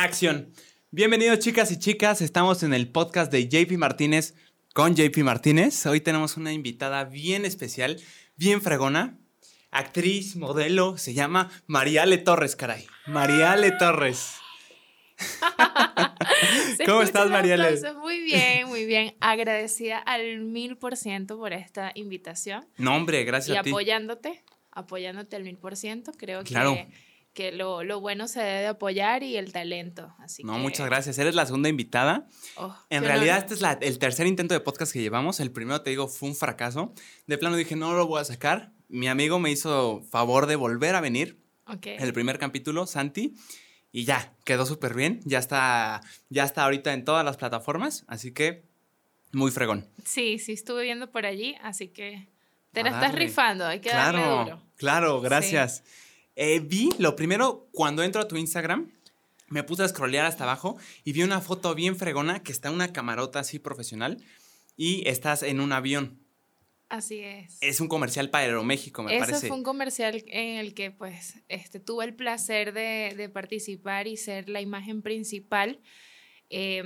[0.00, 0.50] Acción.
[0.90, 4.34] Bienvenidos chicas y chicas, estamos en el podcast de JP Martínez
[4.72, 5.84] con JP Martínez.
[5.84, 8.00] Hoy tenemos una invitada bien especial,
[8.36, 9.18] bien fregona,
[9.70, 12.86] actriz, modelo, se llama Mariale Torres, caray.
[13.06, 14.32] Mariale Torres.
[16.86, 17.78] ¿Cómo estás, Mariale?
[18.00, 19.14] Muy bien, muy bien.
[19.20, 22.66] Agradecida al mil por ciento por esta invitación.
[22.78, 23.68] No, hombre, gracias y a ti.
[23.68, 26.12] apoyándote, apoyándote al mil por ciento.
[26.16, 26.54] Creo que,
[27.34, 30.14] que lo, lo, bueno se debe apoyar y el talento.
[30.18, 31.18] Así no, muchas gracias.
[31.18, 32.28] Eres la segunda invitada.
[32.56, 35.40] Oh, en realidad, este es la, el tercer intento de podcast que llevamos.
[35.40, 36.92] El primero, te digo, fue un fracaso.
[37.26, 38.72] De plano dije, no lo voy a sacar.
[38.88, 41.40] Mi amigo me hizo favor de volver a venir.
[41.66, 41.96] Okay.
[41.98, 43.34] El primer capítulo, Santi.
[43.92, 45.20] Y ya, quedó súper bien.
[45.24, 48.04] Ya está, ya está ahorita en todas las plataformas.
[48.08, 48.64] Así que,
[49.32, 49.88] muy fregón.
[50.04, 51.56] Sí, sí, estuve viendo por allí.
[51.62, 52.28] Así que
[52.72, 53.66] te la estás rifando.
[53.66, 54.62] Hay que claro, darle duro.
[54.76, 55.84] Claro, gracias.
[56.36, 58.90] Eh, vi, lo primero, cuando entro a tu Instagram,
[59.48, 62.92] me puse a scrollear hasta abajo y vi una foto bien fregona que está una
[62.92, 64.22] camarota así profesional
[64.76, 66.18] y estás en un avión.
[66.88, 67.58] Así es.
[67.60, 69.38] Es un comercial para Aeroméxico, me parece.
[69.38, 74.06] Eso fue un comercial en el que pues este, tuve el placer de, de participar
[74.06, 75.80] y ser la imagen principal.
[76.50, 76.82] Eh,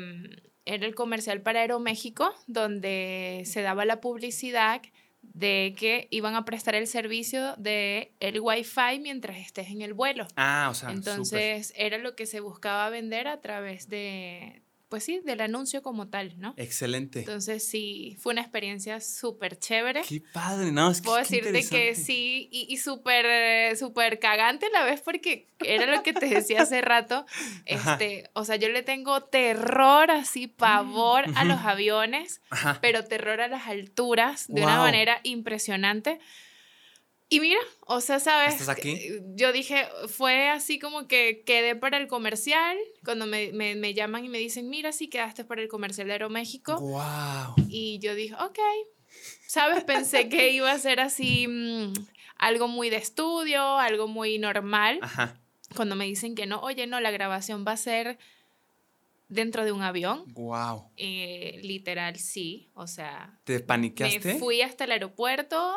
[0.64, 4.82] era el comercial para Aeroméxico, donde se daba la publicidad
[5.34, 10.26] de que iban a prestar el servicio de el Wi-Fi mientras estés en el vuelo.
[10.36, 11.82] Ah, o sea, entonces super.
[11.82, 16.38] era lo que se buscaba vender a través de pues sí, del anuncio como tal,
[16.38, 16.54] ¿no?
[16.56, 17.20] Excelente.
[17.20, 20.02] Entonces sí, fue una experiencia súper chévere.
[20.08, 20.90] Qué padre, ¿no?
[20.90, 25.48] Es que Puedo decirte que sí, y, y súper, súper cagante a la vez porque
[25.64, 27.26] era lo que te decía hace rato,
[27.66, 32.78] este, o sea, yo le tengo terror, así, pavor a los aviones, Ajá.
[32.80, 34.70] pero terror a las alturas de Wow.
[34.70, 36.18] una manera impresionante.
[37.28, 38.54] Y mira, o sea, ¿sabes?
[38.54, 39.10] ¿Estás aquí?
[39.34, 44.24] Yo dije, fue así como que quedé para el comercial, cuando me, me, me llaman
[44.24, 46.78] y me dicen, mira, sí quedaste para el comercial de Aeroméxico.
[46.78, 47.54] Wow.
[47.68, 48.58] Y yo dije, ok,
[49.48, 49.82] ¿sabes?
[49.82, 51.94] Pensé que iba a ser así mm,
[52.38, 55.00] algo muy de estudio, algo muy normal.
[55.02, 55.40] Ajá.
[55.74, 58.18] Cuando me dicen que no, oye, no, la grabación va a ser
[59.28, 60.32] dentro de un avión.
[60.34, 60.90] Wow.
[60.96, 62.70] Eh, literal, sí.
[62.74, 64.34] O sea, ¿Te paniqueaste?
[64.34, 65.76] me fui hasta el aeropuerto.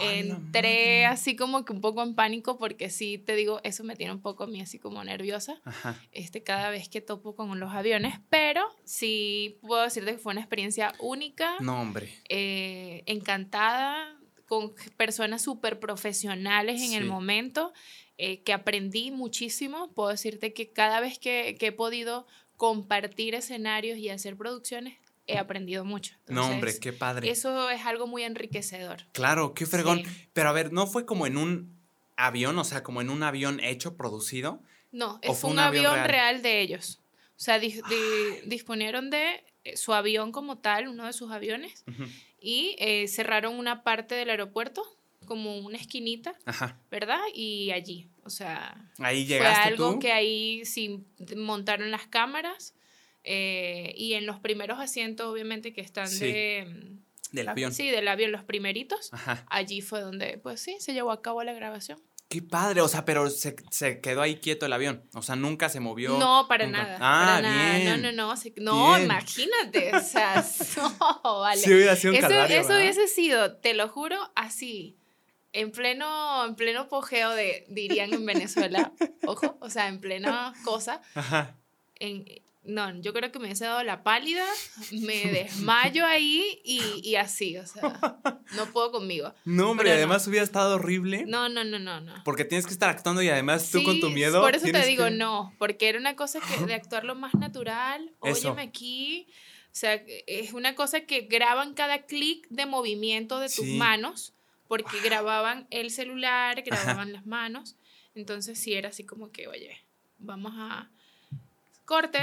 [0.00, 4.12] Entré así como que un poco en pánico porque sí, te digo, eso me tiene
[4.12, 6.00] un poco a mí así como nerviosa Ajá.
[6.12, 10.40] este, cada vez que topo con los aviones, pero sí puedo decirte que fue una
[10.42, 12.08] experiencia única, No, hombre.
[12.28, 17.72] eh, encantada, con personas súper profesionales en el momento,
[18.18, 19.92] eh, que aprendí muchísimo.
[19.94, 24.98] Puedo decirte que cada vez que, que he podido compartir escenarios y hacer producciones,
[25.32, 26.14] he aprendido mucho.
[26.28, 27.30] No, hombre, Entonces, qué padre.
[27.30, 29.06] Eso es algo muy enriquecedor.
[29.12, 30.04] Claro, qué fregón.
[30.04, 30.28] Sí.
[30.32, 31.78] Pero a ver, ¿no fue como en un
[32.16, 32.58] avión?
[32.58, 34.62] O sea, como en un avión hecho, producido.
[34.92, 36.08] No, ¿O es fue un, un avión avión, real?
[36.34, 36.42] real?
[36.42, 37.00] de ellos.
[37.36, 41.84] O sea, dis- di- disponieron de eh, su avión como tal, uno de sus aviones,
[41.88, 42.04] Ujú.
[42.40, 44.82] y eh, cerraron una parte del aeropuerto,
[45.26, 46.78] como una esquinita, Ajá.
[46.90, 47.20] ¿verdad?
[47.34, 49.98] Y allí, o sea, Ahí fue llegaste algo tú.
[50.00, 51.04] que ahí sí
[51.36, 52.74] montaron las cámaras
[53.24, 56.26] eh, y en los primeros asientos, obviamente, que están Sí.
[56.32, 56.92] de...
[57.32, 57.72] Del avión.
[57.72, 59.12] Sí, del avión, los primeritos.
[59.12, 59.44] Ajá.
[59.48, 62.00] Allí fue donde, pues sí, se llevó a cabo la grabación.
[62.28, 62.80] Qué padre.
[62.80, 65.04] O sea, pero se, se quedó ahí quieto el avión.
[65.14, 66.18] O sea, nunca se movió.
[66.18, 66.82] No, para nunca.
[66.82, 66.96] nada.
[67.00, 67.78] Ah, para nada.
[67.78, 68.02] bien.
[68.02, 68.36] No, no, no.
[68.36, 69.04] se- no, Bien.
[69.04, 69.94] imagínate.
[69.96, 70.44] O sea,
[71.24, 71.60] no, vale.
[71.60, 74.96] Sí hubiera sido un eso calvario, eso hubiese sido, te lo juro, así.
[75.52, 78.92] En pleno, en pleno pogeo de, dirían en Venezuela,
[79.26, 81.56] ojo, o sea, en plena cosa, Ajá.
[81.96, 82.24] en,
[82.62, 84.44] no, yo creo que me hubiese dado la pálida,
[84.92, 88.18] me desmayo ahí y, y así, o sea,
[88.54, 89.34] no puedo conmigo.
[89.44, 89.98] No, hombre, Pero no.
[90.00, 91.24] además hubiera estado horrible.
[91.26, 92.22] No, no, no, no, no.
[92.24, 94.40] Porque tienes que estar actuando y además tú con tu Sí, miedo.
[94.42, 97.34] Por eso te digo que- no, porque era una cosa que de actuar lo más
[97.34, 98.12] natural.
[98.22, 98.48] Eso.
[98.52, 99.26] Óyeme aquí.
[99.66, 99.94] O sea,
[100.26, 103.76] es una cosa que graban cada clic de movimiento de tus Sí.
[103.76, 104.34] manos,
[104.68, 107.76] porque grababan el celular, grababan las manos.
[108.16, 109.78] Entonces sí era así como que, oye,
[110.18, 110.90] vamos a
[111.84, 112.18] corte,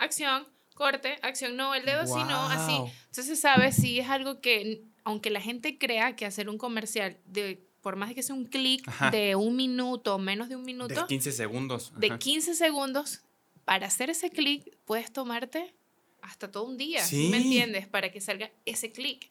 [0.00, 2.74] acción, corte, acción, no, el dedo sí, no, así.
[3.06, 3.76] Entonces, ¿sabes?
[3.76, 8.10] Sí es algo que, aunque la gente crea que hacer un comercial de por más
[8.10, 11.92] de que sea un clic de un minuto menos de un De minuto, 15 segundos.
[11.96, 12.18] de ajá.
[12.18, 13.22] 15 segundos,
[13.64, 15.74] para hacer ese clic puedes tomarte
[16.20, 17.86] hasta todo un día, ¿sí ¿me entiendes?
[17.86, 19.30] Para que salga ese clic.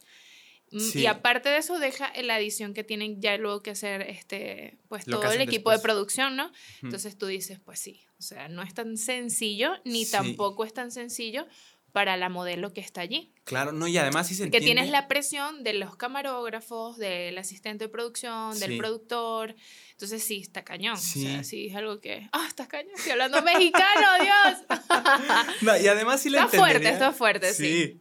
[0.71, 0.99] Mm, Sí.
[1.01, 5.07] Y aparte de eso, deja la edición que tienen ya luego que hacer este, pues
[5.07, 5.77] Lo todo el equipo después.
[5.79, 6.51] de producción, ¿no?
[6.83, 10.11] Entonces tú dices, pues sí, o sea, no es tan sencillo, ni Sí.
[10.11, 11.47] tampoco es tan sencillo
[11.91, 13.33] para la modelo que está allí.
[13.45, 17.85] Claro, no, y además sí se Que tienes la presión de los camarógrafos, del asistente
[17.85, 19.55] de producción, del productor.
[19.93, 20.97] Entonces sí, está cañón.
[20.97, 21.25] Sí.
[21.25, 22.29] O sea, sí es algo que...
[22.31, 22.91] ¡Ah, está cañón!
[22.95, 24.79] Estoy hablando mexicano, Dios.
[25.61, 27.65] no, y además sí lo Está fuerte, está fuerte, sí.
[27.97, 27.99] sí.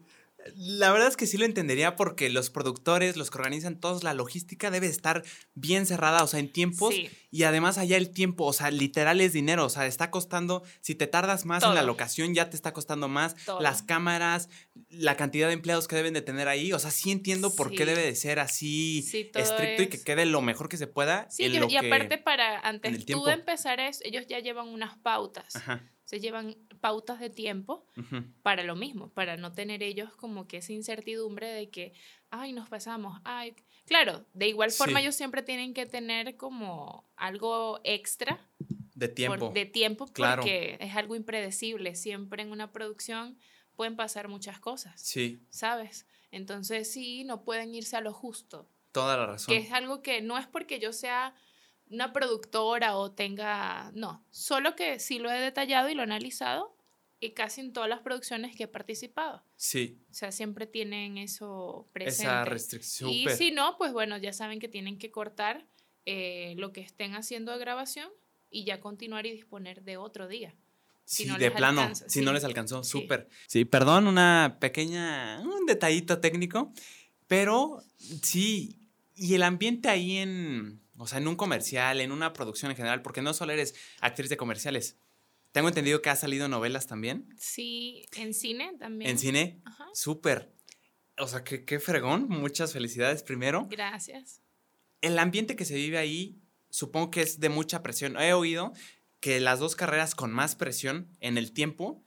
[0.54, 4.14] La verdad es que sí lo entendería porque los productores, los que organizan todos, la
[4.14, 5.24] logística debe estar
[5.54, 6.94] bien cerrada, o sea, en tiempos.
[7.30, 10.94] Y además allá el tiempo, o sea, literal es dinero, o sea, está costando, si
[10.94, 13.36] te tardas más en la locación, ya te está costando más.
[13.60, 14.48] Las cámaras,
[14.90, 17.84] la cantidad de empleados que deben de tener ahí, o sea, sí entiendo por qué
[17.84, 19.00] debe de ser así
[19.34, 21.28] estricto y que quede lo mejor que se pueda.
[21.30, 25.54] Sí, y aparte para, antes tú de empezar ellos ya llevan unas pautas.
[26.08, 27.86] Se llevan pautas de tiempo
[28.42, 31.92] para lo mismo, para no tener ellos como que esa incertidumbre de que,
[32.30, 33.54] ay, nos pasamos, ay.
[33.84, 38.40] Claro, de igual forma ellos siempre tienen que tener como algo extra.
[38.94, 39.50] De tiempo.
[39.50, 41.94] de tiempo porque es algo impredecible.
[41.94, 43.38] Siempre en una producción
[43.76, 44.98] pueden pasar muchas cosas.
[44.98, 45.42] Sí.
[45.50, 46.06] ¿Sabes?
[46.30, 48.66] Entonces sí, no pueden irse a lo justo.
[48.92, 49.54] Toda la razón.
[49.54, 51.34] Que es algo que no es porque yo sea
[51.90, 56.76] una productora o tenga, no, solo que sí lo he detallado y lo he analizado
[57.20, 59.42] y casi en todas las producciones que he participado.
[59.56, 59.98] Sí.
[60.10, 62.22] O sea, siempre tienen eso presente.
[62.22, 63.10] Esa restricción.
[63.10, 65.66] Y si no, pues bueno, ya saben que tienen que cortar
[66.06, 68.08] eh, lo que estén haciendo de grabación
[68.50, 70.54] y ya continuar y disponer de otro día.
[71.04, 73.28] Si sí, de plano, si no les alcanzó, súper.
[73.46, 73.64] Sí.
[73.64, 76.70] perdón, una pequeña, un detallito técnico,
[77.26, 77.82] pero
[78.22, 78.78] sí,
[79.16, 83.02] y el ambiente ahí en, o sea, en un comercial, en una producción en general,
[83.02, 84.96] porque no solo eres actriz de comerciales.
[85.52, 87.28] Tengo entendido que ha salido novelas también.
[87.38, 89.10] Sí, en cine también.
[89.10, 89.62] ¿En cine?
[89.64, 89.86] Ajá.
[89.94, 90.52] Súper.
[91.18, 92.28] O sea, qué, qué fregón.
[92.28, 93.66] Muchas felicidades primero.
[93.70, 94.42] Gracias.
[95.00, 98.16] El ambiente que se vive ahí, supongo que es de mucha presión.
[98.20, 98.72] He oído
[99.20, 102.02] que las dos carreras con más presión en el tiempo,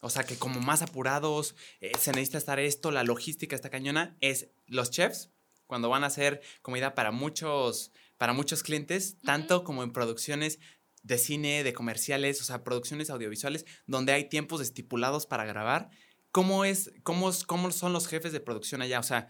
[0.00, 4.16] o sea, que como más apurados, eh, se necesita estar esto, la logística está cañona,
[4.20, 5.30] es los chefs,
[5.66, 10.60] cuando van a hacer comida para muchos para muchos clientes, tanto como en producciones
[11.02, 15.90] de cine, de comerciales, o sea, producciones audiovisuales, donde hay tiempos estipulados para grabar.
[16.30, 19.00] ¿Cómo, es, cómo, cómo son los jefes de producción allá?
[19.00, 19.26] O sea,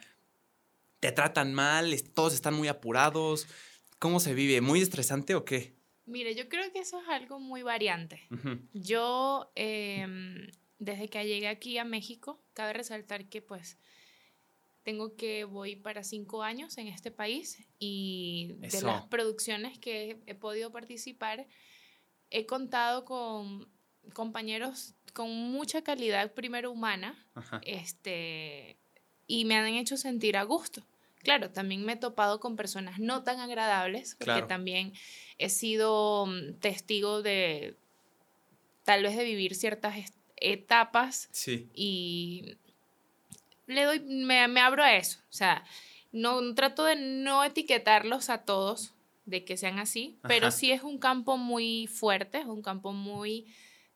[1.01, 1.97] ¿te tratan mal?
[2.13, 3.47] ¿Todos están muy apurados?
[3.99, 4.61] ¿Cómo se vive?
[4.61, 5.75] ¿Muy estresante o qué?
[6.05, 8.29] Mire, yo creo que eso es algo muy variante.
[8.75, 10.49] Yo, em,
[10.79, 13.79] desde que llegué aquí a México, cabe resaltar que pues
[14.83, 20.35] tengo que voy para cinco años en este país y de las producciones que he
[20.35, 21.47] podido participar,
[22.31, 23.69] he contado con
[24.15, 27.17] compañeros con mucha calidad primero humana
[27.63, 28.79] este,
[29.27, 30.85] y me han hecho sentir a gusto.
[31.19, 34.93] Claro, también me he topado con personas no tan agradables, porque también
[35.39, 37.77] he sido mm, testigo de
[38.83, 41.71] tal vez de vivir ciertas etapas sí.
[41.75, 42.57] y
[43.73, 45.19] le doy, me, me abro a eso.
[45.31, 45.65] O sea,
[46.13, 50.99] no trato de no etiquetarlos a todos de que sean así, pero sí es un
[50.99, 53.47] campo muy fuerte, es un campo muy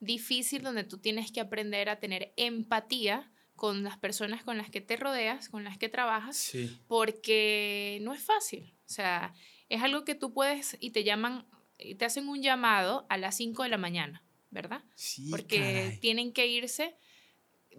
[0.01, 4.81] difícil donde tú tienes que aprender a tener empatía con las personas con las que
[4.81, 6.53] te rodeas, con las que trabajas,
[6.87, 8.75] porque no es fácil.
[8.87, 9.35] O sea,
[9.69, 11.47] es algo que tú puedes y te llaman,
[11.79, 14.85] y te hacen un llamado a las 5 de la mañana, ¿verdad?
[14.95, 16.97] Sí, porque tienen que irse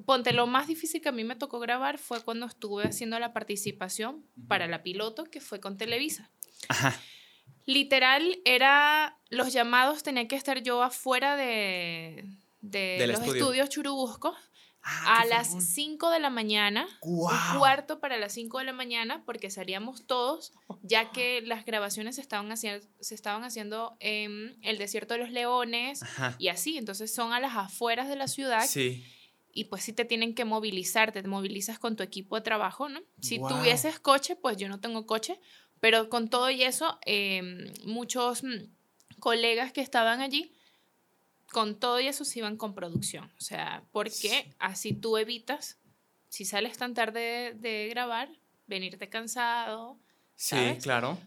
[0.05, 3.33] ponte, lo más difícil que a mí me tocó grabar fue cuando estuve haciendo la
[3.33, 6.31] participación para la piloto, que fue con Televisa.
[6.69, 6.99] Ajá.
[7.65, 12.25] Literal, era, los llamados tenía que estar yo afuera de,
[12.61, 14.33] de los estudios Churubusco
[14.83, 19.23] ah, a las 5 de la mañana, un cuarto para las 5 de la mañana,
[19.25, 24.77] porque salíamos todos, ya que las grabaciones se estaban haciendo, se estaban haciendo en el
[24.77, 25.99] desierto de los leones
[26.39, 28.65] y así, entonces son a las afueras de la ciudad.
[28.65, 29.05] Sí
[29.57, 33.01] y pues si te tienen que movilizar, te movilizas con tu equipo de trabajo, ¿no?
[33.21, 35.39] Si tuvieses coche, pues yo no tengo coche,
[35.79, 38.69] pero con todo y eso, em, muchos mm,
[39.19, 40.53] colegas que estaban allí,
[41.51, 45.79] con todo y eso se iban con producción, o sea, porque así tú evitas,
[46.29, 48.29] si sales tan tarde de, grabar,
[48.67, 49.97] venirte cansado.
[50.35, 51.17] Sí, claro.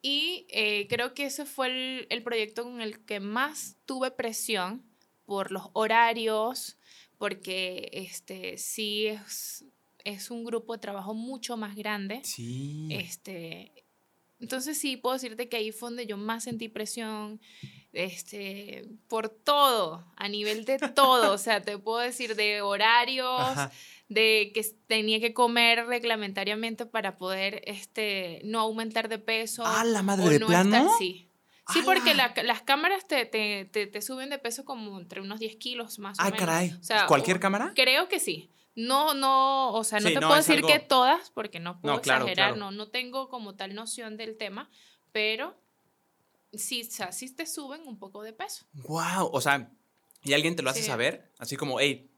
[0.00, 4.84] Y eh, creo que ese fue el, el proyecto con el que más tuve presión
[5.26, 6.76] por los horarios,
[7.20, 9.66] porque este, sí es,
[10.04, 12.22] es un grupo de trabajo mucho más grande.
[12.24, 12.88] Sí.
[12.90, 13.84] Este,
[14.40, 17.38] entonces sí, puedo decirte que ahí fue donde yo más sentí presión,
[17.92, 23.38] este, por todo, a nivel de todo, o sea, te puedo decir de horarios,
[24.08, 29.62] de que tenía que comer reglamentariamente para poder, este, no aumentar de peso.
[29.66, 30.88] Ah, la madre de plano.
[30.98, 31.29] sí.
[31.72, 35.98] Sí, porque las cámaras te, te, te, suben de peso como entre unos 10 kilos
[35.98, 36.38] más o ah, menos.
[36.40, 36.72] caray.
[37.06, 37.72] ¿Cualquier cámara?
[37.74, 38.50] Creo que sí.
[38.74, 42.70] No, no, o sea, no te puedo decir que todas, porque no puedo exagerar, No,
[42.70, 44.70] no tengo como tal noción del tema,
[45.12, 45.60] pero
[46.52, 48.64] sí, o sea, sí te suben un poco de peso.
[48.72, 49.70] Wow, o sea,
[50.22, 52.10] y alguien te lo hace saber, así como, hey,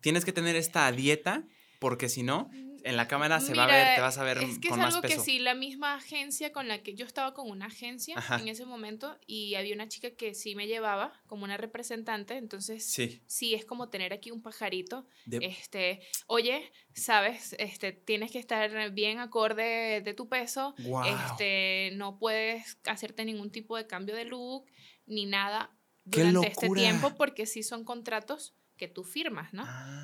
[0.00, 1.44] tienes que tener esta dieta
[1.78, 2.50] porque si no,
[2.84, 5.00] en la cámara se va a ver, te vas a ver es que es algo
[5.00, 8.66] que sí, la misma agencia con la que yo estaba con una agencia en ese
[8.66, 13.54] momento y había una chica que sí me llevaba como una representante, entonces sí, sí
[13.54, 20.02] es como tener aquí un pajarito, este, oye, sabes, este, tienes que estar bien acorde
[20.02, 20.74] de tu peso,
[21.06, 24.66] este, no puedes hacerte ningún tipo de cambio de look
[25.06, 25.74] ni nada
[26.04, 29.62] durante este tiempo porque sí son contratos que tú firmas, ¿no?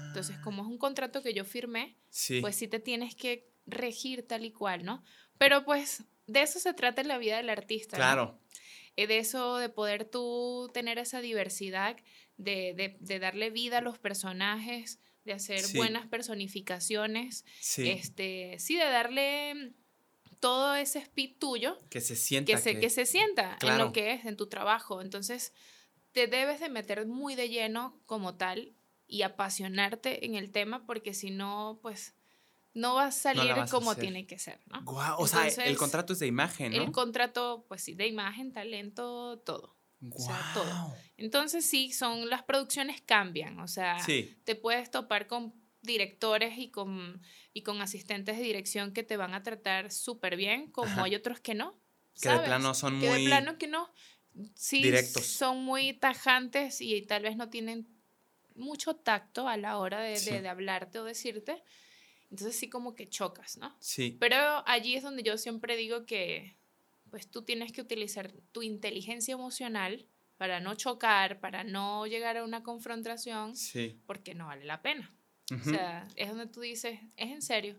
[0.08, 0.42] Entonces, ah.
[0.42, 1.96] como es un contrato que yo firmé,
[2.40, 5.02] pues sí te tienes que regir tal y cual, ¿no?
[5.38, 7.96] Pero pues de eso se trata en la vida del artista.
[7.96, 8.38] Claro.
[8.96, 11.96] Eh, de eso, de poder tú tener esa diversidad,
[12.36, 17.90] de, darle vida a los personajes, de hacer buenas personificaciones, sí.
[17.90, 19.74] Este, sí, de darle
[20.40, 21.78] todo ese speed tuyo.
[21.90, 22.52] Que se sienta.
[22.52, 25.02] Que, se, que se sienta en lo que es, en tu trabajo.
[25.02, 25.52] Entonces,
[26.12, 28.74] te debes de meter muy de lleno como tal
[29.06, 32.14] y apasionarte en el tema porque si no, pues
[32.72, 34.84] no va a salir como tiene que ser, ¿no?
[35.18, 36.82] o sea, el contrato es de imagen, ¿no?
[36.82, 39.76] El contrato, pues sí, de imagen, talento, todo.
[40.10, 40.94] O sea, todo.
[41.16, 43.98] Entonces sí, son las producciones cambian, o sea,
[44.44, 45.52] te puedes topar con
[45.82, 47.20] directores y con,
[47.52, 51.40] y con asistentes de dirección que te van a tratar súper bien, como hay otros
[51.40, 51.78] que no.
[52.20, 53.08] Que de plano son muy...
[53.08, 53.90] Que de plano que no
[54.54, 54.92] sí
[55.22, 57.86] son muy tajantes y tal vez no tienen
[58.54, 61.62] mucho tacto a la hora de, de, hablarte o decirte.
[62.30, 63.76] Entonces sí como que chocas, ¿no?
[63.80, 64.16] Sí.
[64.20, 66.56] Pero allí es donde yo siempre digo que
[67.10, 70.06] pues tú tienes que utilizar tu inteligencia emocional
[70.36, 74.00] para no chocar, para no llegar a una confrontación, sí.
[74.06, 75.12] porque no vale la pena.
[75.52, 77.76] O sea, es donde tú dices, es en serio.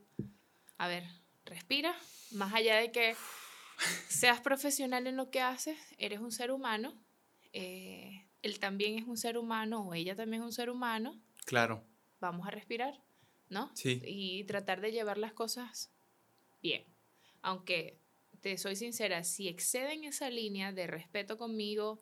[0.78, 1.06] A ver,
[1.46, 1.96] respira,
[2.32, 3.16] más allá de que
[4.08, 6.94] seas profesional en lo que haces, eres un ser humano,
[7.54, 11.20] eh, él también es un ser humano o ella también es un ser humano.
[11.46, 11.84] Claro.
[12.20, 13.02] Vamos a respirar,
[13.50, 13.72] ¿no?
[13.76, 14.02] Sí.
[14.06, 15.92] Y tratar de llevar las cosas
[16.62, 16.86] bien.
[17.42, 17.98] Aunque
[18.42, 22.02] te soy sincera, si exceden esa línea de respeto conmigo,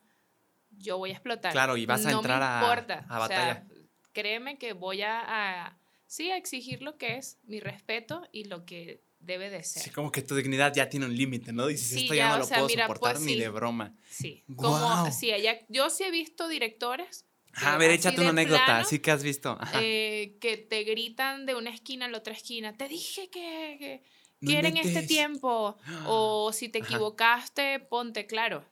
[0.78, 1.52] yo voy a explotar.
[1.52, 3.68] Claro, y vas a entrar a, a batalla.
[4.14, 8.66] créeme que voy a, a, sí, a exigir lo que es mi respeto y lo
[8.66, 9.84] que debe de ser.
[9.84, 11.68] Sí, como que tu dignidad ya tiene un límite, ¿no?
[11.68, 13.96] Dices, esto ya, no lo puedo soportar pues ni de broma.
[14.10, 17.26] Sí, como, sí, ella, yo sí he visto directores.
[17.54, 19.58] a ver, échate una anécdota, sí que has visto.
[19.82, 24.04] Eh, que te gritan de una esquina a la otra esquina, te dije que,
[24.40, 28.66] quieren este tiempo, o si te equivocaste, ponte claro.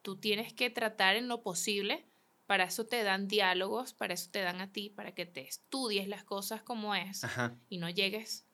[0.00, 2.04] Tú tienes que tratar en lo posible,
[2.46, 6.08] para eso te dan diálogos, para eso te dan a ti, para que te estudies
[6.08, 7.22] las cosas como es
[7.68, 8.46] y no llegues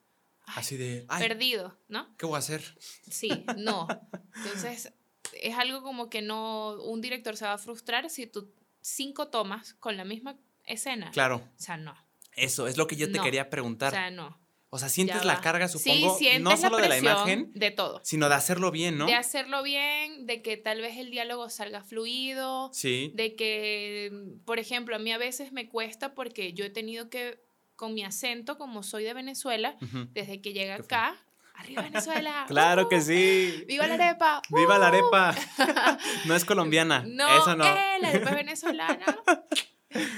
[0.55, 1.05] Así de...
[1.17, 2.15] perdido, ¿no?
[2.17, 2.63] ¿Qué voy a hacer?
[3.09, 3.87] Sí, no.
[4.35, 4.93] Entonces,
[5.33, 8.51] es algo como que no, un director se va a frustrar si tú
[8.81, 11.11] cinco tomas con la misma escena.
[11.11, 11.37] Claro.
[11.37, 11.95] O sea, no.
[12.33, 13.93] Eso es lo que yo te quería preguntar.
[13.93, 14.39] O sea, no.
[14.71, 18.29] O sea, sientes la carga, supongo, sí, no solo de la imagen, de todo, sino
[18.29, 19.07] de hacerlo bien, ¿no?
[19.07, 23.11] De hacerlo bien, de que tal vez el diálogo salga fluido, sí.
[23.15, 24.11] de que,
[24.45, 27.41] por ejemplo, a mí a veces me cuesta porque yo he tenido que
[27.79, 29.77] con mi acento, como soy de Venezuela,
[30.11, 31.15] desde que llegué acá.
[31.53, 32.43] Arriba Venezuela.
[32.49, 33.63] claro que uh, sí.
[33.69, 34.41] Viva la arepa.
[34.49, 35.33] Viva la arepa.
[36.25, 37.05] no es colombiana.
[37.07, 37.65] No, Eso no.
[37.65, 39.23] Eh, la arepa es venezolana.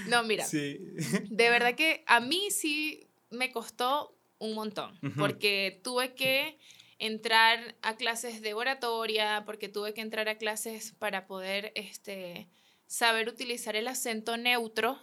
[0.07, 0.43] No, mira.
[0.43, 0.79] Sí.
[1.29, 6.57] De verdad que a mí sí me costó un montón, porque tuve que
[6.97, 12.49] entrar a clases de oratoria, porque tuve que entrar a clases para poder este,
[12.87, 14.99] saber utilizar el acento neutro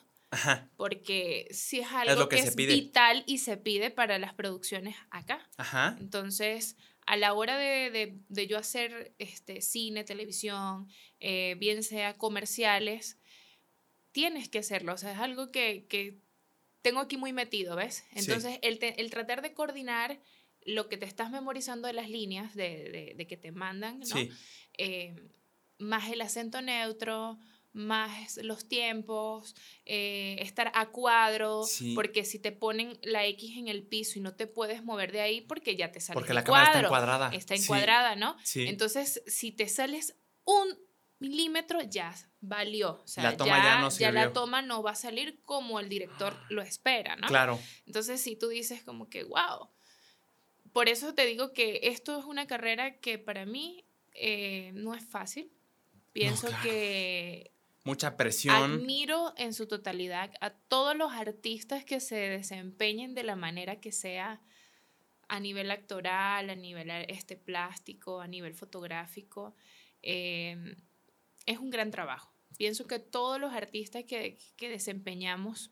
[0.77, 5.49] porque si es algo que, es vital y se pide para las producciones acá.
[5.99, 10.89] Entonces, a la hora de, yo hacer este, cine, televisión,
[11.21, 13.19] eh, bien sea comerciales,
[14.13, 14.95] tienes que hacerlo.
[14.95, 16.19] O sea, es algo que,
[16.83, 18.05] tengo aquí muy metido, ¿ves?
[18.13, 20.21] Entonces, el, tratar de coordinar
[20.65, 24.17] lo que te estás memorizando de las líneas de, que te mandan, ¿no?
[24.77, 25.17] Eh,
[25.79, 27.39] más el acento neutro,
[27.79, 29.55] más los tiempos,
[29.87, 34.35] eh, estar a cuadro, porque si te ponen la X en el piso y no
[34.35, 37.31] te puedes mover de ahí porque ya te sale Porque la cámara está encuadrada.
[37.33, 38.37] Está encuadrada, ¿no?
[38.55, 40.79] Entonces, si te sales un
[41.19, 43.01] milímetro, ya valió.
[43.03, 45.89] O sea, la toma ya, no ya la toma no va a salir como el
[45.89, 47.29] director lo espera, ¿no?
[47.29, 47.59] Claro.
[47.87, 49.71] Entonces, si tú dices como que, wow.
[50.73, 55.05] Por eso te digo que esto es una carrera que para mí eh, no es
[55.05, 55.51] fácil
[56.19, 57.53] Pienso que
[57.89, 58.55] mucha presión.
[58.75, 63.93] Admiro en su totalidad a todos los artistas que se desempeñen de la manera que
[63.93, 64.43] sea
[65.29, 69.55] a nivel actoral, a nivel este, plástico, a nivel fotográfico.
[70.03, 70.77] Em,
[71.47, 72.33] es un gran trabajo.
[72.57, 75.71] Pienso que todos los artistas que, que desempeñamos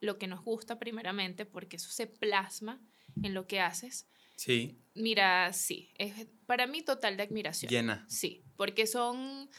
[0.00, 2.80] lo que nos gusta primeramente, porque eso se plasma
[3.22, 4.08] en lo que haces.
[4.36, 4.78] Sí.
[4.94, 7.70] Mira, sí, es para mí total de admiración.
[7.70, 8.06] Llena.
[8.08, 9.50] Sí, porque son,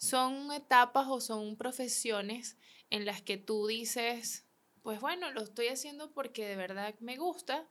[0.00, 2.56] son etapas o son profesiones
[2.88, 4.46] en las que tú dices,
[4.82, 7.68] pues bueno, lo estoy haciendo porque de verdad me gusta,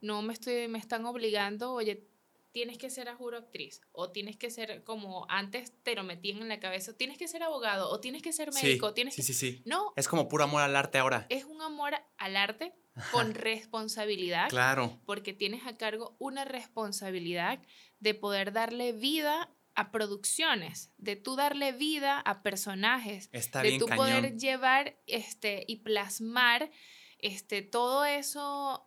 [0.00, 2.08] no me, estoy, me están obligando, oye,
[2.50, 6.40] tienes que ser a juro actriz, o tienes que ser como antes te lo metían
[6.40, 9.20] en la cabeza, tienes que ser abogado, o tienes que ser médico, sí, tienes sí,
[9.20, 9.26] que...
[9.26, 9.92] Sí, sí, No.
[9.96, 11.26] Es como puro amor al arte ahora.
[11.28, 12.72] Es un amor al arte
[13.12, 14.48] con responsabilidad.
[14.48, 14.98] Claro.
[15.04, 17.60] Porque tienes a cargo una responsabilidad
[18.00, 23.86] de poder darle vida a producciones, de tú darle vida a personajes, Está de tú
[23.86, 24.06] cañón.
[24.06, 26.70] poder llevar este y plasmar
[27.18, 28.82] este todo eso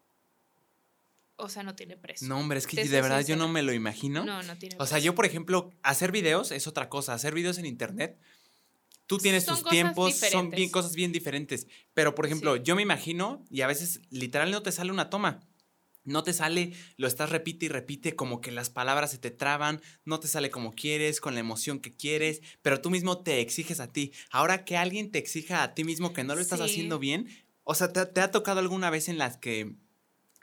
[1.41, 2.27] o sea, no tiene precio.
[2.27, 4.25] No, hombre, es que de verdad yo no me lo imagino.
[4.25, 7.13] No, no tiene O sea, yo, por ejemplo, hacer videos es otra cosa.
[7.13, 8.19] Hacer videos en internet,
[9.05, 11.67] tú tienes Son tus tiempos, son bien, cosas bien diferentes.
[11.93, 12.63] Pero, por ejemplo, Sí.
[12.65, 15.39] yo me imagino, y a veces literal no te sale una toma.
[16.03, 19.81] No te sale, lo estás repite y repite, como que las palabras se te traban,
[20.05, 23.79] no te sale como quieres, con la emoción que quieres, pero tú mismo te exiges
[23.79, 24.11] a ti.
[24.31, 26.65] Ahora que alguien te exija a ti mismo que no lo estás Sí.
[26.65, 27.27] haciendo bien,
[27.63, 29.75] o sea, ¿te, te ha tocado alguna vez en las que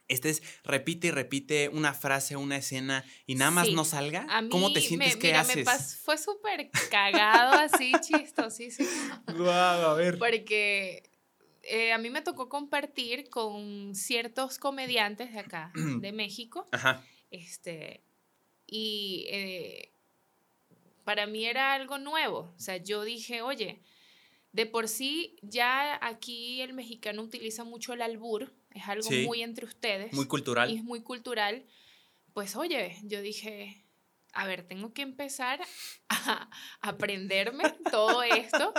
[0.09, 3.75] estés repite y repite una frase, una escena y nada más Sí.
[3.75, 4.25] no salga?
[4.31, 5.15] A mí ¿Cómo te sientes?
[5.15, 5.67] me, ¿Qué mira, me haces?
[5.67, 8.89] pas- fue súper cagado así, chistosísimo.
[9.37, 10.19] Guau, a ver.
[10.19, 11.11] Porque
[11.69, 17.05] eh, a mí me tocó compartir con ciertos comediantes de acá, de México, Ajá.
[17.31, 18.03] este,
[18.67, 19.93] y eh,
[21.05, 22.53] para mí era algo nuevo.
[22.57, 23.81] O sea, yo dije, oye,
[24.53, 29.25] de por sí ya aquí el mexicano utiliza mucho el albur, es algo Sí.
[29.27, 30.71] muy entre ustedes Muy cultural.
[30.71, 31.65] y es muy cultural.
[32.35, 33.85] Pues oye, yo dije,
[34.37, 35.61] a ver, tengo que empezar
[36.09, 36.49] a
[36.81, 38.73] aprenderme todo esto,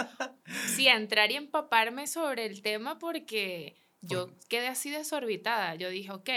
[0.75, 5.75] sí, a entrar y empaparme sobre el tema porque yo quedé así desorbitada.
[5.75, 6.29] Yo dije, ok,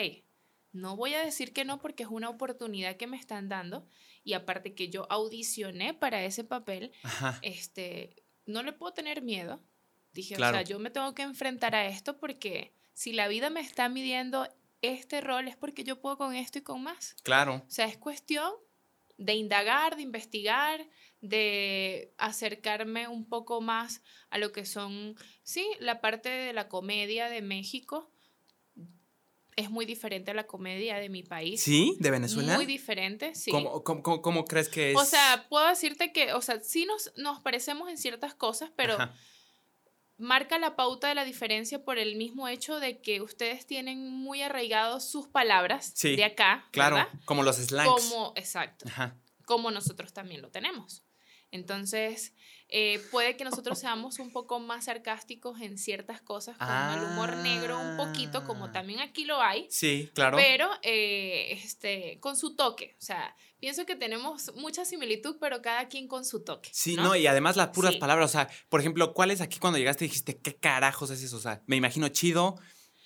[0.72, 3.86] no voy a decir que no porque es una oportunidad que me están dando
[4.24, 7.38] y aparte que yo audicioné para ese papel, Ajá.
[7.42, 9.62] este, no le puedo tener miedo.
[10.12, 10.56] Dije, Claro.
[10.56, 13.88] o sea, yo me tengo que enfrentar a esto porque si la vida me está
[13.88, 14.48] midiendo
[14.82, 17.14] este rol es porque yo puedo con esto y con más.
[17.22, 17.62] Claro.
[17.66, 18.52] O sea, es cuestión
[19.20, 20.88] de indagar, de investigar,
[21.20, 27.28] de acercarme un poco más a lo que son, sí, la parte de la comedia
[27.28, 28.10] de México
[29.56, 31.60] es muy diferente a la comedia de mi país.
[31.62, 31.96] ¿Sí?
[32.00, 32.54] ¿De Venezuela?
[32.54, 33.50] Muy diferente, sí.
[33.50, 34.96] ¿Cómo, cómo- cómo- cómo crees que es?
[34.96, 38.94] O sea, puedo decirte que, o sea, sí nos, nos parecemos en ciertas cosas, pero
[38.94, 39.14] Ajá.
[40.20, 44.42] Marca la pauta de la diferencia por el mismo hecho de que ustedes tienen muy
[44.42, 47.12] arraigados sus palabras Sí, de acá, Claro, ¿verdad?
[47.24, 47.90] como los slangs.
[47.90, 49.16] Como, exacto, Ajá.
[49.46, 51.02] como nosotros también lo tenemos.
[51.50, 52.34] Entonces,
[52.72, 57.36] eh, puede que nosotros seamos un poco más sarcásticos en ciertas cosas, con el humor
[57.38, 58.72] negro un poquito, como Ah.
[58.72, 60.36] también aquí lo hay, Sí, claro.
[60.36, 62.94] pero eh, este, con su toque.
[62.98, 66.70] O sea, pienso que tenemos mucha similitud, pero cada quien con su toque.
[66.72, 67.98] Sí, no, y además las puras Sí.
[68.00, 71.36] palabras, o sea, por ejemplo, ¿cuáles aquí cuando llegaste dijiste, qué carajos es eso?
[71.36, 72.56] O sea, me imagino chido.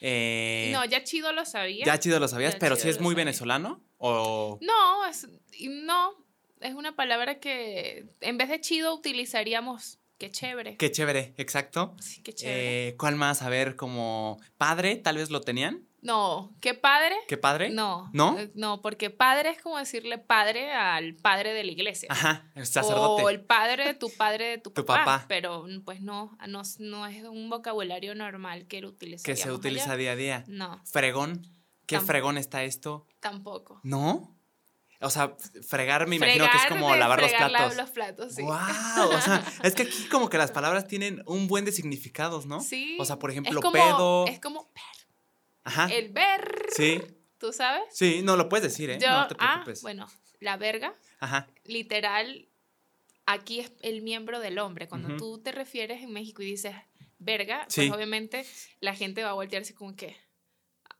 [0.01, 1.85] eh, No, ya chido lo sabía.
[1.87, 3.25] ya chido lo sabías, ya pero si es lo muy sabía.
[3.25, 4.59] venezolano o...
[4.61, 6.24] No, es, y no,
[6.65, 10.77] es una palabra que en vez de chido utilizaríamos qué chévere.
[10.77, 11.95] Qué chévere, exacto.
[12.01, 12.89] Sí, qué chévere.
[12.89, 13.43] Eh, ¿Cuál más?
[13.43, 15.87] A ver, como padre, tal vez lo tenían.
[16.03, 17.17] no, qué padre.
[17.29, 17.71] ¿Qué padre?
[17.71, 18.39] No, ¿No?
[18.39, 22.09] eh, No, porque padre es como decirle padre al padre de la iglesia.
[22.11, 23.23] Ajá, el sacerdote.
[23.23, 25.25] O el padre de tu padre de tu, Tu papá, papá.
[25.29, 29.25] Pero pues no, no, no es un vocabulario normal que lo utiliza.
[29.25, 30.45] que se utiliza día a día.
[30.47, 31.47] No, Fregón.
[31.87, 33.07] ¿Qué fregón está esto?
[33.21, 33.81] tampoco.
[33.83, 34.34] ¿No?
[35.05, 35.37] O sea,
[35.67, 37.77] fregar me imagino que es Fregar como lavar los fregar la- platos.
[37.77, 38.43] los platos, sí.
[38.43, 39.11] ¡Wow!
[39.11, 42.61] O sea, es que aquí como que las palabras tienen un buen de significados, ¿no?
[42.61, 42.97] Sí.
[43.01, 44.27] O sea, por es ejemplo, como, pedo.
[44.27, 44.71] Es como
[45.65, 45.87] Ajá.
[45.93, 47.01] el ver, Sí,
[47.39, 47.83] ¿tú sabes?
[47.93, 48.99] sí, no lo puedes decir, ¿eh?
[49.01, 49.83] Yo, no te ah, preocupes.
[49.83, 50.09] bueno,
[50.41, 51.49] la verga, Ajá.
[51.65, 52.49] literal,
[53.27, 54.89] aquí es el miembro del hombre.
[54.89, 55.17] Cuando Ujú.
[55.17, 56.75] tú te refieres en México y dices
[57.19, 57.83] verga, Sí.
[57.89, 58.45] pues obviamente
[58.81, 60.17] la gente va a voltearse como que,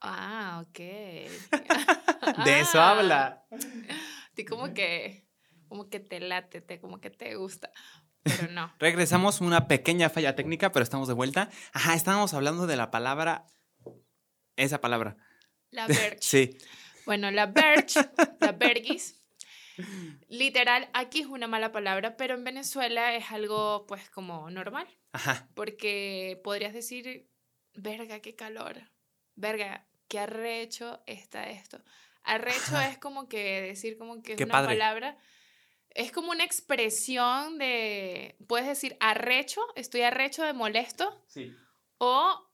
[0.01, 0.77] ah, ok.
[2.45, 2.91] De eso Ah.
[2.91, 3.45] habla.
[4.35, 5.27] Ti como que,
[5.67, 7.71] como que te late, te, como que te gusta.
[8.23, 8.73] Pero no.
[8.79, 11.49] Regresamos, una pequeña falla técnica, pero estamos de vuelta.
[11.73, 13.45] Ajá, estábamos hablando de la palabra.
[14.55, 15.17] Esa palabra.
[15.71, 16.17] La verge.
[16.21, 16.57] Sí.
[17.05, 17.99] Bueno, la verge,
[18.39, 19.21] la vergis,
[20.29, 24.87] Literal, aquí es una mala palabra, pero en Venezuela es algo pues como normal.
[25.11, 25.49] Ajá.
[25.53, 27.29] Porque podrías decir,
[27.73, 28.81] verga, qué calor.
[29.35, 31.79] Verga, qué arrecho está esto.
[32.23, 34.67] Arrecho es como que decir como que es Qué una padre.
[34.75, 35.17] palabra.
[35.91, 41.55] Es como una expresión de, puedes decir arrecho, estoy arrecho de molesto, Sí.
[41.99, 42.49] o,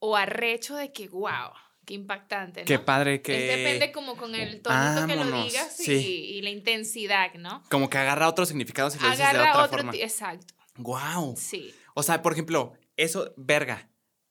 [0.00, 1.52] o arrecho de que, wow,
[1.84, 2.66] qué impactante, ¿no?
[2.66, 3.32] Qué padre Es- que...
[3.38, 6.24] depende como con el tonito que lo digas y, sí.
[6.36, 7.62] y la intensidad, ¿no?
[7.70, 9.92] Como que agarra otros significados y lo dices de Agarra otra otro, forma.
[9.96, 11.36] exacto, Wow.
[11.36, 11.74] sí.
[11.94, 13.88] O sea, por ejemplo, eso, verga.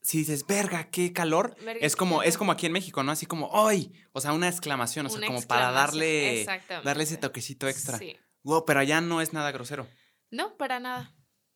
[0.08, 3.12] Si dices, verga, qué calor, Verga, es como, es como aquí en México, ¿no?
[3.12, 3.92] Así como, ¡ay!
[4.14, 6.46] O sea, una exclamación, o sea, Una como para darle,
[6.86, 7.98] darle ese toquecito extra.
[7.98, 8.16] Sí.
[8.44, 9.86] Wow, pero allá no es nada grosero.
[10.32, 11.14] No, para nada.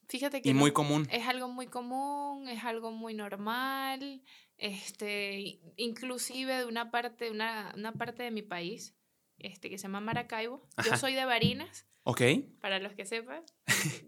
[0.10, 0.60] Fíjate que Y no.
[0.60, 1.08] muy común.
[1.10, 4.22] es algo muy común, es algo muy normal,
[4.58, 8.94] este, inclusive de una parte, una, una parte de mi país,
[9.38, 10.68] este, que se llama Maracaibo.
[10.84, 12.22] Yo soy de Barinas, ¿Ok?
[12.60, 13.46] para los que sepan,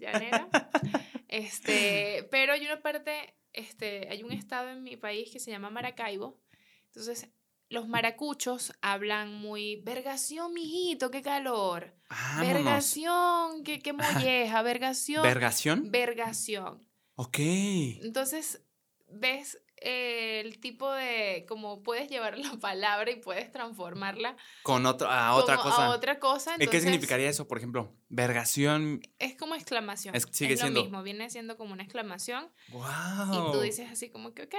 [0.02, 0.50] llanera.
[1.30, 5.70] Este, pero hay una parte, este, hay un estado en mi país que se llama
[5.70, 6.40] Maracaibo.
[6.88, 7.30] Entonces,
[7.70, 11.94] los maracuchos hablan muy, vergación, mijito, qué calor.
[12.10, 12.54] Vámonos.
[12.54, 15.24] Vergación, qué, qué molleja, vergación.
[15.24, 15.92] ¿Vergación?
[15.92, 16.88] vergación.
[17.16, 17.40] Ok.
[17.40, 18.62] Entonces,
[19.10, 25.10] ves eh, el tipo de, como puedes llevar la palabra y puedes transformarla Con otro,
[25.10, 25.86] a otra cosa.
[25.86, 26.54] a otra cosa.
[26.56, 27.94] ¿Y qué entonces, significaría eso, por ejemplo?
[28.10, 29.02] Vergación.
[29.20, 30.16] Es como exclamación.
[30.16, 30.80] Es- sigue es siendo.
[30.80, 32.50] lo mismo, viene siendo como una exclamación.
[32.70, 33.50] ¡Wow!
[33.50, 34.56] Y tú dices así como que, ok.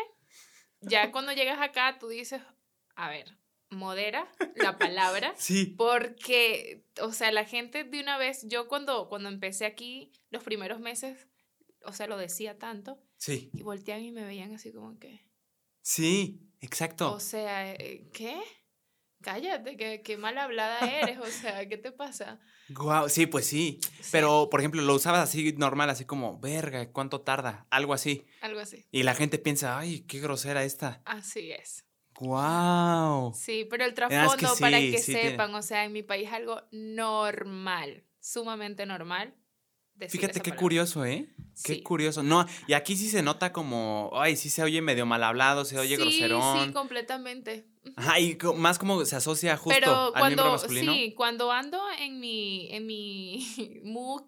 [0.83, 2.43] Ya cuando llegas acá, tú dices,
[2.95, 3.39] a ver,
[3.71, 5.35] modera la palabra.
[5.39, 5.75] Sí.
[5.79, 10.81] Porque, o sea, la gente de una vez, yo cuando, cuando empecé aquí, los primeros
[10.81, 11.27] meses,
[11.85, 13.51] o sea, lo decía tanto, Sí.
[13.55, 15.21] y volteaban y me veían así como que,
[15.83, 16.41] Sí.
[16.61, 17.13] Exacto.
[17.13, 18.37] o sea, eh, ¿qué?
[19.23, 22.41] Cállate, qué, qué mal hablada eres, o sea, ¿qué te pasa?
[22.69, 23.81] Wow, sí, pues sí.
[24.01, 27.67] Sí, Pero, por ejemplo, lo usabas así normal, así como, verga, ¿cuánto tarda?
[27.71, 28.27] Algo así.
[28.43, 28.85] algo así.
[28.91, 31.01] Y la gente piensa, ay, qué grosera esta.
[31.07, 31.87] Así es.
[32.21, 33.33] Wow.
[33.35, 36.03] Sí, pero el es que trasfondo, para que sí tiene- sepan, o sea, en mi
[36.03, 39.35] país algo normal, sumamente normal.
[40.09, 40.57] Fíjate qué palabra.
[40.61, 41.29] curioso, ¿eh?
[41.65, 41.83] Qué Sí.
[41.83, 42.23] curioso.
[42.23, 45.79] No, y aquí sí se nota como, ay, sí se oye medio mal hablado, se
[45.79, 46.67] oye sí, groserón.
[46.69, 47.65] Sí, completamente.
[47.97, 50.93] Ajá, y más como se asocia justo Pero al miembro cuando, masculino.
[50.93, 53.47] sí, cuando ando en mi, en mi
[53.85, 54.23] mood,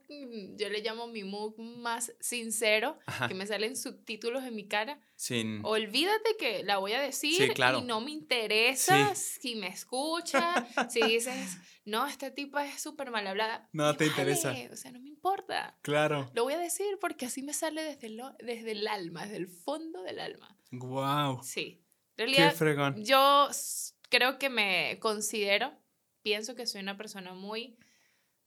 [0.57, 5.01] yo le llamo mi mood más sincero, Ajá, que me salen subtítulos en mi cara,
[5.17, 5.61] sin...
[5.65, 7.79] olvídate que la voy a decir claro.
[7.79, 13.27] y no me interesa si me escucha, si dices, no, esta tipa es súper mal
[13.27, 13.69] hablada.
[13.73, 14.49] No te interesa.
[14.51, 15.79] vale, O sea, no me importa.
[15.83, 16.31] Claro.
[16.35, 19.47] Lo voy a decir porque así me sale desde, lo, desde el alma, desde el
[19.49, 20.57] fondo del alma.
[20.73, 21.43] Wow.
[21.43, 21.86] Sí.
[22.19, 23.05] En Qué realidad, fregón.
[23.05, 23.49] yo
[24.09, 25.73] creo que me considero,
[26.23, 27.77] pienso que soy una persona muy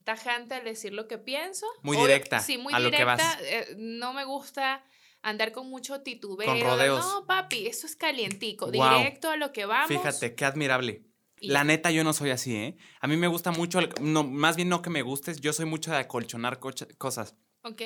[0.04, 1.66] tajante al decir lo que pienso.
[1.82, 3.16] Muy directa Sí, muy a lo que directa.
[3.16, 3.38] vas.
[3.42, 4.82] eh, no me gusta
[5.22, 6.52] andar con mucho titubeo.
[6.54, 7.04] de, rodeos.
[7.04, 8.70] No, papi, eso es calientico.
[8.70, 9.88] Directo a lo que vamos.
[9.88, 11.04] Fíjate, qué admirable.
[11.42, 12.76] y La neta, yo no soy así, ¿eh?
[13.00, 15.64] A mí me gusta mucho, el- no, más bien no que me gustes, yo soy
[15.66, 16.58] mucho de acolchonar
[16.98, 17.34] cosas.
[17.62, 17.82] Ok.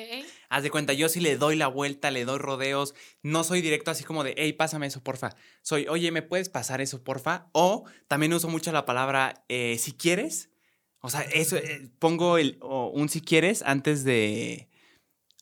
[0.49, 3.91] Haz de cuenta, yo sí le doy la vuelta, le doy rodeos, no soy directo
[3.91, 5.35] así como de, hey, pásame eso, porfa.
[5.61, 7.49] Soy, oye, ¿me puedes pasar eso, porfa?
[7.51, 10.49] O también uso mucho la palabra, eh, si quieres.
[11.01, 14.69] O sea, eso, eh, pongo el, o un si quieres antes de,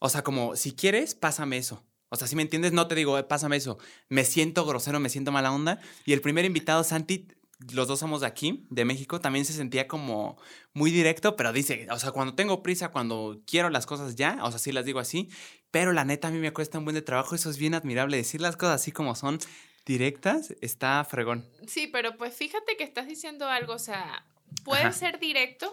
[0.01, 1.85] o sea, como, si quieres, pásame eso.
[2.09, 3.77] O sea, si me entiendes, no te digo, "Eh, pásame eso.
[4.09, 5.79] Me siento grosero, me siento mala onda.
[6.05, 7.27] Y el primer invitado, Santi,
[7.71, 10.37] los dos somos de aquí, de México, también se sentía como
[10.73, 14.49] muy directo, pero dice, o sea, cuando tengo prisa, cuando quiero las cosas ya, o
[14.49, 15.29] sea, sí las digo así,
[15.71, 18.17] pero la neta a mí me cuesta un buen de trabajo, eso es bien admirable,
[18.17, 19.39] decir las cosas así como son
[19.85, 21.47] directas, está fregón.
[21.67, 24.25] Sí, pero pues fíjate que estás diciendo algo, o sea,
[24.63, 24.91] puede Ajá.
[24.93, 25.71] ser directo,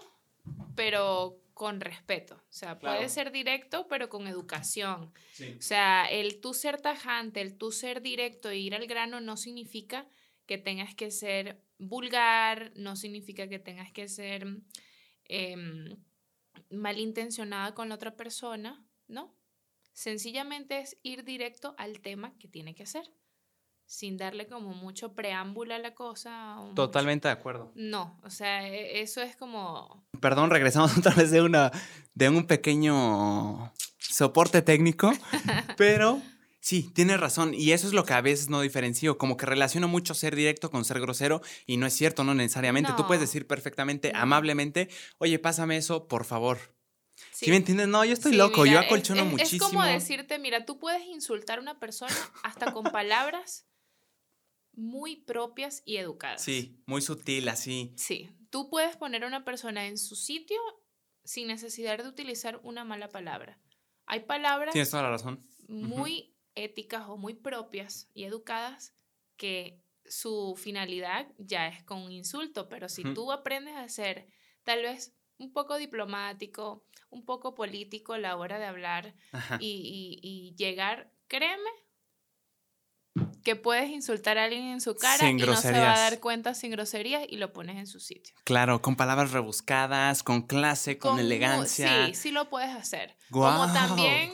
[0.75, 2.35] pero con respeto.
[2.37, 2.97] O sea, Claro.
[2.97, 5.13] puede ser directo, pero con educación.
[5.33, 5.55] Sí.
[5.59, 9.37] O sea, el tú ser tajante, el tú ser directo e ir al grano no
[9.37, 10.07] significa
[10.47, 14.47] que tengas que ser vulgar, no significa que tengas que ser
[15.25, 15.97] em,
[16.71, 19.37] malintencionada con la otra persona, ¿no?
[19.93, 23.11] Sencillamente es ir directo al tema que tiene que ser,
[23.87, 26.57] sin darle como mucho preámbulo a la cosa.
[26.57, 27.73] mucho- Totalmente de acuerdo.
[27.75, 30.07] No, o sea, e- eso es como...
[30.21, 31.71] Perdón, regresamos otra vez de, una,
[32.15, 35.11] de un pequeño soporte técnico,
[35.77, 36.21] pero
[36.61, 37.55] sí, tienes razón.
[37.55, 40.71] Y eso es lo que a veces no diferencio, como que relaciono mucho ser directo
[40.71, 42.93] con ser grosero y no es cierto, no necesariamente.
[42.97, 46.59] Tú puedes decir perfectamente, amablemente, oye, pásame eso, por favor.
[47.33, 47.51] ¿Sí, sí.
[47.51, 47.87] me entiendes?
[47.89, 49.67] No, yo estoy Sí, loco, mira, yo es- acolchono es, es muchísimo.
[49.69, 53.67] como decirte, mira, tú puedes insultar a una persona hasta con palabras
[54.73, 56.43] muy propias y educadas.
[56.43, 57.93] Sí, muy sutil, así.
[57.97, 60.59] Sí, tú puedes poner a una persona en su sitio
[61.25, 63.59] sin necesidad de utilizar una mala palabra.
[64.07, 65.41] Hay palabras Tienes toda la razón.
[65.69, 68.95] muy éticas o muy propias y educadas
[69.37, 74.27] que su finalidad ya es con un insulto, pero si tú aprendes a ser
[74.65, 79.15] tal vez un poco diplomático, un poco político a la hora de hablar
[79.61, 81.71] y- y llegar, créeme,
[83.45, 85.99] que puedes insultar a alguien en su cara Sin y no se va a groserías.
[86.11, 88.35] dar cuenta sin groserías y lo pones en su sitio.
[88.45, 92.07] Claro, con palabras rebuscadas, con clase, con, elegancia.
[92.07, 93.17] Sí, sí lo puedes hacer.
[93.31, 93.53] Guau.
[93.61, 94.31] Como también,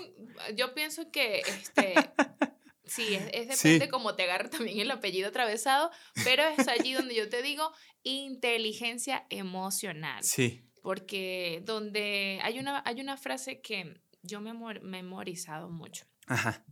[0.57, 1.95] yo pienso que, este,
[2.85, 3.71] sí, es, es Sí.
[3.71, 5.91] depende cómo te agarre también el apellido atravesado,
[6.25, 10.23] pero es allí donde yo te digo inteligencia emocional.
[10.25, 10.63] Sí.
[10.83, 16.05] Porque donde hay una, hay una frase que yo me he mor- memorizado mucho.
[16.27, 16.65] Ajá.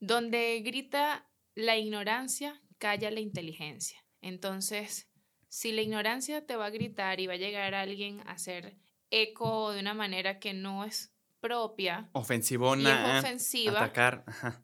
[0.00, 1.27] Donde grita
[1.58, 4.04] la ignorancia, calla la inteligencia.
[4.20, 5.08] Entonces,
[5.48, 8.76] si la ignorancia te va a gritar y va a llegar alguien a hacer
[9.10, 13.18] eco de una manera que no es propia y Ofensivona.
[13.18, 14.22] es ofensiva, Atacar.
[14.26, 14.62] Ajá.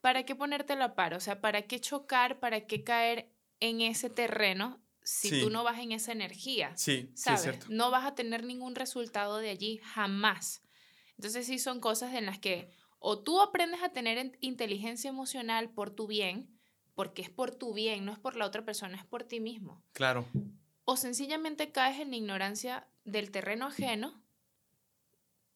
[0.00, 1.14] ¿para qué ponerte a la par?
[1.14, 2.40] O sea, ¿para qué chocar?
[2.40, 5.40] ¿Para qué caer en ese terreno si Sí.
[5.42, 6.76] tú no vas en esa energía?
[6.76, 7.40] Sí, sí, ¿sabes?
[7.40, 7.66] es cierto.
[7.70, 10.62] no vas a tener ningún resultado de allí jamás.
[11.18, 15.70] Entonces sí son cosas en las que o tú aprendes a tener en- inteligencia emocional
[15.70, 16.48] por tu bien,
[16.94, 19.82] porque es por tu bien, no es por la otra persona, es por ti mismo.
[19.92, 20.24] Claro.
[20.84, 24.22] O sencillamente caes en la ignorancia del terreno ajeno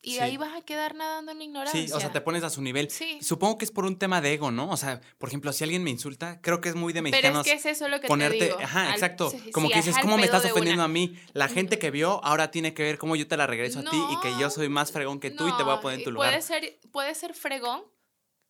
[0.02, 0.18] y Sí.
[0.20, 1.86] ahí vas a quedar nadando en la ignorancia.
[1.86, 2.90] Sí, o sea, te pones a su nivel.
[2.90, 3.18] Sí.
[3.20, 4.70] Supongo que es por un tema de ego, ¿no?
[4.70, 7.46] O sea, por ejemplo, si alguien me insulta, creo que es muy de Pero mexicanos
[7.46, 8.58] es que es eso lo que ponerte, te digo.
[8.60, 10.84] ajá, al- exacto, sí, como sí, que es dices, ¿cómo me estás ofendiendo una.
[10.84, 11.18] a mí?
[11.34, 13.96] La gente que vio ahora tiene que ver cómo yo te la regreso a ti
[14.12, 16.10] y que yo soy más fregón que tú y te voy a poner en tu
[16.12, 16.30] lugar.
[16.30, 17.82] Puede ser, puede ser fregón,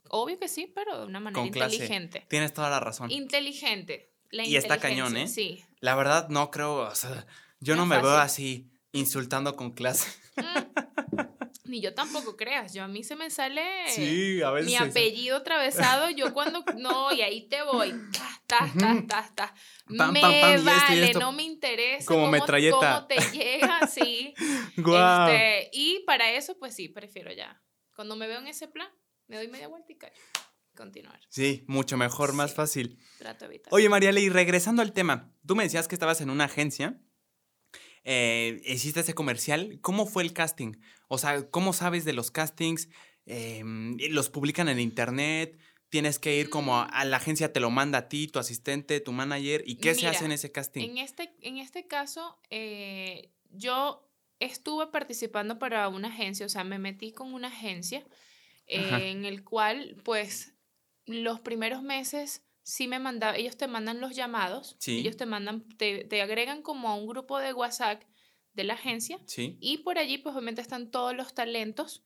[0.08, 1.74] obvio que sí, pero de una manera Con clase.
[1.76, 2.26] inteligente.
[2.28, 3.10] Tienes toda la razón.
[3.10, 4.12] Inteligente.
[4.30, 5.26] La Y está cañón, ¿eh?
[5.26, 5.64] Sí.
[5.80, 7.26] La verdad no creo, o sea,
[7.58, 10.08] yo no me veo así insultando con clase.
[10.36, 10.79] Mm.
[11.70, 12.74] Ni yo tampoco creas.
[12.74, 14.66] Yo a mí se me sale Sí, a veces.
[14.70, 16.10] mi apellido atravesado.
[16.10, 16.64] Yo cuando.
[16.76, 17.94] No, y ahí te voy.
[18.46, 19.54] Ta, ta, ta, ta,
[19.86, 22.04] me pam, pam, y esto y vale, no me interesa.
[22.06, 22.76] Como cómo, metralleta.
[22.76, 24.34] cómo te llega, sí.
[24.76, 25.30] Guau.
[25.30, 27.62] Este, y para eso, pues sí, prefiero ya.
[27.94, 28.88] Cuando me veo en ese plan,
[29.28, 30.14] me doy media vuelta y callo.
[30.76, 31.20] Continuar.
[31.28, 32.56] Sí, mucho mejor, más Sí.
[32.56, 32.98] fácil.
[33.18, 33.72] Trato de evitar.
[33.72, 37.00] Oye, Mariale, y regresando al tema, tú me decías que estabas en una agencia,
[38.04, 40.72] eh, hiciste ese comercial, ¿cómo fue el casting?
[41.12, 42.88] O sea, ¿cómo sabes de los castings?
[43.26, 43.62] Eh,
[44.10, 45.58] ¿Los publican en internet?
[45.88, 49.00] ¿Tienes que ir como a, a la agencia, te lo manda a ti, tu asistente,
[49.00, 49.64] tu manager?
[49.66, 50.88] ¿Y qué se hace en ese casting?
[50.88, 56.78] En este, en este caso, eh, yo estuve participando para una agencia, o sea, me
[56.78, 58.06] metí con una agencia
[58.68, 60.54] eh, en el cual, pues,
[61.06, 65.00] los primeros meses sí me mandaban, ellos te mandan los llamados, Sí.
[65.00, 68.04] ellos te mandan, te, te agregan como a un grupo de WhatsApp
[68.52, 72.04] de la agencia Sí, y por allí, pues, obviamente están todos los talentos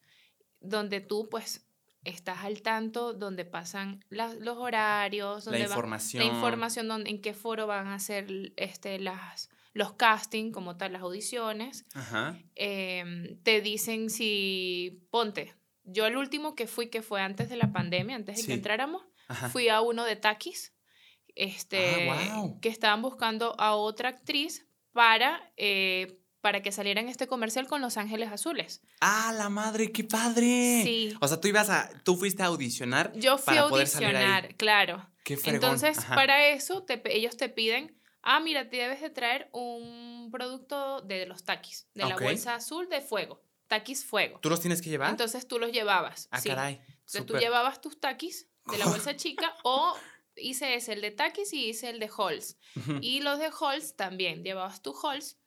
[0.60, 1.66] donde tú, pues,
[2.04, 6.22] estás al tanto, donde pasan los horarios, la donde va- información.
[6.26, 8.26] la información donde, en qué foro van a hacer
[8.56, 11.86] este, las, los casting, como tal, las audiciones.
[11.94, 12.38] Ajá.
[12.56, 15.54] Em, te dicen si, ponte,
[15.84, 18.48] yo el último que fui, que fue antes de la pandemia, antes de Sí.
[18.48, 19.48] que entráramos, Ajá.
[19.48, 20.74] fui a uno de Takis,
[21.34, 22.60] este, Ah, guau.
[22.60, 27.80] que estaban buscando a otra actriz para, eh, para que saliera en este comercial con
[27.80, 28.82] Los Ángeles Azules.
[29.00, 30.82] ¡Ah, la madre, qué padre!
[30.84, 31.16] Sí.
[31.22, 34.08] O sea, tú ibas a, tú fuiste a audicionar Yo fui para a poder salir
[34.08, 34.16] ahí.
[34.16, 35.08] audicionar, claro.
[35.24, 35.54] Qué fregón.
[35.54, 36.14] Entonces, Ajá.
[36.14, 41.24] para eso, te ellos te piden, ah, mira, te debes de traer un producto de
[41.24, 44.38] los taquis, de la bolsa azul de fuego, taquis fuego.
[44.40, 45.08] ¿Tú los tienes que llevar?
[45.08, 46.28] Entonces tú los llevabas.
[46.30, 46.50] ah, sí.
[46.50, 46.78] caray.
[46.90, 49.96] Entonces tú llevabas tus taquis de la bolsa chica o
[50.36, 52.58] hice ese, el de taquis y hice el de Halls.
[53.00, 55.38] Y los de Halls también, llevabas tu Halls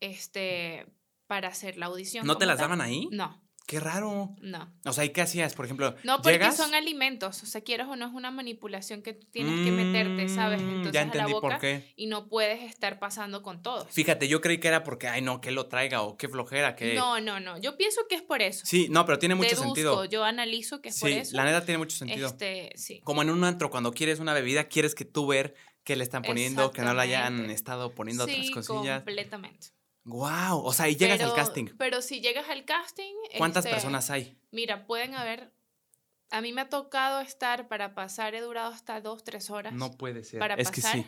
[0.00, 0.86] este,
[1.26, 2.26] para hacer la audición.
[2.26, 2.64] ¿No te las tal.
[2.70, 3.08] daban ahí?
[3.12, 4.34] No, Qué raro.
[4.40, 4.74] no.
[4.84, 5.54] O sea, ¿y qué hacías?
[5.54, 6.56] Por ejemplo, No, porque ¿llegas?
[6.56, 10.28] son alimentos, o sea, quieres o no es una manipulación que tú tienes que meterte,
[10.28, 10.60] ¿sabes?
[10.60, 11.92] Mm, Entonces ya a la entendí boca por qué.
[11.94, 13.86] y no puedes estar pasando con todos.
[13.90, 16.94] Fíjate, yo creí que era porque, ay, no, que lo traiga o qué flojera, que...
[16.94, 17.58] No, no, no.
[17.58, 18.66] Yo pienso que es por eso.
[18.66, 20.04] Sí, no, pero tiene mucho Deduzco, sentido.
[20.06, 21.36] yo analizo que es por Sí, eso.
[21.36, 22.26] la neta tiene mucho sentido.
[22.26, 23.00] Este, sí.
[23.04, 26.22] Como en un antro, cuando quieres una bebida, quieres que tú ver qué le están
[26.22, 29.04] poniendo, que no le hayan estado poniendo otras sí, cosillas.
[29.04, 29.68] completamente.
[30.04, 31.66] Wow, o sea, y llegas pero, al casting.
[31.78, 33.14] Pero si llegas al casting.
[33.38, 34.38] ¿Cuántas este, personas hay?
[34.50, 35.52] Mira, pueden haber.
[36.30, 39.72] A mí me ha tocado estar para pasar, he durado hasta dos, tres horas.
[39.72, 40.38] No puede ser.
[40.38, 40.96] para es que pasar.
[40.96, 41.06] sí.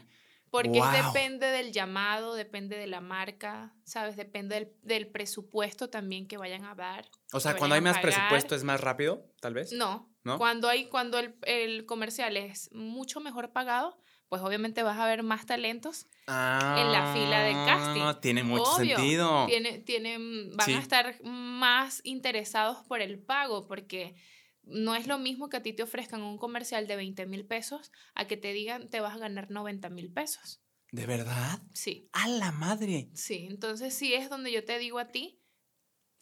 [0.50, 4.16] Porque depende del llamado, depende de la marca, ¿sabes?
[4.16, 7.08] Depende del, del presupuesto también que vayan a dar.
[7.32, 8.12] O sea, que cuando hay más pagar.
[8.12, 9.72] presupuesto es más rápido, tal vez.
[9.72, 10.36] No, ¿No?
[10.36, 13.98] Cuando, hay, cuando el, el comercial es mucho mejor pagado,
[14.32, 18.00] pues obviamente vas a ver más talentos en la fila de casting.
[18.02, 19.44] Ah, Tiene mucho sentido.
[19.46, 20.72] Tiene, tienen, van Sí.
[20.72, 24.14] a estar más interesados por el pago porque
[24.62, 27.92] no es lo mismo que a ti te ofrezcan un comercial de 20 mil pesos
[28.14, 30.62] a que te digan te vas a ganar 90 mil pesos.
[30.92, 31.60] ¿De verdad?
[31.74, 33.10] Sí, ¡A la madre!
[33.12, 33.46] sí.
[33.50, 35.42] Entonces sí es donde yo te digo a ti,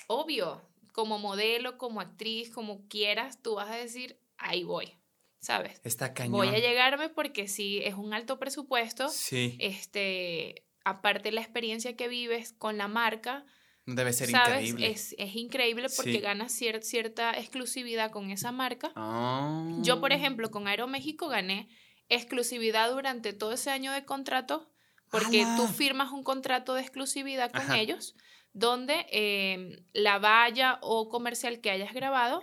[0.08, 4.99] obvio, como modelo, como actriz, como quieras, tú vas a decir, ahí voy,
[5.40, 5.80] ¿sabes?
[5.84, 6.32] Está cañón.
[6.32, 9.08] Voy a llegarme porque sí es un alto presupuesto.
[9.08, 13.44] Sí, Este, aparte la experiencia que vives con la marca,
[13.86, 14.68] debe ser ¿sabes?
[14.68, 14.90] increíble.
[14.90, 16.20] Es, es increíble porque Sí.
[16.20, 18.92] ganas cier- cierta exclusividad con esa marca.
[18.96, 19.66] Ah.
[19.82, 21.68] Yo, por ejemplo, con Aeroméxico gané
[22.08, 24.68] exclusividad durante todo ese año de contrato
[25.10, 25.72] porque tú ¡Hala!
[25.72, 27.78] firmas un contrato de exclusividad con Ajá.
[27.78, 28.14] ellos
[28.52, 32.42] donde eh, la valla o comercial que hayas grabado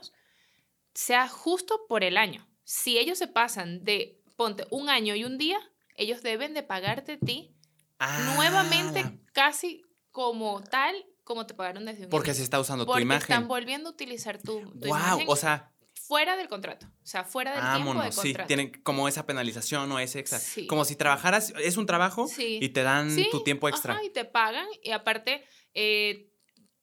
[0.94, 2.48] sea justo por el año.
[2.70, 5.58] Si ellos se pasan de, ponte, un año y un día,
[5.96, 7.54] ellos deben de pagarte a ti
[7.98, 12.86] Ah, nuevamente la- casi como tal como te pagaron desde un Porque se está usando
[12.86, 13.22] tu imagen.
[13.22, 16.86] están volviendo a utilizar tu, tu wow, imagen o sea, fuera del contrato.
[16.88, 18.48] O sea, fuera del tiempo de vámonos, sí, contrato.
[18.48, 20.38] tienen como esa penalización o ese extra.
[20.40, 20.68] Sí.
[20.68, 22.60] Como si trabajaras, es un trabajo Sí.
[22.62, 23.94] y te dan Sí, tu tiempo extra.
[23.94, 26.30] Ajá, y te pagan y aparte eh,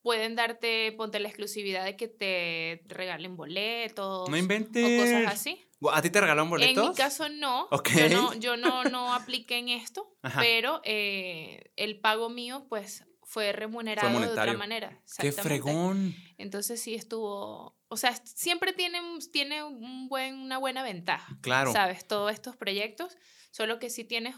[0.05, 5.01] pueden darte, ponte la exclusividad de que te regalen boletos No o inventes.
[5.01, 5.59] cosas así.
[5.91, 6.83] ¿A ti te regalaron boletos?
[6.83, 7.67] En mi caso no.
[7.71, 7.89] Ok.
[7.89, 10.41] Yo no, yo no, no apliqué en esto, Ajá.
[10.41, 15.01] pero eh, el pago mío pues fue remunerado de otra manera.
[15.17, 16.13] ¡Qué fregón!
[16.37, 18.99] Entonces sí estuvo, o sea, siempre tiene,
[19.33, 21.35] tiene un buen, una buena ventaja.
[21.41, 21.71] Claro.
[21.71, 22.07] ¿Sabes?
[22.07, 23.17] Todos estos proyectos,
[23.49, 24.35] solo que si tienes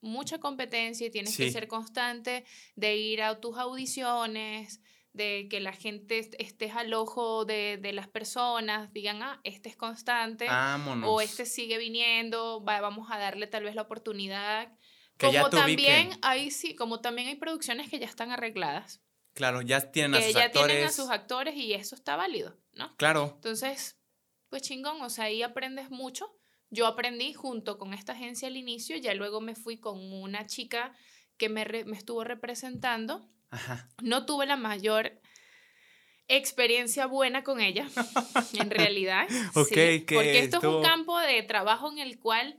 [0.00, 1.50] mucha competencia y tienes que Sí.
[1.52, 2.44] ser constante
[2.76, 4.80] de ir a tus audiciones,
[5.12, 9.68] de que la gente est- estés al ojo de, de las personas, digan, ah, este
[9.68, 11.08] es constante, Vámonos.
[11.10, 14.72] o este sigue viniendo, va- vamos a darle tal vez la oportunidad.
[15.18, 16.18] Que como también ubiquen.
[16.22, 19.02] hay, sí, como también hay producciones que ya están arregladas,
[19.34, 20.68] Claro, ya tienen a que sus ya actores.
[20.68, 22.94] tienen a sus actores y eso está válido, ¿no?
[22.96, 23.32] Claro.
[23.36, 23.98] Entonces,
[24.48, 26.34] pues chingón, o sea, ahí aprendes mucho.
[26.70, 30.94] Yo aprendí junto con esta agencia al inicio, ya luego me fui con una chica
[31.36, 33.28] que me, re- me estuvo representando.
[33.52, 33.88] Ajá.
[34.02, 35.20] No tuve la mayor
[36.28, 37.86] experiencia buena con ella,
[38.54, 39.26] en realidad.
[39.28, 42.58] Sí, porque esto es un campo de trabajo en el cual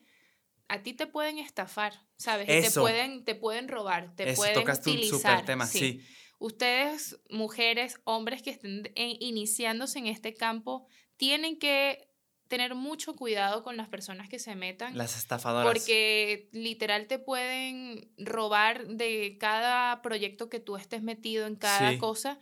[0.67, 2.47] a ti te pueden estafar, ¿sabes?
[2.47, 5.43] Y te pueden, te pueden robar, te Eso, pueden tocaste un utilizar.
[5.67, 6.01] sí.
[6.39, 12.09] Ustedes, mujeres, hombres que estén en- iniciándose en este campo, tienen que
[12.47, 14.97] tener mucho cuidado con las personas que se metan.
[14.97, 15.71] Las estafadoras.
[15.71, 21.97] Porque literal te pueden robar de cada proyecto que tú estés metido en cada Sí.
[21.97, 22.39] cosa,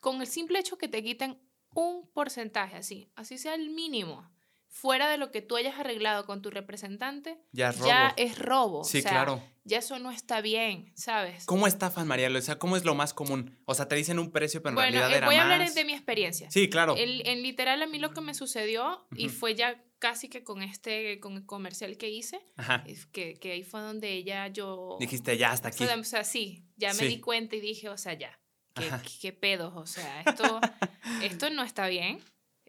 [0.00, 1.40] con el simple hecho que te quiten
[1.74, 4.30] un porcentaje así, así sea el mínimo,
[4.74, 7.86] fuera de lo que tú hayas arreglado con tu representante, ya es robo.
[7.88, 8.84] ya es robo.
[8.84, 9.42] sí, o sea, claro.
[9.66, 11.46] Ya eso no está bien, ¿sabes?
[11.46, 12.28] ¿Cómo estafan, María?
[12.28, 13.56] O sea, ¿cómo es lo más común?
[13.66, 15.52] O sea, te dicen un precio, pero en bueno, realidad eh, era voy a más.
[15.52, 16.50] hablar de mi experiencia.
[16.50, 16.96] Sí, claro.
[16.98, 19.36] El- en literal a mí lo que me sucedió, y Ujú.
[19.36, 22.84] fue ya casi que con este, con el comercial que hice, Ajá.
[23.12, 24.96] que, que ahí fue donde ella yo...
[25.00, 25.84] Dijiste ya hasta aquí.
[25.84, 27.06] O sea, sí, ya me Sí.
[27.06, 28.38] di cuenta y dije, o sea, ya,
[28.74, 28.90] qué,
[29.22, 30.60] qué pedos, o sea, esto,
[31.22, 32.18] esto no está bien,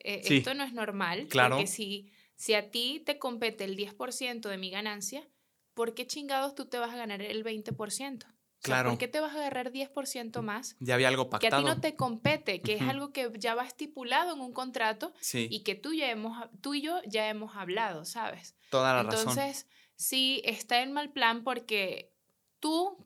[0.05, 0.37] eh, Sí.
[0.37, 1.55] esto no es normal, Claro.
[1.55, 5.27] porque si, si a ti te compete el 10% de mi ganancia,
[5.73, 8.27] ¿por qué chingados tú te vas a ganar el 20%?
[8.27, 8.89] O sea, Claro.
[8.91, 10.75] ¿Por qué te vas a agarrar 10% más?
[10.79, 11.67] Ya había algo Que a ti pactado.
[11.67, 15.59] no te compete, que es algo que ya va estipulado en un contrato Sí, y
[15.63, 18.55] que tú, ya hemos, tú y yo ya hemos hablado, ¿sabes?
[18.71, 19.19] toda la razón.
[19.29, 22.11] Entonces, sí, está en mal plan porque
[22.59, 22.97] tú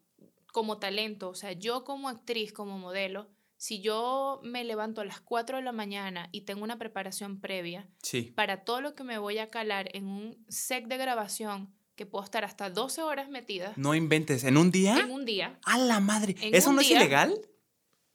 [0.53, 3.29] como talento, o sea, yo como actriz, como modelo,
[3.61, 7.87] si yo me levanto a las 4 de la mañana y tengo una preparación previa
[8.01, 8.31] Sí.
[8.35, 12.23] para todo lo que me voy a calar en un set de grabación que puedo
[12.23, 14.45] estar hasta 12 horas metida No inventes.
[14.45, 14.97] ¿En un día?
[14.97, 15.59] en un día.
[15.65, 16.37] ¡A la madre!
[16.39, 17.33] en ¿Eso no es día- ilegal?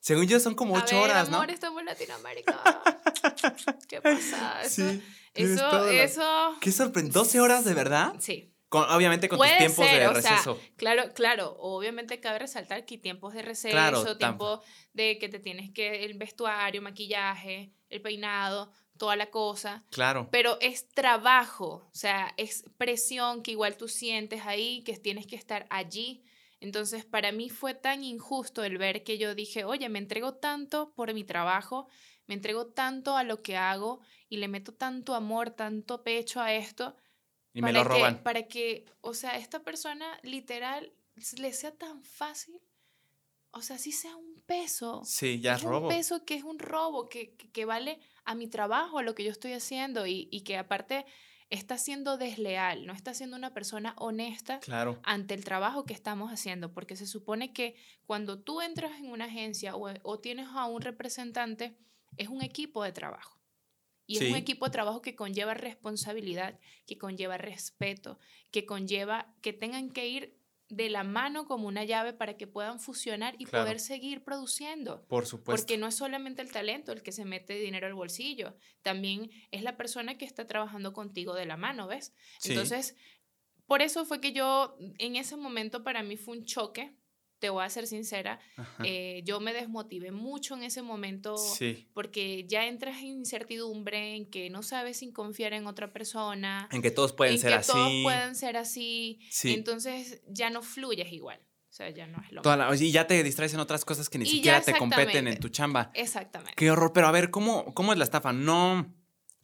[0.01, 1.53] Según yo son como A ocho ver, horas, amor, ¿no?
[1.53, 2.63] estamos en Latinoamérica.
[3.89, 4.63] ¿Qué pasa?
[4.63, 5.03] Eso, Sí.
[5.35, 7.19] eso, eso, Qué sorprendente.
[7.19, 8.15] ¿12 horas de verdad?
[8.19, 8.54] sí.
[8.75, 10.61] Con- obviamente con Puede tus tiempos ser, de o sea, receso.
[10.77, 11.55] Claro, claro.
[11.61, 14.61] Obviamente cabe resaltar que tiempos de receso, Claro, tiempo
[14.93, 19.85] de que te tienes que el vestuario, maquillaje, el peinado, toda la cosa.
[19.93, 20.29] claro.
[20.33, 25.37] Pero es trabajo, o sea, es presión que igual tú sientes ahí, que tienes que
[25.37, 26.25] estar allí.
[26.59, 30.92] Entonces, para mí fue tan injusto el ver que yo dije, oye, me entrego tanto
[30.96, 31.87] por mi trabajo,
[32.27, 36.55] me entrego tanto a lo que hago y le meto tanto amor, tanto pecho a
[36.55, 36.96] esto
[37.55, 38.23] Y me lo que- roban.
[38.23, 40.92] para que, o sea, esta persona literal
[41.38, 42.61] le sea tan fácil,
[43.52, 45.02] o sea, si sea un peso.
[45.05, 45.88] Sí, ya es un robo.
[45.88, 49.23] peso que es un robo, que, que, que vale a mi trabajo, a lo que
[49.25, 51.07] yo estoy haciendo y, y que aparte
[51.50, 54.98] está siendo desleal, no está siendo una persona honesta Claro.
[55.05, 57.77] ante el trabajo que estamos haciendo, porque se supone que
[58.07, 61.77] cuando tú entras en una agencia o, o tienes a un representante,
[62.17, 63.38] es un equipo de trabajo.
[64.07, 68.19] Y es un equipo de trabajo que conlleva responsabilidad, que conlleva respeto,
[68.50, 70.38] que conlleva que tengan que ir
[70.69, 73.65] de la mano como una llave para que puedan fusionar y Claro.
[73.65, 75.07] poder seguir produciendo.
[75.09, 75.63] Por supuesto.
[75.63, 79.63] Porque no es solamente el talento el que se mete dinero al bolsillo, también es
[79.63, 82.15] la persona que está trabajando contigo de la mano, ¿ves?
[82.38, 82.50] Sí.
[82.50, 82.96] Entonces,
[83.67, 86.96] por eso fue que yo, en ese momento para mí fue un choque,
[87.45, 88.38] te voy a ser sincera,
[88.85, 91.87] eh, yo me desmotivé mucho en ese momento sí.
[91.92, 96.81] porque ya entras en incertidumbre, en que no sabes sin confiar en otra persona, En
[96.81, 97.73] que todos pueden en ser que así.
[97.73, 99.53] todos pueden ser así, Sí.
[99.53, 101.38] entonces ya no fluyes igual,
[101.69, 104.09] o sea, ya no es lo Toda la- y ya te distraes en otras cosas
[104.09, 105.90] que ni Y siquiera te competen en tu chamba.
[105.92, 106.55] Exactamente.
[106.57, 106.92] Qué horror.
[106.95, 108.33] Pero a ver, ¿cómo, cómo es la estafa?
[108.33, 108.90] No.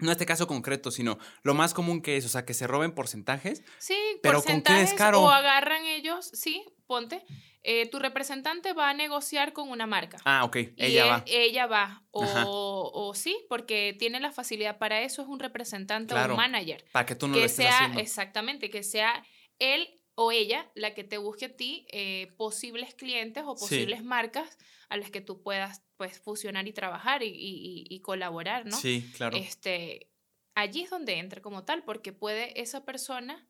[0.01, 2.93] No este caso concreto, sino lo más común que es, o sea, que se roben
[2.93, 3.63] porcentajes.
[3.79, 5.21] Sí, Pero ¿con qué porcentajes descaro?
[5.23, 7.25] o agarran ellos, sí, ponte,
[7.63, 10.19] eh, tu representante va a negociar con una marca.
[10.25, 11.25] Ah, ok, y ella él- va.
[11.27, 12.03] Ella va.
[12.11, 16.85] O, o sí, porque tiene la facilidad para eso, es un representante o un manager.
[16.93, 18.01] Para que tú no lo estés sea, haciendo.
[18.01, 19.23] exactamente, que sea
[19.59, 23.61] él o ella la que te busque a ti eh, posibles clientes o Sí.
[23.65, 24.59] posibles marcas
[24.89, 28.77] a las que tú puedas pues fusionar y trabajar y, y- y- colaborar, ¿no?
[28.77, 29.37] Sí, claro.
[29.37, 30.11] Este,
[30.55, 33.47] allí es donde entra como tal, porque puede esa persona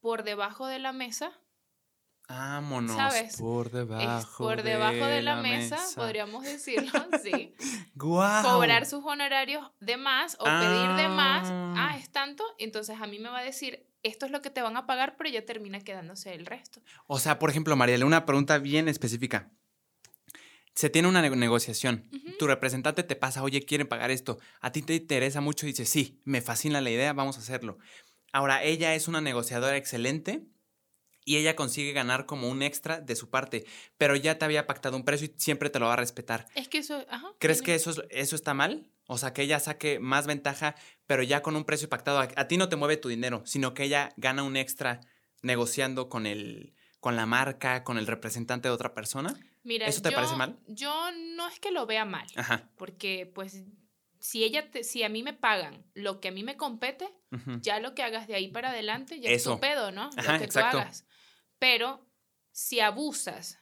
[0.00, 1.32] por debajo de la mesa,
[2.28, 2.96] Vámonos.
[2.96, 3.36] ¿sabes?
[3.36, 4.44] Por debajo.
[4.44, 6.90] por debajo de, la, mesa, podríamos decirlo,
[7.22, 7.54] sí,
[7.94, 8.42] Guau.
[8.44, 11.74] cobrar sus honorarios de más o pedir de más, Ah.
[11.92, 14.62] ah, es tanto, entonces a mí me va a decir, esto es lo que te
[14.62, 16.80] van a pagar, pero ya termina quedándose el resto.
[17.08, 19.50] O sea, por ejemplo, Mariela, una pregunta bien específica.
[20.74, 22.08] Se tiene una nego- negociación.
[22.38, 24.38] Tu representante te pasa, oye, quieren pagar esto.
[24.60, 27.78] A ti te interesa mucho y dices, sí, me fascina la idea, vamos a hacerlo.
[28.32, 30.42] Ahora, ella es una negociadora excelente
[31.24, 33.64] y ella consigue ganar como un extra de su parte,
[33.96, 36.46] pero ya te había pactado un precio y siempre te lo va a respetar.
[36.56, 37.28] Es que eso, ajá.
[37.38, 38.90] ¿Crees que eso, es- eso está mal?
[39.06, 40.74] O sea, que ella saque más ventaja,
[41.06, 42.20] pero ya con un precio pactado.
[42.20, 45.00] A, a ti no te mueve tu dinero, sino que ella gana un extra
[45.42, 49.34] negociando con el con la marca, con el representante de otra persona.
[49.62, 50.58] Mira, ¿eso te yo- parece mal?
[50.68, 52.70] Yo no es que lo vea mal, Ajá.
[52.78, 53.62] porque pues
[54.20, 57.12] si ella te- si a mí me pagan lo que a mí me compete,
[57.60, 59.50] ya lo que hagas de ahí para adelante ya Eso.
[59.52, 60.08] es tu pedo, ¿no?
[60.16, 60.78] Ajá, lo que exacto.
[60.78, 61.04] tú hagas.
[61.58, 62.08] Pero
[62.52, 63.58] si abusas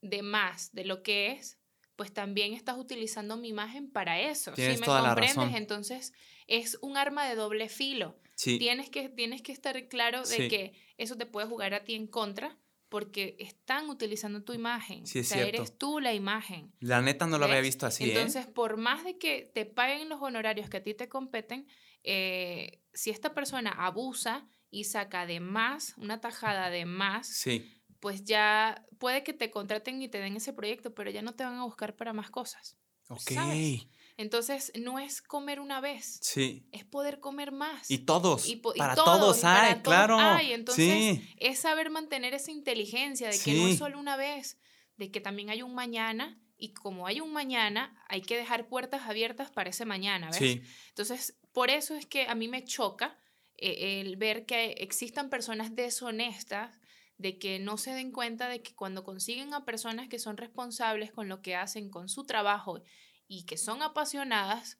[0.00, 1.58] de más de lo que es,
[2.00, 4.52] pues también estás utilizando mi imagen para eso.
[4.52, 5.36] Tienes ¿sí me toda la comprendes?
[5.36, 5.54] razón.
[5.54, 6.14] Entonces
[6.46, 8.18] es un arma de doble filo.
[8.36, 8.58] Sí.
[8.58, 10.48] Tienes que, tienes que estar claro de Sí.
[10.48, 12.56] que eso te puede jugar a ti en contra
[12.88, 15.06] porque están utilizando tu imagen.
[15.06, 15.58] Sí, es o sea, cierto.
[15.58, 16.72] eres tú la imagen.
[16.80, 20.22] La neta no lo había visto así, Entonces, por más de que te paguen los
[20.22, 21.66] honorarios que a ti te competen,
[22.02, 26.84] eh, si esta persona abusa y saca de más, una tajada de ¿eh?
[26.86, 27.79] más, Sí.
[28.00, 31.44] Pues ya puede que te contraten y te den ese proyecto, pero ya no te
[31.44, 32.76] van a buscar para más cosas.
[33.08, 33.30] Ok.
[33.34, 33.86] ¿Sabes?
[34.16, 36.66] Entonces, no es comer una vez, Sí.
[36.72, 37.90] es poder comer más.
[37.90, 38.46] Y todos.
[38.48, 40.18] Y po- y para todos, todos, para hay, todos claro.
[40.18, 40.52] hay.
[40.52, 40.84] Entonces,
[41.18, 41.34] sí.
[41.38, 44.58] es saber mantener esa inteligencia de que no es solo una vez,
[44.96, 49.02] de que también hay un mañana y como hay un mañana, hay que dejar puertas
[49.08, 50.36] abiertas para ese mañana, ¿ves?
[50.36, 50.62] Sí.
[50.88, 53.18] Entonces, por eso es que a mí me choca
[53.56, 56.78] eh, el ver que existan personas deshonestas,
[57.20, 61.12] de que no se den cuenta de que cuando consiguen a personas que son responsables
[61.12, 62.82] con lo que hacen, con su trabajo
[63.28, 64.78] y que son apasionadas,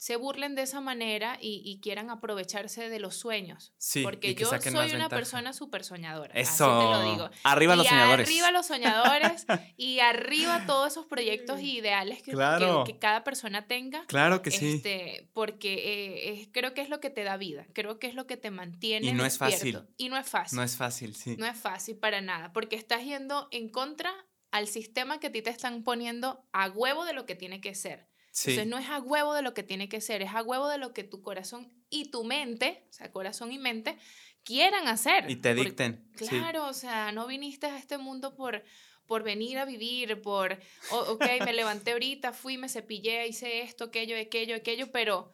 [0.00, 3.74] se burlen de esa manera y, y quieran aprovecharse de los sueños.
[3.78, 4.02] Sí.
[4.04, 5.08] Porque que yo soy una ventaja.
[5.08, 6.32] persona súper soñadora.
[6.34, 6.64] Eso.
[6.70, 7.30] Así te lo digo.
[7.42, 8.28] Arriba los Y soñadores.
[8.28, 9.44] Arriba los soñadores
[9.76, 12.84] y arriba todos esos proyectos ideales que, que- Claro.
[12.84, 14.06] que cada persona tenga.
[14.06, 14.76] Claro que sí.
[14.76, 18.14] Este, porque eh, es- creo que es lo que te da vida, creo que es
[18.14, 19.06] lo que te mantiene.
[19.08, 19.80] Y no es despierto.
[19.80, 19.94] fácil.
[19.96, 20.56] Y no es fácil.
[20.56, 21.36] No es fácil, sí.
[21.36, 24.12] No es fácil para nada, porque estás yendo en contra
[24.50, 27.74] al sistema que a ti te están poniendo a huevo de lo que tiene que
[27.74, 28.07] ser.
[28.30, 28.50] Sí.
[28.50, 30.78] Entonces no es a huevo de lo que tiene que ser, es a huevo de
[30.78, 33.96] lo que tu corazón y tu mente, o sea, corazón y mente,
[34.44, 35.30] quieran hacer.
[35.30, 36.10] y te Porque- dicten.
[36.16, 36.26] sí.
[36.28, 38.62] Claro, o sea, no viniste a este mundo por,
[39.06, 40.58] por venir a vivir, por,
[40.90, 45.32] o- ok, me levanté ahorita, fui, me cepillé, hice esto, aquello, aquello, aquello, pero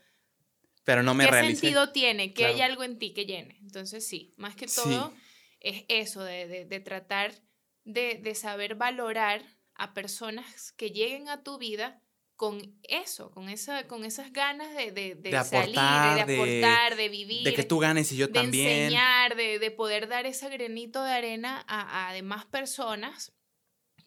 [0.84, 1.60] Pero no me ¿qué realicé.
[1.60, 2.32] sentido tiene?
[2.34, 3.56] Que hay algo en ti que llene.
[3.62, 4.80] Entonces sí, más que Sí.
[4.82, 5.12] todo
[5.60, 7.32] es eso, de, de- de tratar
[7.84, 9.42] de, de saber valorar
[9.74, 12.00] a personas que lleguen a tu vida
[12.44, 16.60] con eso, con, esa, con esas ganas de, de, de De salir, aportar, de, de-
[16.60, 18.68] aportar, de vivir De que tú ganes y yo de también.
[18.68, 23.32] enseñar, de, de poder dar ese granito de arena a, a demás personas,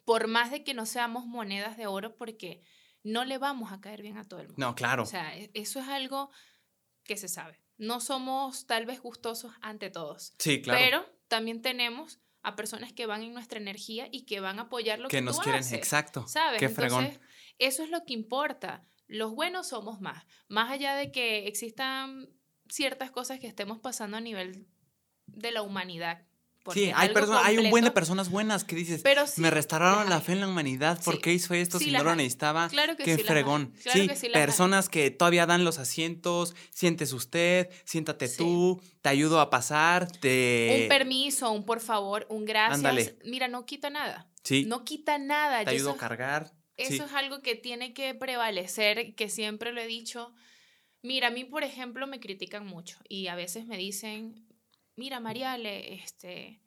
[0.04, 2.62] por más de que no seamos monedas de oro, porque
[3.02, 4.64] no le vamos a caer bien a todo el mundo.
[4.66, 5.02] No, claro.
[5.02, 6.30] O sea, e- eso es algo
[7.02, 7.60] que se sabe.
[7.76, 10.32] no somos tal vez gustosos ante todos.
[10.38, 10.78] Sí, claro.
[10.84, 15.00] Pero también tenemos a personas que van en nuestra energía y que van a apoyar
[15.00, 16.26] lo que, que nos tú quieren, haces, exacto.
[16.28, 16.60] ¿Sabes?
[16.60, 17.18] Qué fregón.
[17.58, 18.84] Eso es lo que importa.
[19.06, 20.24] Los buenos somos más.
[20.48, 22.28] Más allá de que existan
[22.68, 24.66] ciertas cosas que estemos pasando a nivel
[25.26, 26.24] de la humanidad.
[26.74, 27.10] Sí, hay,
[27.44, 30.40] hay un buen de personas buenas que dices, Pero sí, me restauraron la fe en
[30.40, 31.20] la humanidad, ¿por Sí.
[31.22, 32.68] qué hizo esto Sí si no lo necesitaba?
[32.68, 33.72] Claro que Qué fregón.
[33.82, 34.32] Claro que hay.
[34.32, 40.80] personas que todavía dan los asientos, siéntese usted, siéntate tú, te ayudo a pasar, te...
[40.82, 42.74] Un permiso, un por favor, un gracias.
[42.76, 43.18] Ándale.
[43.24, 44.28] Mira, no quita nada.
[44.42, 45.64] sí, No quita nada.
[45.64, 46.52] te Y ayudo a cargar.
[46.78, 47.02] Eso sí.
[47.02, 50.34] es algo que tiene que prevalecer, que siempre lo he dicho.
[51.02, 54.46] Mira, a mí, por ejemplo, me critican mucho y a veces me dicen,
[54.96, 56.60] mira, Mariale, este,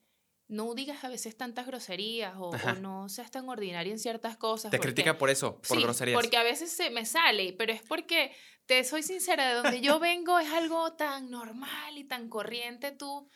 [0.47, 2.51] no digas a veces tantas groserías o,
[2.81, 4.69] no seas tan ordinaria en ciertas cosas.
[4.69, 6.19] Te porque- critica por eso, por sí, groserías.
[6.19, 8.33] Porque a veces se me sale, pero es porque,
[8.65, 13.29] te soy sincera, de donde yo vengo es algo tan normal y tan corriente tú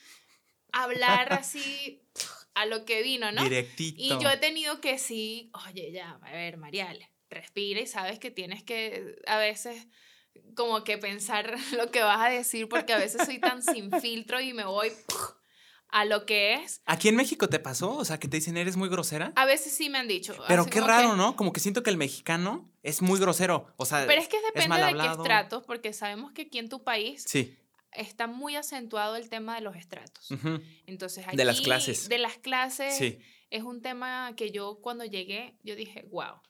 [0.71, 2.01] hablar así
[2.55, 3.43] a lo que vino, ¿no?
[3.43, 3.95] Directito.
[4.01, 8.31] Y yo he tenido que sí, oye, ya, a ver, Mariale, respira y sabes que
[8.31, 9.87] tienes que a veces
[10.55, 14.39] como que pensar lo que vas a decir porque a veces soy tan sin filtro
[14.41, 14.91] y me voy
[15.89, 16.81] a lo que es.
[16.85, 17.95] ¿Aquí en México te pasó?
[17.95, 19.31] O sea, que te dicen, eres muy grosera.
[19.35, 20.35] A veces sí me han dicho.
[20.47, 21.35] Pero qué que- raro, ¿no?
[21.35, 23.67] Como que siento que el mexicano es muy grosero.
[23.77, 26.83] O sea, Pero es que depende de qué estratos, porque sabemos que aquí en tu
[26.83, 27.57] país Sí.
[27.97, 30.29] Está muy acentuado el tema de los estratos.
[30.85, 32.09] Entonces, aquí, De las clases.
[32.09, 32.97] De las clases.
[32.97, 33.19] Sí.
[33.49, 36.41] Es un tema que yo cuando llegué, yo dije, wow.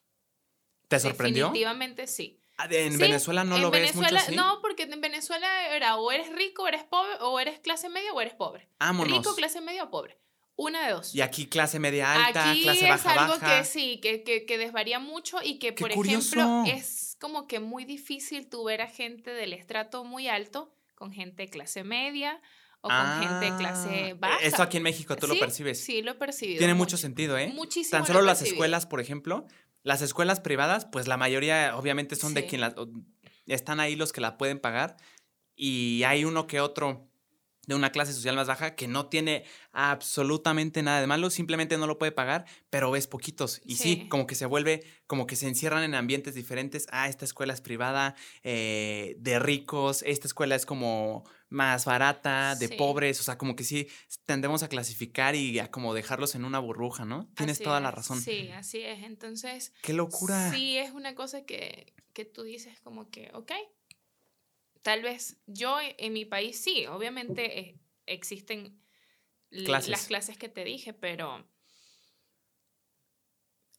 [0.87, 1.45] ¿Te sorprendió?
[1.47, 2.41] Definitivamente sí.
[2.57, 4.35] Ah, En Sí, Venezuela no en lo ves mucho Venezuela- así.
[4.35, 8.13] No, porque en Venezuela era o eres rico, o eres pobre, o eres clase media
[8.13, 8.69] o eres pobre.
[8.79, 9.17] Vámonos.
[9.17, 10.17] Rico, clase media o pobre.
[10.57, 11.13] Una de dos.
[11.13, 13.59] Y aquí clase media alta, Aquí clase es baja algo baja.
[13.59, 16.37] que sí, que, que, que desvaría mucho y que, ¡Qué por curioso!
[16.37, 21.11] ejemplo, es como que muy difícil tu ver a gente del estrato muy alto con
[21.11, 22.41] gente de clase media
[22.81, 24.37] o con gente de clase Ah, baja.
[24.43, 25.83] Esto aquí en México tú lo percibes.
[25.83, 26.59] Sí, lo he percibido.
[26.59, 26.85] Tiene mucho.
[26.85, 27.51] mucho sentido, ¿eh?
[27.53, 27.91] Muchísimo.
[27.91, 29.45] Tan lo solo las escuelas, por ejemplo,
[29.83, 32.73] las escuelas privadas, pues la mayoría obviamente son de quien las
[33.45, 34.97] están ahí los que la pueden pagar
[35.55, 37.07] y hay uno que otro
[37.67, 39.43] de una clase social más baja que no tiene
[39.73, 43.61] absolutamente nada de malo, simplemente no lo puede pagar, pero ves poquitos.
[43.65, 44.09] Y sí, Sí.
[44.09, 46.87] como que se vuelve, como que se encierran en ambientes diferentes.
[46.91, 52.67] Ah, esta escuela es privada, eh, de ricos, esta escuela es como más barata, de
[52.67, 52.75] Sí.
[52.75, 53.87] pobres, o sea, como que sí
[54.25, 57.29] tendemos a clasificar y a como dejarlos en una burbuja, ¿no?
[57.35, 58.19] Tienes Así toda la razón.
[58.21, 59.03] Sí, así es.
[59.03, 60.51] Entonces, ¡Qué locura!
[60.51, 63.51] sí es una cosa que, que tú dices como que, ok,
[64.85, 68.79] tal vez yo e- en mi país sí, obviamente eh, existen
[69.49, 69.89] Clases.
[69.89, 71.43] las clases que te dije, pero,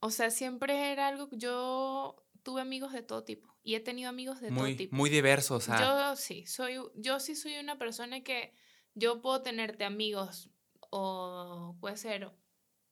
[0.00, 4.40] o sea, siempre era algo, yo tuve amigos de todo tipo y he tenido amigos
[4.40, 4.96] de todo Muy, tipo.
[4.96, 8.52] muy diverso, o sea, Yo sí, soy, yo sí soy una persona que
[8.94, 10.50] yo puedo tenerte amigos
[10.90, 12.32] o puede ser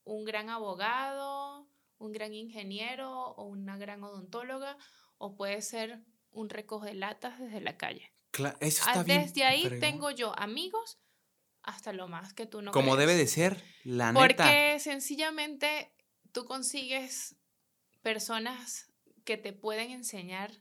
[0.05, 4.77] un gran abogado, un gran ingeniero o una gran odontóloga
[5.19, 6.05] o puede ser
[6.35, 8.12] un recoge de latas desde la calle.
[8.32, 9.22] cla- eso Ah, está bien.
[9.22, 9.80] Desde ahí fregón.
[9.80, 10.99] tengo yo amigos
[11.62, 13.30] hasta lo más que tú no Como debe de crees.
[13.32, 14.78] ser, la Porque neta.
[14.80, 15.95] sencillamente
[16.32, 17.37] tú consigues
[18.03, 18.93] personas
[19.24, 20.61] que te pueden enseñar,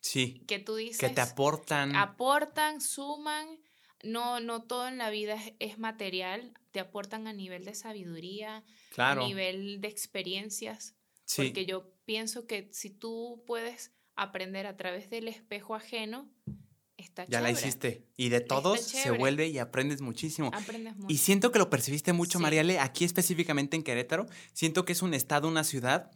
[0.00, 1.94] Sí, que tú dices que te aportan.
[1.96, 3.60] aportan, suman.
[4.02, 8.62] No, no todo en la vida es, es material, te aportan a nivel de sabiduría,
[8.90, 9.24] claro.
[9.24, 10.94] a nivel de experiencias,
[11.24, 11.42] sí.
[11.44, 16.28] porque yo pienso que si tú puedes aprender a través del espejo ajeno,
[16.96, 18.04] está Ya la hiciste.
[18.16, 20.50] Y de todos se vuelve y aprendes muchísimo.
[20.52, 21.12] Aprendes mucho.
[21.12, 22.42] Y siento que lo percibiste mucho, Sí.
[22.42, 24.26] Mariale, aquí específicamente en Querétaro.
[24.52, 26.10] Siento que es un estado, una ciudad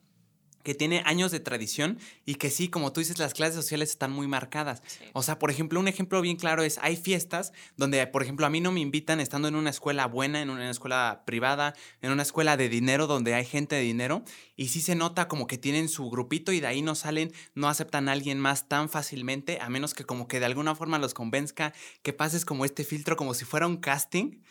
[0.63, 4.13] que tiene años de tradición y que sí, como tú dices, las clases sociales están
[4.13, 4.83] muy marcadas.
[4.87, 5.05] Sí.
[5.15, 8.51] O sea, por ejemplo, un ejemplo bien claro es, hay fiestas donde, por ejemplo, a
[8.51, 12.23] mí no me invitan estando en una escuela buena, en una escuela privada, en una
[12.23, 14.23] escuela de dinero donde hay gente de dinero,
[14.57, 17.69] y sí se nota como que tienen su grupito y de ahí no salen, no
[17.69, 21.15] aceptan a alguien más tan fácilmente, a menos que como que de alguna forma los
[21.15, 24.43] convenzca que pases como este filtro, como si fuera un casting.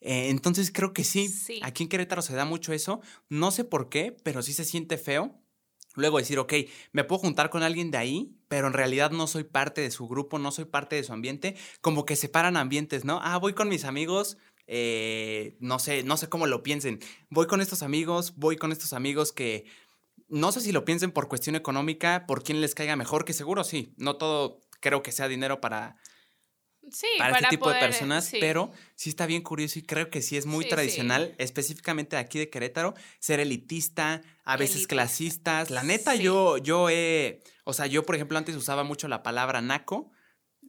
[0.00, 1.58] Eh, entonces creo que sí, Sí.
[1.62, 4.98] aquí en Querétaro se da mucho eso, no sé por qué, pero sí se siente
[4.98, 5.40] feo.
[5.96, 6.52] Luego decir, ok,
[6.92, 10.06] me puedo juntar con alguien de ahí, pero en realidad no soy parte de su
[10.06, 13.20] grupo, no soy parte de su ambiente, como que separan ambientes, ¿no?
[13.22, 17.60] Ah, voy con mis amigos, eh, no sé, no sé cómo lo piensen, voy con
[17.60, 19.64] estos amigos, voy con estos amigos que
[20.28, 23.64] no sé si lo piensen por cuestión económica, por quién les caiga mejor, que seguro
[23.64, 25.96] sí, no todo creo que sea dinero para,
[26.90, 28.38] Sí, para, este tipo poder, de personas, sí.
[28.40, 32.38] pero sí está bien curioso y creo que sí es muy Sí, tradicional, específicamente aquí
[32.38, 34.94] de Querétaro, ser elitista, a veces Elitista.
[34.94, 35.70] clasistas.
[35.70, 39.60] La neta, yo, yo he, o sea, yo por ejemplo antes usaba mucho la palabra
[39.60, 40.12] naco,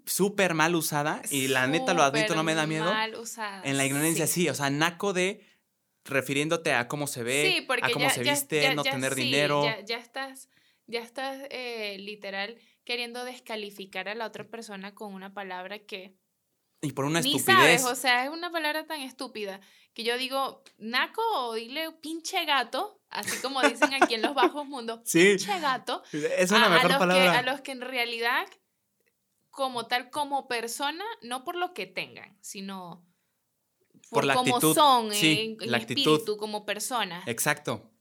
[0.05, 2.85] súper mal usada y la neta lo admito, no me da miedo.
[2.85, 3.61] Mal usada.
[3.63, 4.49] En la ignorancia sí.
[4.49, 5.45] o sea, naco de
[6.05, 9.65] refiriéndote a cómo se ve, a cómo se viste, no tener dinero.
[9.85, 10.49] Ya, estás,
[10.87, 12.57] ya estás eh, literal
[12.87, 16.15] queriendo descalificar a la otra persona con una palabra que
[16.79, 17.81] y por una Ni estupidez.
[17.81, 19.59] sabes, o sea, es una palabra tan estúpida
[19.93, 24.65] que yo digo, naco o dile pinche gato, así como dicen aquí en los bajos
[24.65, 26.01] mundos, pinche gato.
[26.13, 27.39] Es una mejor a palabra.
[27.39, 28.47] a los que en realidad,
[29.49, 33.05] como tal, como persona, no por lo que tengan, sino
[34.09, 37.21] por, la cómo son en, la espíritu, como persona.
[37.25, 37.91] Exacto.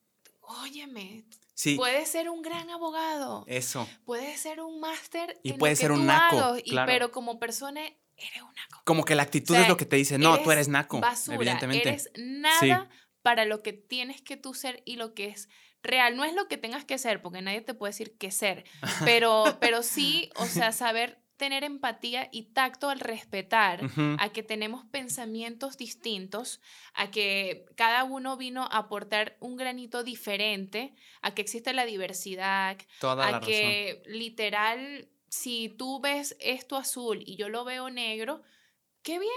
[0.42, 1.24] Óyeme,
[1.56, 1.76] Sí.
[1.76, 3.44] Puedes ser un gran abogado.
[3.48, 3.88] Eso.
[4.04, 5.40] Puedes ser un máster.
[5.42, 6.56] Y puede ser un naco.
[6.84, 8.82] Pero como persona eres un naco.
[8.84, 11.00] Como que la actitud es lo que te dice, no, tú eres naco.
[11.00, 11.88] Basura, evidentemente.
[11.88, 12.90] Eres nada
[13.22, 15.48] para lo que tienes que tú ser y lo que es
[15.82, 16.14] real.
[16.14, 18.64] No es lo que tengas que ser, porque nadie te puede decir qué ser,
[19.04, 23.80] pero, pero sí, o sea, saber tener empatía y tacto al respetar
[24.18, 26.60] a que tenemos pensamientos distintos,
[26.94, 32.78] a que cada uno vino a aportar un granito diferente, a que existe la diversidad,
[33.02, 38.42] a que literal si tú ves esto azul y yo lo veo negro,
[39.02, 39.32] qué bien,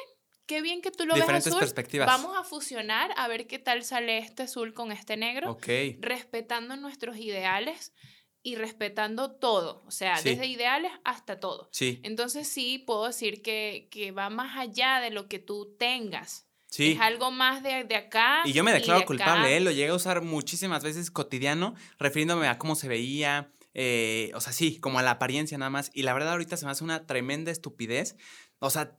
[0.46, 1.60] qué bien que tú lo ves azul.
[1.60, 2.08] perspectivas.
[2.08, 5.58] Vamos a fusionar a ver qué tal sale este azul con este negro,
[6.00, 7.94] respetando nuestros ideales
[8.42, 11.70] y respetando todo, o sea, desde ideales hasta todo.
[11.72, 12.00] Sí.
[12.04, 16.48] Entonces sí puedo decir que, que va más allá de lo que tú tengas.
[16.68, 16.92] Sí.
[16.92, 18.42] Es algo más de, de acá.
[18.46, 19.60] Y yo me declaro culpable, ¿eh?
[19.60, 24.54] lo llegué a usar muchísimas veces cotidiano, refiriéndome a cómo se veía, eh, o sea,
[24.54, 25.92] sí, como a la apariencia nada más.
[25.94, 28.16] Y la verdad ahorita se me hace una tremenda estupidez.
[28.60, 28.96] O sea,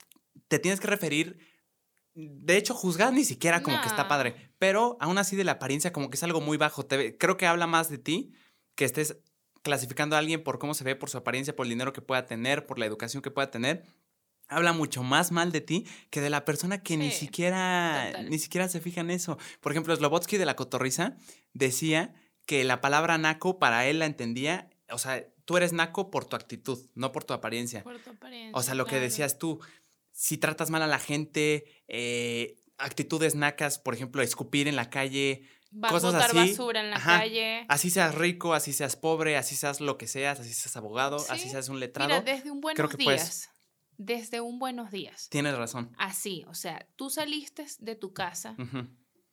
[0.49, 1.38] te tienes que referir,
[2.14, 5.93] de hecho, juzgar ni siquiera como que está padre, pero aún así de la apariencia
[5.93, 6.84] como que es algo muy bajo.
[6.84, 8.32] Te, creo que habla más de ti
[8.74, 9.18] que estés
[9.63, 12.27] clasificando a alguien por cómo se ve, por su apariencia, por el dinero que pueda
[12.27, 13.85] tener, por la educación que pueda tener.
[14.49, 18.69] Habla mucho más mal de ti que de la persona que ni siquiera ni siquiera
[18.69, 19.39] se fija en eso.
[19.61, 21.17] Por ejemplo, Slobotsky de la Cotorriza
[21.53, 22.15] decía
[22.47, 26.35] que la palabra naco para él la entendía, o sea, tú eres naco por tu
[26.35, 27.85] actitud, no por tu apariencia.
[27.85, 28.59] Por tu apariencia.
[28.59, 29.61] O sea, lo que decías tú,
[30.11, 35.43] si tratas mal a la gente, eh, actitudes nacas, por ejemplo, escupir en la calle,
[35.89, 36.37] cosas así.
[36.37, 37.66] basura en la calle.
[37.68, 41.49] Así seas rico, así seas pobre, así seas lo que seas, así seas abogado, así
[41.49, 42.09] seas un letrado.
[42.09, 43.51] Mira, desde un buenos días.
[43.97, 45.29] Desde un buenos días.
[45.29, 45.93] Tienes razón.
[45.99, 48.57] Así, o sea, tú saliste de tu casa.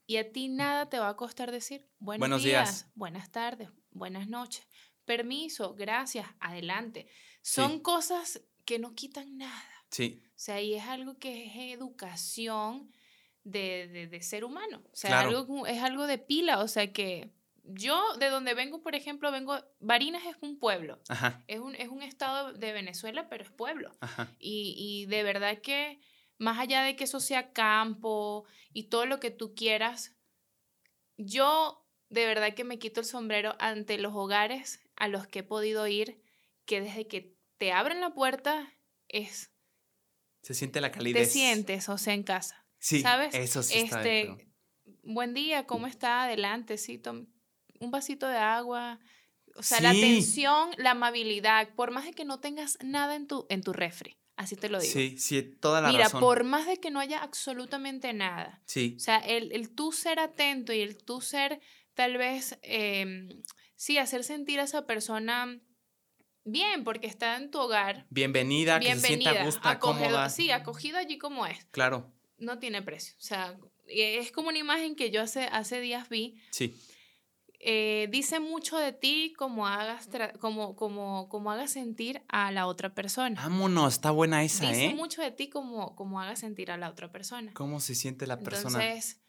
[0.06, 4.66] Y a ti nada te va a costar decir buenos, días, buenas tardes, buenas noches,
[5.04, 7.08] permiso, gracias, adelante.
[7.42, 9.64] Son cosas que no quitan nada.
[9.92, 10.24] Sí.
[10.28, 12.92] O sea, y es algo que es educación
[13.52, 14.84] de, de, ser humano.
[14.92, 16.60] O sea, algo, es algo de pila.
[16.60, 17.32] O sea, que
[17.64, 21.00] yo, de donde vengo, por ejemplo, vengo, Barinas es un pueblo.
[21.08, 21.44] Ajá.
[21.48, 23.92] Es, un, es un estado de Venezuela, pero es pueblo.
[24.02, 24.36] Ajá.
[24.40, 26.00] Y, y de verdad que
[26.38, 30.16] más allá de que eso sea campo y todo lo que tú quieras,
[31.18, 35.44] yo de verdad que me quito el sombrero ante los hogares a los que he
[35.44, 36.22] podido ir,
[36.66, 38.74] que desde que te abren la puerta
[39.08, 39.52] es...
[40.42, 41.28] Se siente la calidez.
[41.28, 42.67] Te sientes, o sea, en casa.
[42.80, 43.34] Sí, ¿sabes?
[43.34, 44.48] Eso sí está este,
[45.04, 46.24] Buen día, ¿cómo está?
[46.24, 47.02] Adelante, sí,
[47.80, 49.00] un vasito de agua.
[49.56, 53.48] O sea, la atención, la amabilidad, por más de que no tengas nada en tu,
[53.50, 54.18] en tu refri.
[54.36, 54.94] Así te lo digo.
[54.94, 58.62] Sí, sí, toda la Mira, por más de que no haya absolutamente nada.
[58.68, 58.94] Sí.
[58.98, 61.60] O sea, el, el tú ser atento y el tú ser,
[61.96, 63.42] tal vez, em,
[63.76, 65.60] sí, hacer sentir a esa persona
[66.44, 68.06] bien, porque está en tu hogar.
[68.12, 70.30] Bienvenida, que se sienta gusta, cómoda.
[70.30, 71.66] Sí, acogida allí como es.
[71.72, 72.14] Claro.
[72.38, 73.16] No tiene precio.
[73.18, 73.58] O sea,
[73.88, 76.40] es como una imagen que yo hace, hace días vi.
[76.52, 76.76] Sí
[77.60, 80.08] eh, dice mucho de ti como hagas,
[80.40, 83.42] como, como, como hagas sentir a la otra persona.
[83.42, 84.96] Vámonos, está buena esa, dice ¿eh?
[84.96, 87.52] mucho de ti como, como hagas sentir a la otra persona.
[87.54, 88.84] ¿Cómo se siente la persona?
[88.84, 89.20] Entonces,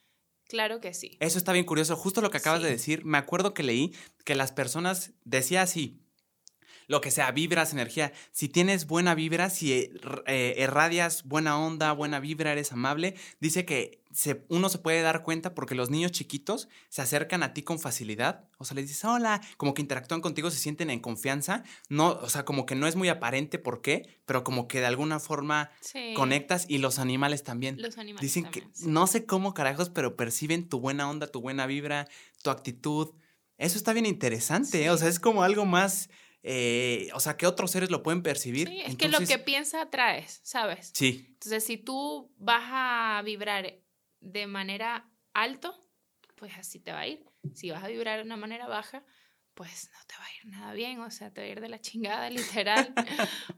[0.47, 1.17] claro que sí.
[1.21, 1.97] Eso está bien curioso.
[1.97, 3.95] Justo lo que acabas de decir, me acuerdo que leí
[4.25, 6.03] que las personas, decía así,
[6.89, 8.13] lo que sea, vibras, energía.
[8.33, 9.93] Si tienes buena vibra, si
[10.27, 15.23] eh, irradias buena onda, buena vibra, eres amable, dice que se, uno se puede dar
[15.23, 18.49] cuenta porque los niños chiquitos se acercan a ti con facilidad.
[18.57, 21.63] O sea, les dices, hola, como que interactúan contigo, se sienten en confianza.
[21.91, 24.87] No, o sea, como que no es muy aparente por qué, pero como que de
[24.87, 25.71] alguna forma
[26.17, 27.81] conectas y los animales también.
[27.81, 31.67] Los animales Dicen que no sé cómo carajos, pero perciben tu buena onda, tu buena
[31.67, 32.09] vibra,
[32.43, 33.11] tu actitud.
[33.59, 34.91] Eso está bien interesante, ¿eh?
[34.91, 36.09] o sea, es como algo más
[36.51, 38.69] eh, o sea, que otros seres lo pueden percibir.
[38.69, 40.93] Sí, es que lo que piensa atraes, ¿sabes?
[40.95, 41.27] Sí.
[41.33, 43.79] Entonces, si tú vas a vibrar
[44.21, 45.87] de manera alto,
[46.37, 47.23] pues así te va a ir.
[47.53, 49.05] Si vas a vibrar de una manera baja,
[49.53, 51.69] pues no te va a ir nada bien, o sea, te va a ir de
[51.69, 52.95] la chingada, literal.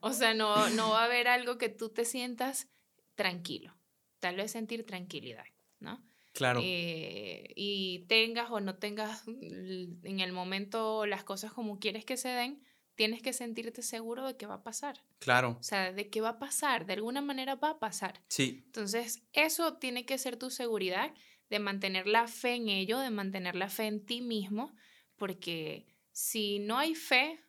[0.01, 2.69] o sea, no, no va a haber algo que tú te sientas
[3.15, 3.79] tranquilo,
[4.19, 5.45] tal vez sentir tranquilidad,
[5.79, 6.05] ¿no?
[6.33, 6.61] Claro.
[6.65, 12.31] Eh, y tengas o no tengas en el momento las cosas como quieres que se
[12.31, 12.65] den,
[13.01, 15.03] tienes que sentirte seguro de que va a pasar.
[15.21, 15.57] Claro.
[15.59, 18.21] O sea, de que va a pasar, de alguna manera va a pasar.
[18.29, 18.61] Sí.
[18.67, 21.11] Entonces, eso tiene que ser tu seguridad
[21.49, 24.75] de mantener la fe en ello, de mantener la fe en ti mismo,
[25.17, 27.41] porque si no hay fe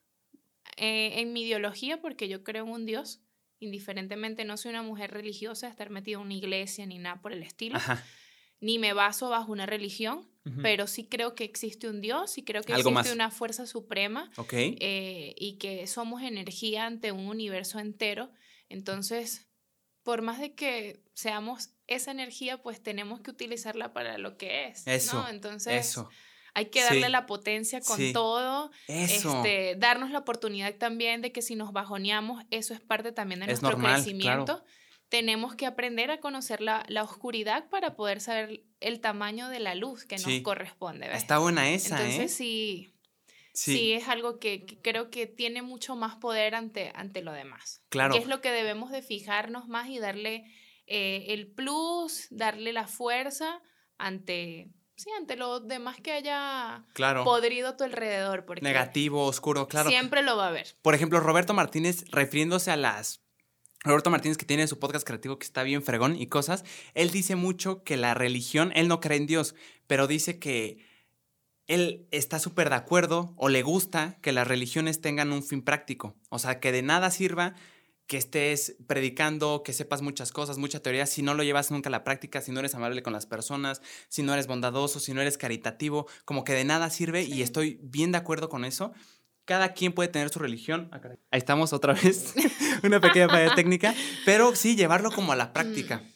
[0.77, 3.21] eh, en mi ideología, porque yo creo en un Dios,
[3.59, 7.43] indiferentemente no soy una mujer religiosa, estar metida en una iglesia ni nada por el
[7.43, 7.77] estilo,
[8.61, 10.30] ni me baso bajo una religión,
[10.61, 15.35] pero sí creo que existe un Dios y creo que existe una fuerza suprema eh,
[15.37, 18.31] y que somos energía ante un universo entero.
[18.67, 19.47] Entonces,
[20.03, 24.87] por más de que seamos esa energía, pues tenemos que utilizarla para lo que es.
[24.87, 25.27] Eso.
[25.29, 26.09] Entonces, eso.
[26.53, 28.71] Hay que darle la potencia con todo.
[28.87, 29.37] Eso.
[29.37, 33.47] Este, darnos la oportunidad también de que si nos bajoneamos, eso es parte también de
[33.47, 34.63] nuestro crecimiento
[35.11, 40.05] tenemos que aprender a conocer la, oscuridad para poder saber el tamaño de la luz
[40.05, 41.13] que nos corresponde.
[41.13, 42.05] Está buena esa, ¿eh?
[42.05, 42.93] Entonces, sí,
[43.53, 47.83] sí, es algo que, creo que tiene mucho más poder ante, ante lo demás.
[47.89, 48.13] Claro.
[48.13, 50.45] Que es lo que debemos de fijarnos más y darle
[50.87, 53.61] eh, el plus, darle la fuerza
[53.97, 54.69] ante...
[54.95, 56.85] Sí, ante lo demás que haya
[57.25, 58.45] podrido a tu alrededor.
[58.45, 59.89] Porque Negativo, oscuro, claro.
[59.89, 60.67] Siempre lo va a haber.
[60.83, 63.21] Por ejemplo, Roberto Martínez, refiriéndose a las
[63.83, 66.63] Roberto Martínez, que tiene su podcast creativo que está bien fregón y cosas,
[66.93, 69.55] él dice mucho que la religión, él no cree en Dios,
[69.87, 70.85] pero dice que
[71.67, 76.15] él está súper de acuerdo o le gusta que las religiones tengan un fin práctico.
[76.29, 77.55] O sea, que de nada sirva
[78.05, 81.91] que estés predicando, que sepas muchas cosas, mucha teoría, si no lo llevas nunca a
[81.91, 85.21] la práctica, si no eres amable con las personas, si no eres bondadoso, si no
[85.21, 88.91] eres caritativo, como que de nada sirve y estoy bien de acuerdo con eso
[89.45, 90.89] cada quien puede tener su religión.
[90.91, 92.33] Ah, Ahí estamos otra vez,
[92.83, 93.93] una pequeña falla técnica,
[94.25, 95.97] pero sí llevarlo como a la práctica.
[95.97, 96.11] Mm.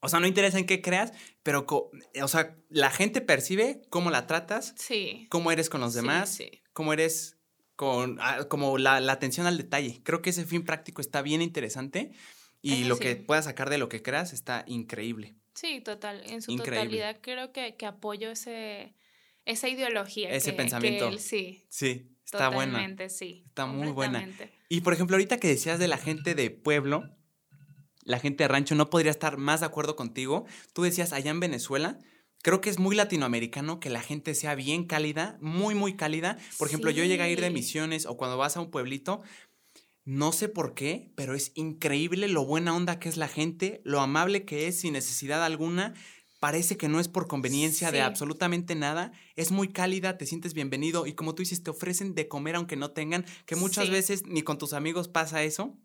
[0.00, 4.26] O sea, no interesa en qué creas, pero, o sea, la gente percibe cómo la
[4.28, 5.26] tratas, sí.
[5.28, 7.36] cómo eres con los demás, sí, cómo eres
[7.74, 10.00] con, ah, como la, atención al detalle.
[10.04, 12.12] Creo que ese fin práctico está bien interesante
[12.62, 15.34] y lo que puedas sacar de lo que creas está increíble.
[15.54, 16.22] Sí, total.
[16.26, 18.94] En su totalidad creo que, que apoyo ese,
[19.44, 20.30] esa ideología.
[20.30, 21.10] Ese pensamiento.
[21.18, 21.64] sí.
[21.68, 22.14] Sí.
[22.32, 23.44] Está Totalmente, sí.
[23.46, 24.28] Está muy buena.
[24.68, 27.16] Y por ejemplo, ahorita que decías de la gente de pueblo,
[28.04, 30.44] la gente de rancho, no podría estar más de acuerdo contigo.
[30.74, 31.98] Tú decías allá en Venezuela,
[32.42, 36.36] creo que es muy latinoamericano que la gente sea bien cálida, muy, muy cálida.
[36.58, 39.22] Por ejemplo, yo llegué a ir de misiones o cuando vas a un pueblito,
[40.04, 44.00] no sé por qué, pero es increíble lo buena onda que es la gente, lo
[44.00, 45.94] amable que es sin necesidad alguna
[46.40, 51.06] parece que no es por conveniencia de absolutamente nada, es muy cálida, te sientes bienvenido
[51.06, 54.42] y como tú dices, te ofrecen de comer aunque no tengan, que muchas veces ni
[54.42, 55.76] con tus amigos pasa eso.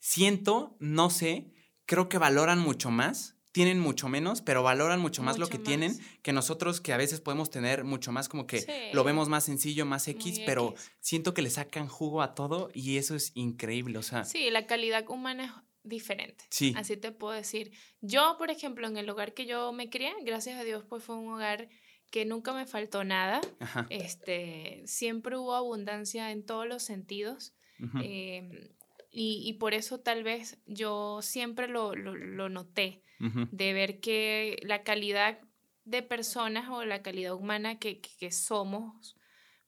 [0.00, 1.52] Siento, no sé,
[1.86, 5.98] creo que valoran mucho más, tienen mucho menos, pero valoran mucho más lo que tienen
[6.22, 9.84] que nosotros que a veces podemos tener mucho más como que lo vemos más sencillo,
[9.84, 14.02] más X, pero siento que le sacan jugo a todo y eso es increíble, o
[14.02, 14.24] sea.
[14.24, 16.44] Sí, la calidad humana diferente.
[16.50, 16.74] Sí.
[16.76, 17.72] Así te puedo decir.
[18.00, 21.16] Yo, por ejemplo, en el hogar que yo me crié, gracias a Dios, pues fue
[21.16, 21.68] un hogar
[22.12, 23.40] que nunca me faltó nada.
[23.88, 27.54] Este, siempre hubo abundancia en todos los sentidos.
[28.00, 28.68] Em,
[29.10, 35.40] y, por eso tal vez yo siempre lo, noté, de ver que la calidad
[35.84, 39.16] de personas o la calidad humana que, somos,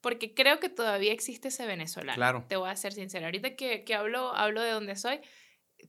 [0.00, 2.16] porque creo que todavía existe ese venezolano.
[2.16, 2.44] Claro.
[2.46, 3.26] Te voy a ser sincera.
[3.26, 5.20] Ahorita que, que hablo, hablo de donde soy,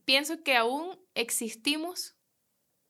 [0.04, 2.16] pienso que aún existimos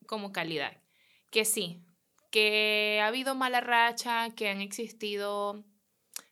[0.06, 0.82] como calidad.
[1.30, 1.84] Que sí,
[2.30, 5.64] que ha habido mala racha, que han existido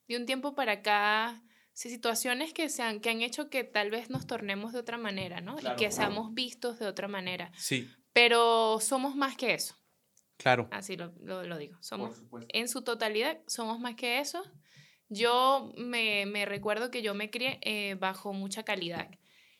[0.08, 1.42] de un tiempo para acá
[1.74, 5.40] situaciones que, se han, que han hecho que tal vez nos tornemos de otra manera,
[5.40, 5.56] ¿no?
[5.58, 7.50] Y que seamos vistos de otra manera.
[7.56, 7.90] Sí.
[8.12, 9.76] Pero somos más que eso.
[10.36, 10.68] Claro.
[10.70, 11.76] Así lo, lo, digo.
[11.80, 14.42] Somos, en su totalidad, somos más que eso.
[15.08, 19.08] Yo me, me recuerdo que yo me crié eh, bajo mucha calidad.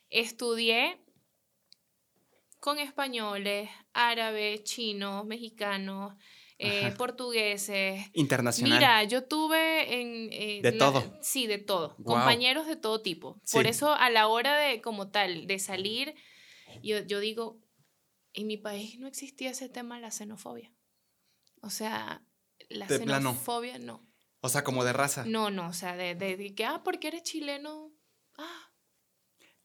[0.09, 1.04] Estudié
[2.65, 6.15] con españoles, árabes, chinos, mexicanos,
[6.57, 8.07] eh, portugueses.
[8.15, 8.79] Internacional.
[8.79, 10.31] Mira, yo tuve en...
[10.33, 11.05] Eh, de todo.
[11.21, 11.95] Sí, de todo.
[12.03, 13.39] Compañeros de todo tipo.
[13.53, 16.15] Por eso a la hora de, como tal, de salir,
[16.83, 17.61] yo, yo digo,
[18.33, 20.73] en mi país no existía ese tema de la xenofobia.
[21.61, 22.25] O sea,
[22.71, 24.09] la xenofobia no.
[24.41, 25.27] O sea, como de raza.
[25.27, 27.93] No, no, o sea, de, de, de que, ah, porque eres chileno,
[28.39, 28.74] ah,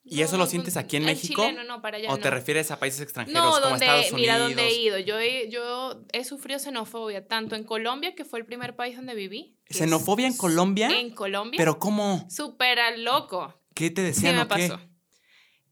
[0.09, 1.43] ¿Y eso lo sientes aquí en México?
[1.43, 4.19] chileno, no, para allá ¿O te refieres a países extranjeros como donde, Estados Unidos?
[4.21, 4.99] mira, donde he ido.
[4.99, 9.13] Yo he, yo he sufrido xenofobia, tanto en Colombia, que fue el primer país donde
[9.15, 9.57] viví.
[9.69, 10.89] ¿Xenofobia en Colombia?
[10.99, 11.57] En Colombia.
[11.57, 12.25] ¿Pero cómo?
[12.29, 13.53] Súper loco.
[13.75, 14.67] ¿Qué te Sí decían me o qué?
[14.69, 14.81] pasó.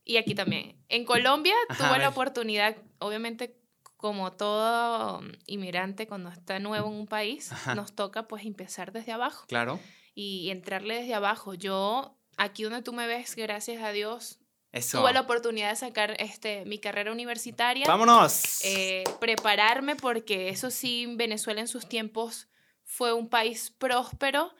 [0.05, 0.81] Y aquí también.
[0.88, 3.57] En Colombia Ajá, tuve la oportunidad, obviamente,
[3.97, 7.75] como todo inmigrante, cuando está nuevo en un país, Ajá.
[7.75, 9.79] nos toca pues empezar desde abajo Claro.
[10.13, 11.55] y entrarle desde abajo.
[11.55, 14.39] Yo, aquí donde tú me ves, gracias a Dios,
[14.71, 14.99] Eso.
[15.01, 17.85] tuve la oportunidad de sacar este, mi carrera universitaria.
[17.88, 18.63] ¡Vámonos!
[18.63, 22.47] eh, prepararme porque eso sí, Venezuela en sus tiempos
[22.83, 24.53] fue un país próspero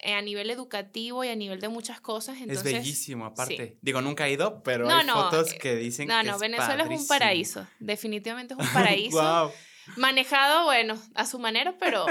[0.00, 2.38] eh, a nivel educativo y a nivel de muchas cosas.
[2.40, 3.68] Entonces, es bellísimo, aparte.
[3.72, 3.78] sí.
[3.82, 6.34] Digo, nunca he ido, pero No, hay no, fotos eh, que dicen No, que no,
[6.34, 7.08] es Venezuela es un padrísimo.
[7.08, 7.66] paraíso.
[7.78, 9.10] Definitivamente es un paraíso.
[9.18, 9.52] Guau,
[9.96, 12.06] Manejado, bueno, a su manera, pero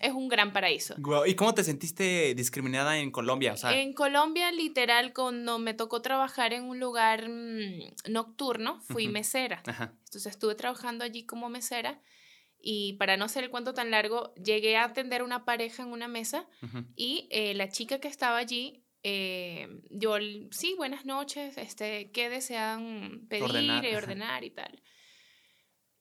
[0.00, 0.94] es un gran paraíso.
[1.26, 3.52] ¿Y cómo te sentiste discriminada en Colombia?
[3.52, 9.08] O sea, En Colombia, literal, cuando me tocó trabajar en un lugar mm, nocturno, fui
[9.08, 9.62] mesera.
[9.66, 9.94] ajá.
[10.04, 12.00] Entonces estuve trabajando allí como mesera
[12.62, 16.08] y para no hacer el cuento tan largo, llegué a atender una pareja en una
[16.08, 16.46] mesa
[16.96, 20.16] y eh, la chica que estaba allí, eh, yo,
[20.50, 23.96] sí, buenas noches, este, ¿qué desean pedir Ordenar, y ajá.
[23.96, 24.82] ordenar y tal?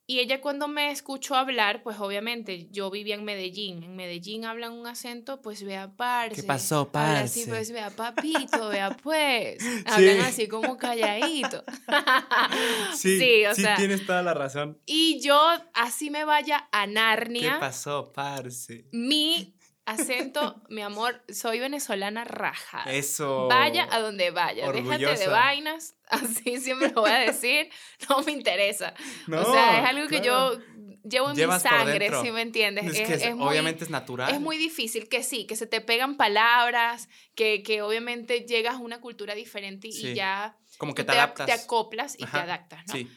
[0.10, 3.84] Y ella cuando me escuchó hablar, pues obviamente yo vivía en Medellín.
[3.84, 6.41] En Medellín hablan un acento, pues vea parce.
[6.41, 7.51] pasó, Habla así, parce?
[7.51, 9.60] pues vea papito, vea pues.
[9.86, 10.22] Hablan Sí.
[10.26, 11.64] así como calladito.
[12.95, 14.80] Sí, Sí, o sí sea, tienes toda la razón.
[14.88, 15.39] Y yo,
[15.76, 18.86] así me vaya a ¿Qué Narnia, pasó, parce?
[18.91, 19.53] mi
[19.91, 22.83] acento, mi amor, soy venezolana raja.
[22.91, 23.47] Eso.
[23.47, 25.29] Vaya a donde vaya, déjate de orgullosa.
[25.29, 27.69] vainas, así siempre lo voy a decir,
[28.09, 28.93] no me interesa.
[29.27, 30.53] No, o sea, es algo que claro.
[30.55, 30.61] yo
[31.03, 32.85] llevo en Llevas mi sangre, si me entiendes.
[32.85, 34.33] Es, Es, que es- es muy, obviamente es natural.
[34.33, 38.79] es muy difícil que sí, que se te pegan palabras, que, que obviamente llegas a
[38.79, 40.13] una cultura diferente y, y Sí.
[40.13, 41.45] ya Como que tú te adaptas.
[41.47, 42.93] te acoplas y te Ajá, adaptas, ¿no?
[42.93, 43.09] Sí.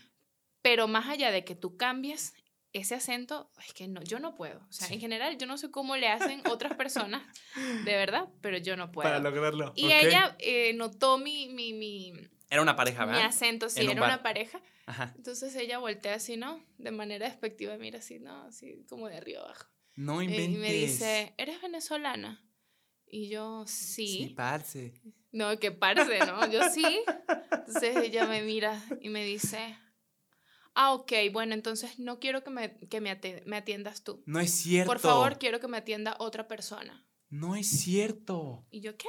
[0.62, 2.34] Pero más allá de que tú cambies
[2.72, 4.58] ese acento, es que no, yo no puedo.
[4.68, 4.94] O sea, Sí.
[4.94, 7.22] en general, yo no sé cómo le hacen otras personas,
[7.84, 9.04] de verdad, pero yo no puedo.
[9.08, 9.72] Para lograrlo.
[9.76, 12.12] y ella eh, notó mi, mi, mi,
[12.50, 13.26] Era una pareja, mi ¿verdad?
[13.28, 14.60] acento, si En un era una pareja.
[14.86, 15.12] Ajá.
[15.16, 16.64] Entonces ella voltea así, ¿no?
[16.78, 18.42] De manera despectiva, mira así, ¿no?
[18.44, 19.66] Así como de arriba abajo.
[19.94, 20.54] No Eh, inventes.
[20.54, 22.42] y me dice, ¿eres venezolana?
[23.06, 24.06] Y yo, sí.
[24.06, 24.94] Sí, parce.
[25.30, 26.50] No, que parce, ¿no?
[26.50, 26.84] Yo sí.
[27.52, 29.76] Entonces ella me mira y me dice,
[30.74, 33.10] ah, ok, bueno, entonces no quiero que me, que me,
[33.56, 34.22] atiendas tú.
[34.26, 34.90] No es cierto.
[34.90, 37.06] Por favor, quiero que me atienda otra persona.
[37.28, 38.66] No es cierto.
[38.70, 39.08] Y yo, ¿qué?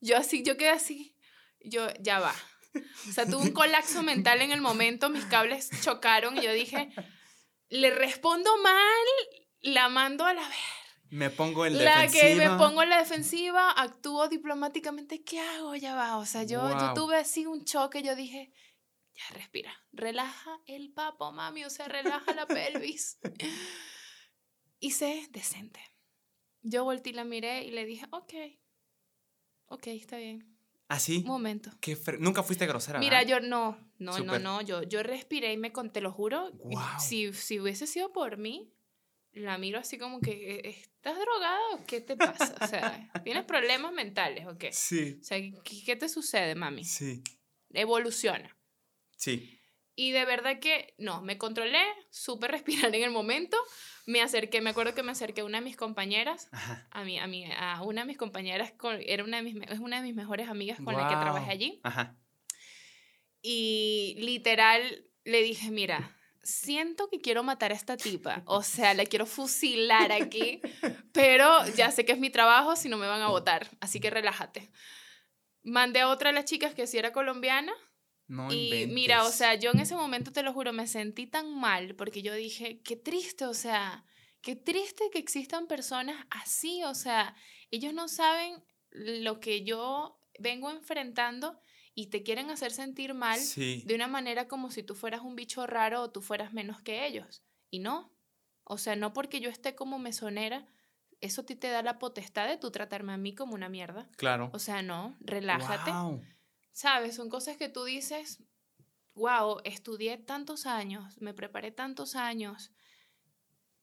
[0.00, 1.16] Yo así, yo quedé así.
[1.60, 2.34] Yo, ya va.
[3.08, 6.90] O sea, tuve un colapso mental en el momento, mis cables chocaron y yo dije,
[7.68, 9.06] le respondo mal,
[9.60, 10.58] la mando a la vez.
[11.10, 15.76] Me pongo en La que me pongo en la defensiva, actúo diplomáticamente, ¿qué hago?
[15.76, 16.16] Ya va.
[16.16, 16.94] O sea, yo, yo Guau.
[16.94, 18.52] tuve así un choque, yo dije,
[19.14, 23.18] ya respira, relaja el papo, mami, o sea, relaja la pelvis.
[24.80, 25.80] Y sé decente.
[26.62, 28.32] Yo volteé y la miré y le dije, ok,
[29.66, 30.56] ok, está bien,
[30.88, 31.18] ¿Así?
[31.18, 31.70] un momento.
[31.80, 33.30] Qué Nunca fuiste grosera, Mira, ¿verdad?
[33.30, 37.00] yo no, no, no, no, yo, yo respiré y me conté, lo juro, Guau.
[37.00, 38.72] si, si hubiese sido por mí,
[39.32, 42.54] la miro así como que, "Eh, ¿estás drogada o qué te pasa?
[42.60, 44.72] O sea, ¿tienes problemas mentales o qué?
[44.72, 46.84] Sí, O sea, ¿qué, qué te sucede, mami?
[46.84, 47.22] sí,
[47.72, 48.53] Evoluciona.
[49.24, 49.50] Sí.
[49.96, 53.56] Y de verdad que no, me controlé, supe respirar en el momento,
[54.06, 56.88] me acerqué, me acuerdo que me acerqué a una de mis compañeras, Ajá.
[56.90, 59.78] a, mi, a, mi, a una de mis compañeras, con- era una de mis, es
[59.78, 61.80] una de mis mejores amigas con la que trabajé allí.
[61.84, 62.16] Ajá.
[63.40, 68.42] Y literal le dije, mira, siento que quiero matar a esta tipa.
[68.46, 70.60] O sea, la quiero fusilar aquí,
[71.12, 73.68] pero ya sé que es mi trabajo, si no me van a votar.
[73.80, 74.70] Así que relájate.
[75.62, 77.72] Mandé a otra de las chicas que sí era colombiana.
[78.26, 78.94] No y inventes.
[78.94, 82.22] mira, o sea, yo en ese momento te lo juro, me sentí tan mal porque
[82.22, 84.04] yo dije, qué triste, o sea,
[84.40, 87.34] qué triste que existan personas así, o sea,
[87.70, 91.58] ellos no saben lo que yo vengo enfrentando
[91.94, 93.82] y te quieren hacer sentir mal Sí.
[93.86, 97.06] de una manera como si tú fueras un bicho raro o tú fueras menos que
[97.06, 97.42] ellos.
[97.70, 98.10] Y no.
[98.64, 100.66] O sea, no porque yo esté como mesonera,
[101.20, 104.08] eso a ti te da la potestad de tú tratarme a mí como una mierda.
[104.16, 104.50] Claro.
[104.52, 105.90] O sea, no, relájate.
[105.90, 106.22] Guau.
[106.74, 107.14] ¿Sabes?
[107.16, 108.40] Son cosas que tú dices,
[109.14, 112.72] wow, estudié tantos años, me preparé tantos años.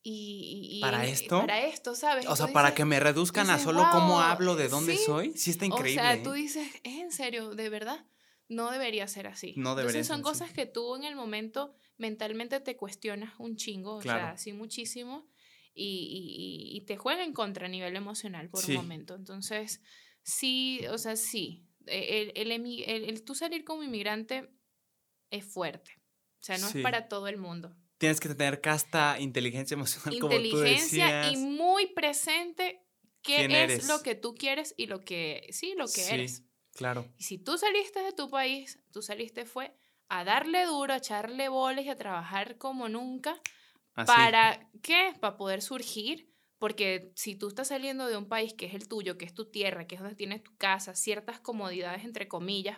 [0.04, 1.40] Y, ¿Para en- esto?
[1.42, 2.26] Para esto, ¿sabes?
[2.28, 5.04] O sea, para que me reduzcan a solo cómo "Guau, hablo, de dónde sí".
[5.06, 5.38] soy.
[5.38, 6.02] Sí está increíble.
[6.02, 6.24] O sea, ¿eh?
[6.24, 8.06] tú dices, es en serio, de verdad,
[8.50, 9.54] no debería ser así.
[9.58, 10.40] No debería Entonces son ser así.
[10.40, 14.26] cosas que tú en el momento mentalmente te cuestionas un chingo, o Claro.
[14.26, 15.30] sea, sí muchísimo,
[15.74, 15.86] y,
[16.74, 18.72] y- y te juega en contra a nivel emocional por Sí.
[18.72, 19.16] un momento.
[19.16, 19.82] Entonces,
[20.24, 22.52] sí, o sea, sí, El, el,
[22.86, 24.50] el, tú salir como inmigrante
[25.30, 25.92] es fuerte.
[26.40, 26.80] O sea, no Sí.
[26.80, 27.76] es para todo el mundo.
[27.98, 31.34] Tienes que tener casta inteligencia emocional, como tú Inteligencia decías.
[31.34, 32.84] y muy presente
[33.22, 33.88] qué ¿Quién es eres?
[33.88, 36.14] lo que tú quieres y lo que, sí, lo que Sí.
[36.14, 36.44] eres.
[36.74, 37.06] Claro.
[37.18, 39.76] Y si tú saliste de tu país, tú saliste fue
[40.08, 43.40] a darle duro, a echarle boles y a trabajar como nunca.
[43.94, 44.08] Así.
[44.08, 45.14] ¿Para qué?
[45.20, 46.31] Para poder surgir.
[46.62, 49.46] Porque si tú estás saliendo de un país que es el tuyo, que es tu
[49.50, 52.78] tierra, que es donde tienes tu casa, ciertas comodidades, entre comillas,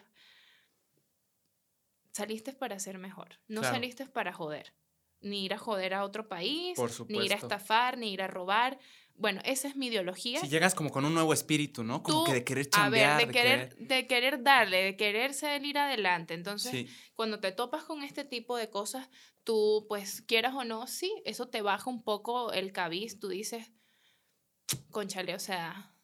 [2.14, 3.42] saliste para ser mejor.
[3.50, 3.76] No Claro.
[3.76, 4.74] saliste para joder.
[5.20, 6.80] Ni ir a joder a otro país,
[7.10, 8.80] ni ir a estafar, ni ir a robar.
[9.16, 10.40] Bueno, esa es mi ideología.
[10.40, 12.04] Si llegas como con un nuevo espíritu, ¿no?
[12.04, 15.34] Como Tú, que de querer a ver, chambear, de querer, de querer darle, de querer
[15.34, 16.34] salir adelante.
[16.34, 19.10] Entonces, Sí, cuando te topas con este tipo de cosas,
[19.44, 23.20] tú, pues, quieras o no, sí, eso te baja un poco el cabiz.
[23.20, 23.72] Tú dices,
[24.92, 25.96] conchale, o sea,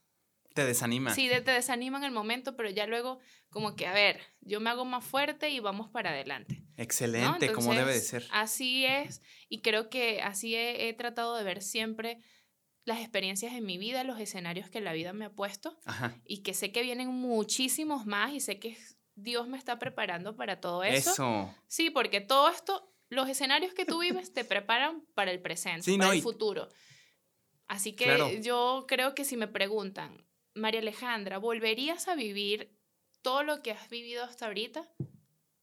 [0.54, 1.14] te desanima.
[1.14, 3.20] sí, te desanima en el momento, pero ya luego,
[3.50, 6.62] como que, a ver, yo me hago más fuerte y vamos para adelante.
[6.62, 6.84] ¿no?
[6.84, 8.28] Excelente, como debe de ser.
[8.32, 12.20] Así es, y creo que así he, he tratado de ver siempre
[12.86, 16.16] las experiencias en mi vida, los escenarios que la vida me ha puesto Ajá.
[16.26, 18.78] y que sé que vienen muchísimos más y sé que
[19.16, 21.12] Dios me está preparando para todo eso.
[21.12, 21.56] Eso.
[21.68, 25.98] Sí, porque todo esto, los escenarios que tú vives te preparan para el presente, Sí,
[25.98, 26.70] para no, el futuro.
[27.68, 28.32] Así que Claro.
[28.34, 32.76] yo creo que si me preguntan, María Alejandra, ¿volverías a vivir
[33.22, 34.88] todo lo que has vivido hasta ahorita?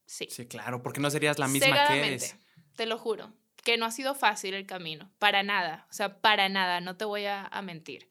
[0.07, 0.28] Sí.
[0.30, 2.36] Sí, claro, porque no serías la misma que eres.
[2.76, 3.32] Te lo juro.
[3.64, 5.11] Que no ha sido fácil el camino.
[5.18, 5.86] Para nada.
[5.90, 6.80] O sea, para nada.
[6.80, 8.09] No te voy a, a mentir.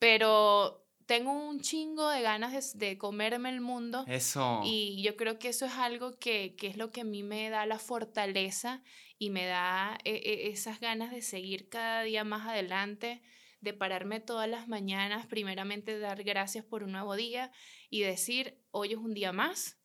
[0.00, 4.04] Pero tengo un chingo de ganas de, de comerme el mundo.
[4.08, 4.60] Eso.
[4.64, 7.48] Y yo creo que eso es algo que, que es lo que a mí me
[7.48, 8.82] da la fortaleza
[9.18, 13.22] y me da eh, eh, esas ganas de seguir cada día más adelante,
[13.60, 17.50] de pararme todas las mañanas, primeramente dar gracias por un nuevo día
[17.88, 19.78] y decir, hoy es un día más.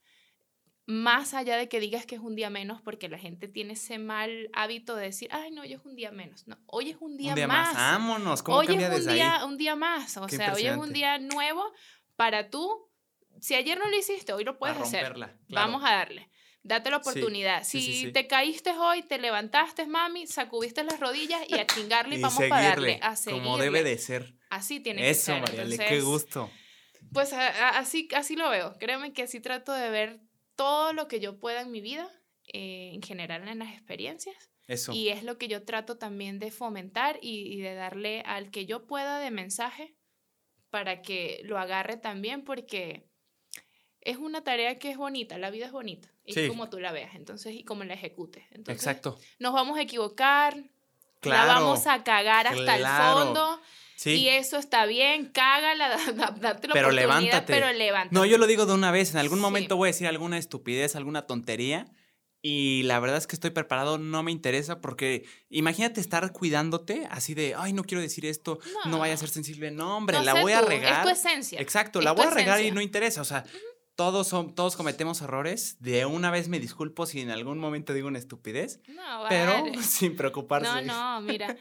[0.87, 3.99] Más allá de que digas que es un día menos, porque la gente tiene ese
[3.99, 6.47] mal hábito de decir, ay, no, hoy es un día menos.
[6.47, 7.73] No, hoy es un día, un día más.
[7.73, 7.75] más.
[7.99, 8.43] Vámonos.
[8.43, 9.45] ¿Cómo Hoy es un desde día, ahí?
[9.45, 10.17] un día más.
[10.17, 11.63] O Qué sea, hoy es un día nuevo
[12.15, 12.89] para tú.
[13.39, 15.13] Si ayer no lo hiciste, hoy lo puedes Para hacer.
[15.13, 15.33] claro.
[15.49, 16.29] Vamos a darle.
[16.63, 17.63] Date la oportunidad.
[17.63, 18.11] sí, si sí, sí.
[18.11, 22.37] te caíste hoy, te levantaste, mami, sacudiste las rodillas y a chingarle y, Y vamos
[22.49, 22.87] para darle.
[22.89, 23.43] seguirle, A seguirle.
[23.43, 24.35] como debe de ser.
[24.51, 25.41] Así tiene que Eso, ser.
[25.41, 26.51] Mariale, qué gusto.
[27.13, 28.77] Pues a- a- así, así lo veo.
[28.79, 30.19] Créeme que así trato de ver
[30.61, 32.07] todo lo que yo pueda en mi vida,
[32.53, 34.35] eh, en general en las experiencias.
[34.67, 34.91] Eso.
[34.93, 38.67] Y es lo que yo trato también de fomentar y, y de darle al que
[38.67, 39.95] yo pueda de mensaje
[40.69, 43.07] para que lo agarre también, porque
[44.01, 46.47] es una tarea que es bonita, la vida es bonita, y Sí.
[46.47, 48.43] como tú la veas, entonces, y como la ejecutes.
[48.51, 49.17] Entonces, Exacto.
[49.39, 50.55] Nos vamos a equivocar,
[51.21, 51.47] Claro.
[51.47, 53.19] la vamos a cagar hasta claro.
[53.19, 53.61] el fondo,
[54.01, 54.13] Sí.
[54.15, 57.53] y eso está bien, cágala, da- da- date la Pero oportunidad, levántate.
[57.53, 58.15] pero levántate.
[58.15, 59.11] No, yo lo digo de una vez.
[59.11, 59.41] En algún Sí.
[59.43, 61.85] momento voy a decir alguna estupidez, alguna tontería.
[62.41, 67.35] Y la verdad es que estoy preparado, no me interesa porque imagínate estar cuidándote así
[67.35, 69.69] de, ay, no quiero decir esto, no, vaya a ser sensible.
[69.69, 71.05] No, hombre, No la voy a regar.
[71.07, 71.61] Es tu esencia.
[71.61, 73.21] Exacto, es la voy a regar y no interesa.
[73.21, 73.43] O sea,
[73.95, 75.77] todos, son, todos cometemos errores.
[75.81, 79.77] De una vez me disculpo si en algún momento digo una estupidez, No, pero vale.
[79.83, 80.67] sin preocuparse.
[80.67, 81.55] No, no, mira,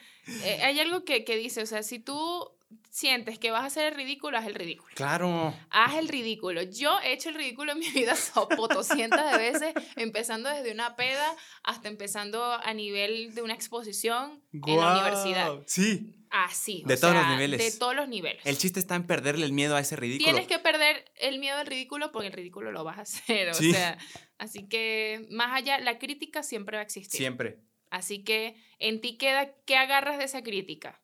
[0.45, 2.51] eh, hay algo que, que dice, o sea, si tú
[2.89, 4.93] sientes que vas a hacer el ridículo, haz el ridículo.
[4.95, 5.55] Claro.
[5.71, 6.63] Haz el ridículo.
[6.63, 11.35] Yo he hecho el ridículo en mi vida sopotoscientas de veces, empezando desde una peda
[11.63, 15.59] hasta empezando a nivel de una exposición en la universidad.
[15.67, 16.17] Sí.
[16.33, 16.85] Así.
[16.87, 17.59] De o todos los niveles.
[17.73, 18.41] De todos los niveles.
[18.47, 20.31] El chiste está en perderle el miedo a ese ridículo.
[20.31, 23.49] Tienes que perder el miedo al ridículo porque el ridículo lo vas a hacer.
[23.51, 23.73] O Sí.
[23.73, 23.99] sea,
[24.39, 27.19] así que más allá, la crítica siempre va a existir.
[27.19, 27.59] Siempre.
[27.91, 31.03] Así que en ti queda, ¿qué agarras de esa crítica?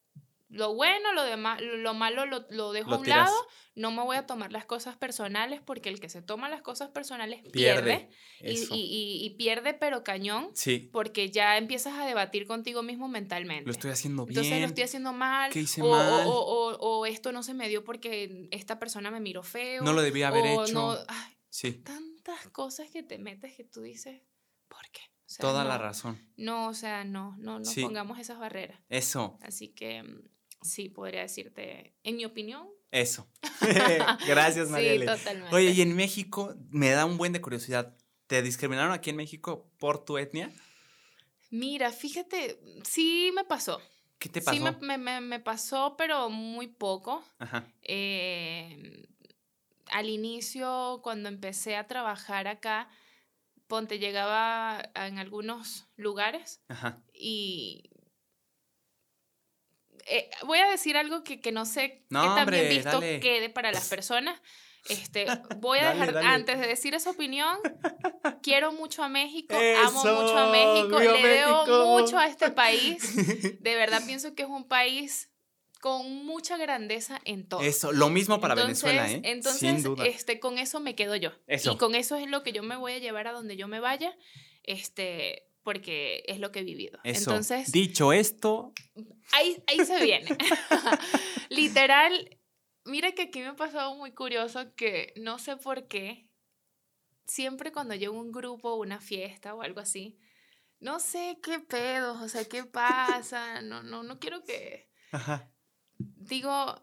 [0.49, 3.29] Lo bueno, lo, demás, lo malo lo, lo dejo Lo a un tiras.
[3.29, 3.37] lado.
[3.75, 6.89] No me voy a tomar las cosas personales porque el que se toma las cosas
[6.91, 7.83] personales Pierde.
[7.83, 8.09] pierde.
[8.41, 8.75] y, Eso.
[8.75, 10.89] y- y- y pierde, pero cañón, sí.
[10.93, 13.65] porque ya empiezas a debatir contigo mismo mentalmente.
[13.67, 14.39] Lo estoy haciendo bien.
[14.39, 15.51] Entonces lo estoy haciendo mal.
[15.53, 16.27] ¿Qué hice o, mal?
[16.27, 19.83] O, o- o esto no se me dio porque esta persona me miró feo.
[19.83, 20.73] No lo debía haber o hecho.
[20.73, 21.73] no- ay, Sí.
[21.73, 24.23] tantas cosas que te metes que tú dices,
[24.69, 25.01] ¿por qué?
[25.37, 26.19] Sea, Toda la razón.
[26.37, 27.83] No, o sea, no, no, no Sí.
[27.83, 28.81] pongamos esas barreras.
[28.89, 29.39] Eso.
[29.43, 30.23] Así que mm,
[30.63, 32.67] sí, podría decirte, en mi opinión.
[32.91, 33.29] Eso.
[34.27, 35.05] Gracias, Sí, Mariale.
[35.07, 35.55] totalmente.
[35.55, 37.97] Oye, y en México me da un buen de curiosidad.
[38.27, 40.51] ¿Te discriminaron aquí en México por tu etnia?
[41.51, 43.81] Mira, fíjate, sí me pasó.
[44.19, 44.57] ¿Qué te pasó?
[44.57, 47.23] Sí me, me- me- me pasó, pero muy poco.
[47.39, 47.67] Ajá.
[47.83, 49.07] Eh,
[49.93, 52.89] al inicio, cuando empecé a trabajar acá,
[53.67, 57.03] ponte, llegaba en algunos lugares Ajá.
[57.13, 57.91] y...
[60.07, 62.91] eh, voy a decir algo que, que no sé No, qué tan bien hombre, visto
[62.91, 63.21] dale.
[63.21, 64.41] quede para las personas.
[64.89, 66.27] Este, voy a Dale, dejar, dale.
[66.29, 67.59] antes de decir esa opinión,
[68.43, 73.17] quiero mucho a México, amo mucho a México, le debo mucho a este país.
[73.61, 75.29] De verdad pienso que es un país
[75.87, 77.61] con mucha grandeza en todo.
[77.61, 79.31] Eso, lo mismo para entonces, Venezuela, ¿eh?
[79.31, 80.05] Entonces, Sin duda.
[80.05, 81.31] este, con eso me quedo yo.
[81.47, 81.75] Eso.
[81.75, 83.79] Y con eso es lo que yo me voy a llevar a donde yo me
[83.79, 84.13] vaya,
[84.65, 86.99] este, porque es lo que he vivido.
[87.05, 87.31] Eso.
[87.31, 88.73] Entonces, Dicho esto,
[89.31, 90.37] ahí, ahí se viene.
[91.51, 92.37] Literal,
[92.85, 96.29] mira que aquí me ha pasado muy curioso que no sé por qué,
[97.27, 100.19] siempre cuando llego a un grupo, una fiesta o algo así,
[100.81, 105.53] no sé qué pedos, o sea, qué pasa, no, no, no quiero que ajá,
[105.99, 106.83] digo,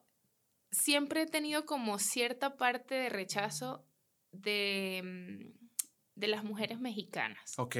[0.71, 3.85] siempre he tenido como cierta parte de rechazo
[4.31, 5.67] de, mm,
[6.15, 7.57] de las mujeres mexicanas.
[7.57, 7.75] ok,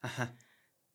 [0.00, 0.36] ajá,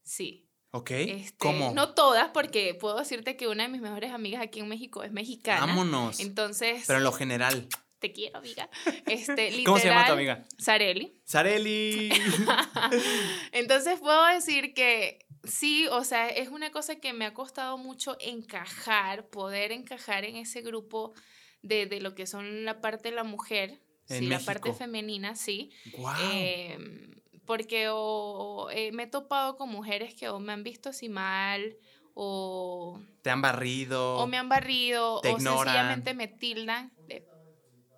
[0.04, 0.50] Sí.
[0.72, 0.92] ok.
[0.92, 1.72] Este, ¿Cómo?
[1.74, 5.12] No todas, porque puedo decirte que una de mis mejores amigas aquí en México es
[5.12, 5.66] mexicana.
[5.66, 6.20] Vámonos.
[6.20, 7.68] Entonces, Pero en lo general.
[8.00, 8.70] te quiero, amiga.
[9.06, 10.46] Este, ¿Cómo se llama tu amiga?
[10.58, 11.22] Sareli.
[11.26, 12.10] Sareli.
[13.52, 18.18] Entonces puedo decir que sí, o sea, es una cosa que me ha costado mucho
[18.20, 21.14] encajar, poder encajar en ese grupo
[21.62, 25.36] de, de lo que son la parte de la mujer, En sí, la parte femenina,
[25.36, 25.72] sí.
[25.98, 26.14] wow.
[26.32, 27.12] Em,
[27.46, 31.78] porque o, eh, me he topado con mujeres que o me han visto así mal,
[32.14, 34.18] o, Te han barrido.
[34.18, 35.64] o me han barrido, te o ignoran.
[35.66, 37.26] sencillamente me tildan de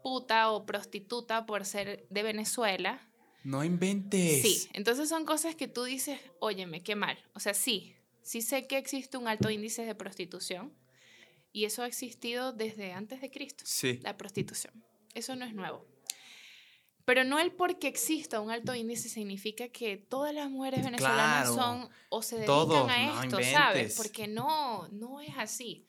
[0.04, 3.09] puta o prostituta por ser de Venezuela.
[3.50, 4.42] No inventes.
[4.44, 7.18] Sí, entonces son cosas que tú dices, óyeme, qué mal.
[7.34, 10.72] O sea, sí, sí sé que existe un alto índice de prostitución
[11.52, 14.00] y eso ha existido desde antes de Cristo, Sí.
[14.04, 14.74] la prostitución.
[15.16, 15.84] Eso no es nuevo.
[17.06, 21.56] Pero no el porque exista un alto índice significa que todas las mujeres venezolanas Claro.
[21.56, 23.52] son o se dedican Todos, a no esto, inventes.
[23.52, 23.96] ¿sabes?
[23.98, 25.88] Porque no, no es así.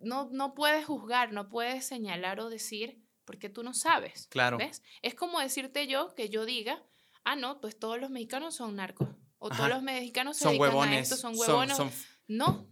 [0.00, 2.98] No, no puedes juzgar, no puedes señalar o decir
[3.28, 4.26] porque tú no sabes.
[4.30, 4.56] Claro.
[4.56, 4.82] ¿Ves?
[5.02, 6.82] Es como decirte yo que yo diga,
[7.24, 9.06] ah, no, pues todos los mexicanos son narcos.
[9.38, 9.56] O Ajá.
[9.58, 11.76] todos los mexicanos se Son dedican a esto, son son- huevones.
[11.76, 11.92] son-
[12.26, 12.66] No,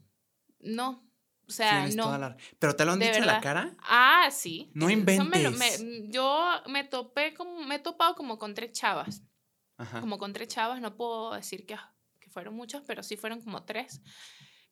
[0.60, 1.06] no.
[1.46, 2.04] O sea, no.
[2.04, 3.76] toda la- ¿Pero te lo han De dicho en la cara?
[3.80, 4.70] Ah, sí.
[4.74, 5.82] No Eso me lo- me- inventes.
[6.08, 9.22] yo me topé como, me he topado como con tres chavas.
[9.76, 10.00] Ajá.
[10.00, 13.42] Como con tres chavas, no puedo decir que, ah, que fueron muchas, pero sí fueron
[13.42, 14.00] como tres.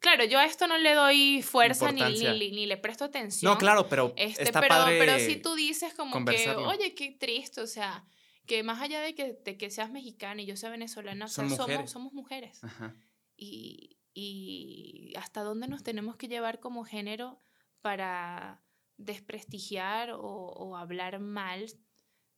[0.05, 3.51] Claro, yo a esto no le doy fuerza ni, ni, ni le presto atención.
[3.51, 4.99] No, claro, pero Este, está pero, padre.
[4.99, 8.05] pero si tú dices como que, oye, qué triste, o sea,
[8.47, 11.45] que más allá de que, de que seas mexicana y yo sea venezolana, o sea,
[11.49, 11.91] Son somos, mujeres.
[11.91, 12.63] somos mujeres.
[12.63, 12.95] Ajá.
[13.35, 17.41] Y, y hasta dónde nos tenemos que llevar como género
[17.81, 18.63] para
[18.99, 21.67] desprestigiar o, o hablar mal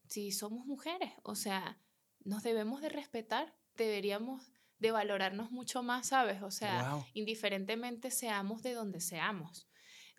[0.09, 1.13] si somos mujeres.
[1.25, 1.79] O sea,
[2.25, 6.43] nos debemos de respetar, deberíamos de valorarnos mucho más, ¿sabes?
[6.43, 7.07] O sea, Wow.
[7.15, 9.69] indiferentemente seamos de donde seamos.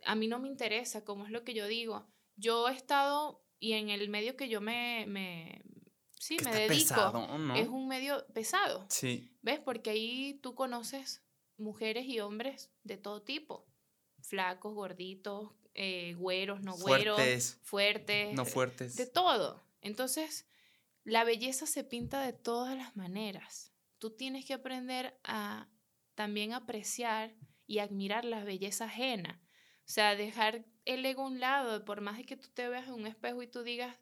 [0.06, 2.08] A mí no me interesa, como es lo que yo digo.
[2.36, 5.62] Yo he estado y en el medio que yo me, me
[6.20, 7.56] sí, me dedico, pesado, ¿no?
[7.56, 8.86] es un medio pesado.
[8.90, 9.36] Sí.
[9.42, 9.60] ¿Ves?
[9.60, 11.24] Porque ahí tú conoces
[11.58, 13.66] mujeres y hombres de todo tipo.
[14.22, 18.96] Flacos, gorditos, eh, güeros, no güeros, Fuertes, fuertes, no fuertes.
[18.96, 19.64] de todo.
[19.82, 20.48] Entonces,
[21.04, 23.72] la belleza se pinta de todas las maneras.
[24.00, 25.68] Tú tienes que aprender a
[26.16, 27.36] también apreciar
[27.66, 29.42] y admirar la belleza ajena.
[29.80, 32.88] O sea, dejar el ego a un lado, por más de que tú te veas
[32.88, 33.98] en un espejo y tú digas,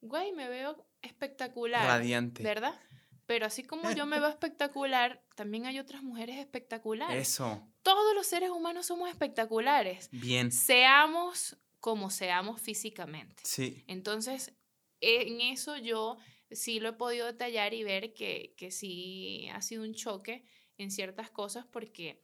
[0.00, 1.84] güey, me veo espectacular.
[1.86, 2.42] Radiante.
[2.42, 2.78] ¿verdad?
[3.26, 7.28] Pero así como yo me veo espectacular, también hay otras mujeres espectaculares.
[7.28, 7.62] Eso.
[7.82, 10.50] Todos los seres humanos somos espectaculares, Bien.
[10.50, 13.42] seamos como seamos físicamente.
[13.44, 13.84] Sí.
[13.86, 14.54] Entonces,
[15.00, 16.16] en eso yo
[16.50, 20.44] sí lo he podido detallar y ver que, que sí ha sido un choque
[20.78, 22.22] en ciertas cosas porque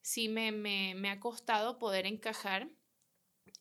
[0.00, 2.68] sí me, me, me ha costado poder encajar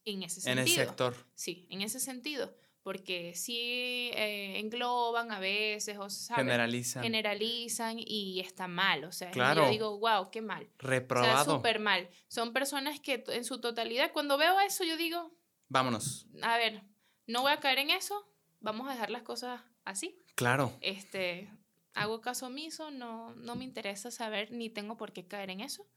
[0.05, 0.81] en ese En sentido.
[0.81, 1.15] el sector.
[1.33, 6.43] Sí, en ese sentido, porque sí eh, engloban a veces, o ¿sabes?
[6.43, 7.01] Generaliza.
[7.01, 9.63] generalizan y está mal, o sea, Claro.
[9.65, 10.63] yo digo, wow, qué mal.
[10.63, 11.55] O sea, Reprobado.
[11.55, 12.07] súper mal.
[12.27, 15.35] Son personas que en su totalidad, cuando veo eso, yo digo,
[15.69, 16.27] Vámonos.
[16.43, 16.83] a ver,
[17.25, 20.17] no voy a caer en eso, vamos a dejar las cosas así.
[20.35, 20.73] Claro.
[20.81, 21.47] Este,
[21.93, 25.87] hago caso omiso, no, no me interesa saber, ni tengo por qué caer en eso.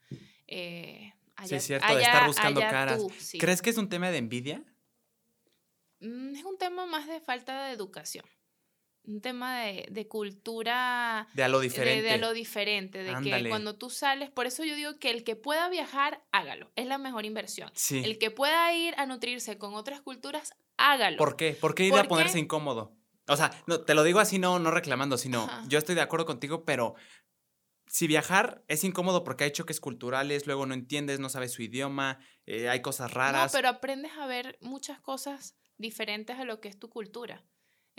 [0.47, 2.99] Eh, Sí, allá- es cierto, de estar buscando caras.
[2.99, 3.39] tú, sí.
[3.39, 4.63] ¿Crees que es un tema de envidia?
[6.01, 8.25] Mm, Es un tema más de falta de educación.
[9.07, 12.03] Un tema de, de cultura De a lo de, diferente.
[12.11, 13.45] de lo diferente, de Ándale.
[13.45, 16.87] que cuando tú sales, por eso yo digo que el que pueda viajar, hágalo, es
[16.87, 17.71] la mejor inversión.
[17.75, 18.03] Sí.
[18.05, 21.17] El que pueda ir a nutrirse con otras culturas, hágalo.
[21.17, 21.53] ¿Por qué?
[21.59, 22.41] ¿Por qué ir ¿Por a ponerse qué?
[22.41, 22.93] incómodo?
[23.29, 25.63] O sea, no, te lo digo así, no, no reclamando, sino Ajá.
[25.69, 26.95] yo estoy de acuerdo contigo, pero
[27.87, 32.19] si viajar es incómodo porque hay choques culturales, luego no entiendes, no sabes su idioma,
[32.47, 33.53] eh, hay cosas No, raras.
[33.53, 37.45] pero aprendes a ver muchas cosas diferentes a lo que es tu cultura.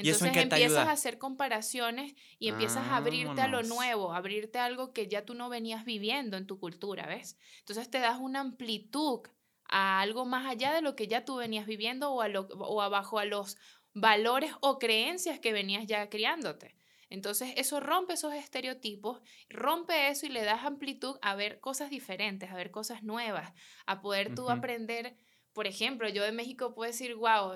[0.02, 0.90] ¿Y eso en Entonces empiezas ayuda?
[0.90, 5.08] a hacer comparaciones y empiezas a abrirte a lo nuevo, a abrirte a algo que
[5.08, 7.38] ya tú no venías viviendo en tu cultura, ¿ves?
[7.60, 9.22] Entonces te das una amplitud
[9.66, 12.82] a algo más allá de lo que ya tú venías viviendo o, a lo, o
[12.82, 13.58] abajo a los
[14.00, 16.76] valores o creencias que venías ya criándote.
[17.12, 22.52] Entonces eso rompe esos estereotipos, rompe eso y le das amplitud a ver cosas diferentes,
[22.52, 23.52] a ver cosas nuevas,
[23.88, 25.16] a poder tú aprender.
[25.54, 27.54] Por ejemplo, yo de México puedo decir, wow,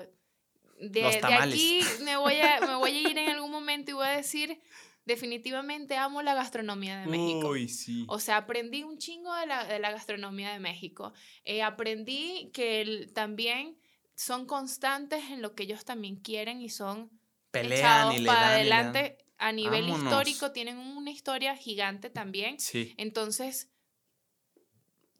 [0.80, 4.06] de, de aquí me voy, a, me voy a ir en algún momento y voy
[4.08, 4.60] a decir,
[5.06, 7.48] definitivamente amo la gastronomía de México.
[7.50, 8.04] Uy, sí.
[8.08, 11.12] O sea, aprendí un chingo de la, de la gastronomía de México.
[11.44, 13.76] Eh, aprendí que el- también
[14.16, 17.10] son constantes en lo que ellos también quieren y son
[17.50, 18.78] Pelean echados y le para dan, y le dan.
[18.86, 20.04] adelante a nivel Vámonos.
[20.04, 20.52] histórico.
[20.52, 22.58] Tienen una historia gigante también.
[22.60, 22.94] Sí.
[22.96, 23.70] Entonces,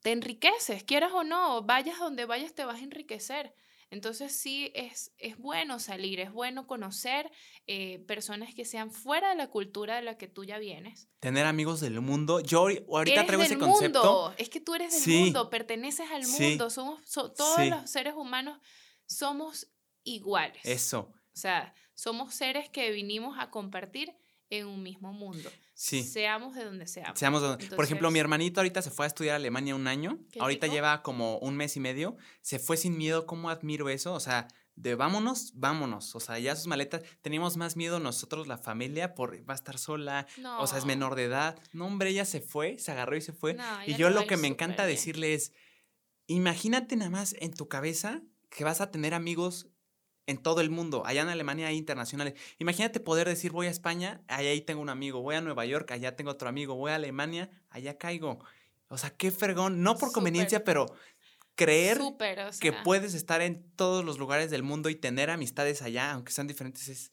[0.02, 3.54] te enriqueces, quieras o no, vayas donde vayas, te vas a enriquecer.
[3.90, 7.30] Entonces sí, es, es bueno salir, es bueno conocer
[7.66, 11.08] eh, personas que sean fuera de la cultura de la que tú ya vienes.
[11.20, 12.40] Tener amigos del mundo.
[12.40, 13.98] Yo ahori- ahorita Eres traigo del ese concepto.
[14.02, 15.18] mundo, es que tú eres del Sí.
[15.20, 16.42] mundo, perteneces al Sí.
[16.42, 17.70] mundo, somos so- todos Sí.
[17.70, 18.58] los seres humanos
[19.15, 19.69] somos
[20.03, 20.61] iguales.
[20.65, 21.01] Eso.
[21.01, 24.12] O sea, somos seres que vinimos a compartir
[24.51, 25.51] en un mismo mundo.
[25.74, 26.05] Sí.
[26.05, 27.19] Seamos de donde seamos.
[27.19, 29.89] Seamos donde- Por ejemplo, mi Entonces- hermanito ahorita se fue a estudiar a Alemania un
[29.89, 30.19] año.
[30.39, 32.16] Ahorita lleva como un mes y medio.
[32.43, 33.27] Se fue sin miedo.
[33.27, 34.12] ¿Cómo admiro eso?
[34.15, 34.47] O sea,
[34.77, 36.15] de vámonos, vámonos.
[36.15, 37.03] O sea, ya sus maletas.
[37.23, 40.27] Teníamos más miedo nosotros, la familia, por va a estar sola.
[40.61, 40.89] O sea, es No.
[40.89, 41.59] menor de edad.
[41.73, 43.55] No, hombre, ella se fue, se agarró y se fue.
[43.55, 44.97] No, y yo lo que me encanta bien.
[44.97, 45.53] decirle es,
[46.27, 48.23] imagínate nada más en tu cabeza
[48.55, 49.66] que vas a tener amigos
[50.26, 51.02] en todo el mundo.
[51.05, 52.35] Allá en Alemania hay internacionales.
[52.59, 55.20] Imagínate poder decir, voy a España, allá ahí tengo un amigo.
[55.20, 56.76] Voy a Nueva York, allá tengo otro amigo.
[56.76, 58.39] Voy a Alemania, allá caigo.
[58.89, 59.82] O sea, qué fregón.
[59.82, 60.86] No por conveniencia, pero
[61.56, 65.82] creer Súper, o que puedes estar en todos los lugares del mundo y tener amistades
[65.82, 67.12] allá, aunque sean diferentes, es,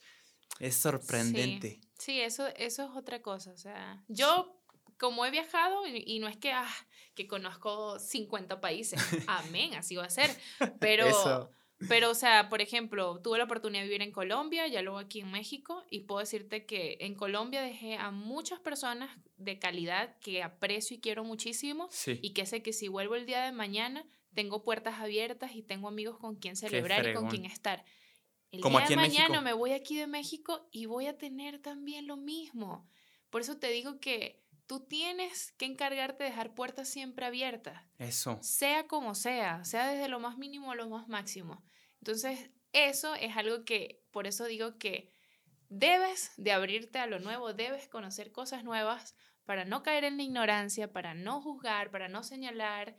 [0.60, 1.82] es sorprendente.
[1.98, 3.52] Sí, eso, eso es otra cosa.
[3.52, 4.61] O sea, yo
[5.02, 6.70] como he viajado y, no es que, ah,
[7.16, 10.30] que conozco 50 países, amén, así va a ser,
[10.80, 11.50] pero, Eso.
[11.90, 15.22] pero, o sea, por ejemplo, tuve la oportunidad de vivir en Colombia, ya luego aquí
[15.22, 20.44] en México, y puedo decirte que en Colombia dejé a muchas personas de calidad que
[20.44, 22.20] aprecio y quiero muchísimo, Sí.
[22.22, 24.06] y que sé que si vuelvo el día de mañana,
[24.36, 27.84] tengo puertas abiertas y tengo amigos con quien celebrar y con quien estar.
[28.52, 29.44] El Como día aquí de en mañana México.
[29.46, 32.88] me voy aquí de México y voy a tener también lo mismo.
[33.32, 34.41] Por eso te digo que
[34.72, 38.40] tú tienes que encargarte de dejar puertas siempre abiertas, Eso.
[38.42, 41.62] sea como sea, sea desde lo más mínimo a lo más máximo.
[41.98, 45.12] Entonces, eso es algo que, por eso digo que
[45.68, 50.24] debes de abrirte a lo nuevo, debes conocer cosas nuevas para no caer en la
[50.24, 52.96] ignorancia, para no juzgar, para no señalar.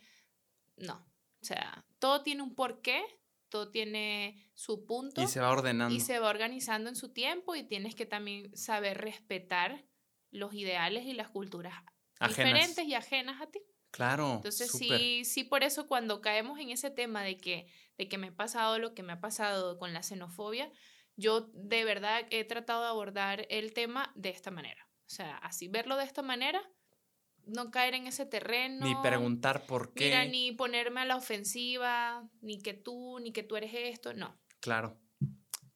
[0.76, 0.96] No,
[1.40, 3.02] o sea, todo tiene un porqué,
[3.48, 5.94] todo tiene su punto Y se va ordenando.
[5.94, 9.86] y se va organizando en su tiempo y tienes que también saber respetar
[10.32, 11.74] los ideales y las culturas
[12.18, 12.36] Ajenas.
[12.36, 13.60] diferentes y ajenas a ti.
[13.92, 14.36] Claro.
[14.36, 14.98] Entonces súper.
[14.98, 17.66] sí, sí por eso cuando caemos en ese tema de que,
[17.98, 20.72] de que me ha pasado lo que me ha pasado con la xenofobia,
[21.16, 24.88] yo de verdad he tratado de abordar el tema de esta manera.
[25.06, 26.62] O sea, así verlo de esta manera,
[27.44, 28.86] no caer en ese terreno.
[28.86, 30.06] Ni preguntar por qué.
[30.06, 34.40] Mira, ni ponerme a la ofensiva, ni que tú, ni que tú eres esto, no.
[34.60, 34.98] Claro.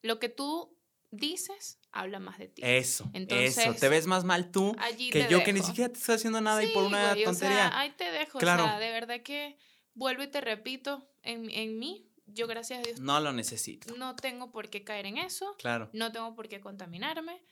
[0.00, 0.78] Lo que tú
[1.10, 2.62] dices habla más de ti.
[2.64, 3.04] Eso.
[3.04, 3.10] eso.
[3.14, 6.40] Entonces, Te ves más mal tú Allí que yo que ni siquiera te estoy haciendo
[6.40, 7.56] nada y por una güey, o tontería.
[7.70, 8.38] sea, ahí te dejo.
[8.38, 8.64] Claro.
[8.64, 9.56] O sea, de verdad que
[9.94, 13.94] vuelvo y te repito, en, en mí, yo gracias a Dios No lo necesito.
[13.96, 15.88] no tengo por qué caer en eso, Claro.
[15.92, 17.42] no tengo por qué contaminarme.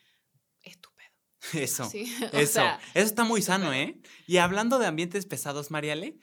[0.62, 1.09] Estúpido.
[1.53, 1.85] Eso.
[1.91, 2.53] Sí, Eso.
[2.55, 3.73] sea, Eso está muy sano.
[3.73, 4.01] ¿eh?
[4.27, 6.19] Y hablando de ambientes pesados, Mariale,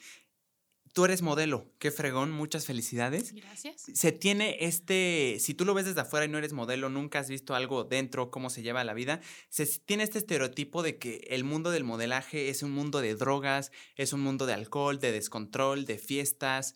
[0.93, 1.71] tú eres modelo.
[1.79, 2.31] Qué fregón.
[2.31, 3.33] Muchas felicidades.
[3.33, 3.83] gracias.
[3.93, 7.29] se tiene este, si tú lo ves desde afuera y no eres modelo, nunca has
[7.29, 11.43] visto algo dentro, cómo se lleva la vida, se tiene este estereotipo de que el
[11.43, 15.85] mundo del modelaje es un mundo de drogas, es un mundo de alcohol, de descontrol,
[15.85, 16.75] de fiestas.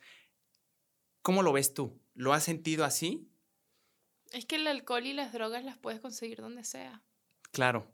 [1.21, 1.99] ¿Cómo lo ves tú?
[2.13, 3.27] ¿Lo has sentido así?
[4.31, 7.03] Es que el alcohol y las drogas las puedes conseguir donde sea.
[7.51, 7.87] Claro,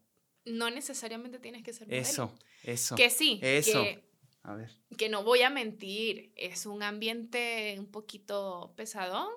[0.46, 2.02] No necesariamente tienes que ser modelo.
[2.02, 2.96] eso, eso.
[2.96, 3.84] Que sí, Eso.
[3.84, 4.11] que
[4.44, 4.72] A ver.
[4.98, 9.30] que no voy a mentir, es un ambiente un poquito pesadón,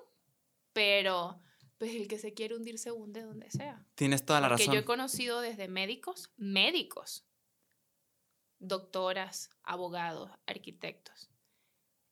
[0.73, 1.39] pero
[1.77, 3.85] pues el que se quiere hundir se hunde donde sea.
[3.95, 4.73] Tienes toda la Porque razón.
[4.73, 7.23] yo he conocido desde médicos, médicos,
[8.59, 11.29] doctoras, abogados, arquitectos.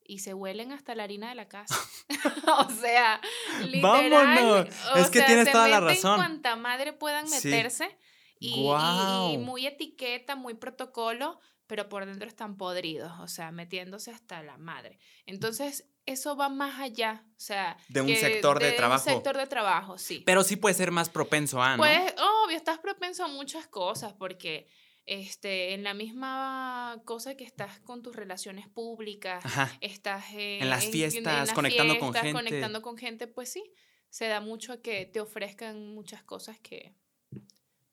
[0.06, 1.74] Y se huelen hasta la harina de la casa.
[2.66, 3.20] o sea,
[3.64, 4.10] literal.
[4.10, 4.68] ¡Vámonos!
[4.94, 6.16] o Es que sea, tienes se toda la razón.
[6.16, 7.48] cuanta madre puedan Sí.
[7.48, 7.96] meterse.
[8.38, 14.58] y muy etiqueta, muy protocolo, pero por dentro están podridos, o sea, metiéndose hasta la
[14.58, 14.98] madre.
[15.26, 17.76] Entonces, eso va más allá, o sea...
[17.88, 19.08] De un que sector de trabajo.
[19.08, 20.22] Un sector de trabajo, sí.
[20.26, 21.82] Pero sí puede ser más propenso a, ¿no?
[21.82, 24.66] Pues, obvio, estás propenso a muchas cosas porque
[25.06, 29.70] este, en la misma cosa que estás con tus relaciones públicas, Ajá.
[29.80, 32.32] estás en, En las fiestas, conectando con gente.
[32.32, 33.62] conectando con gente, pues sí,
[34.08, 36.94] se da mucho a que te ofrezcan muchas cosas que,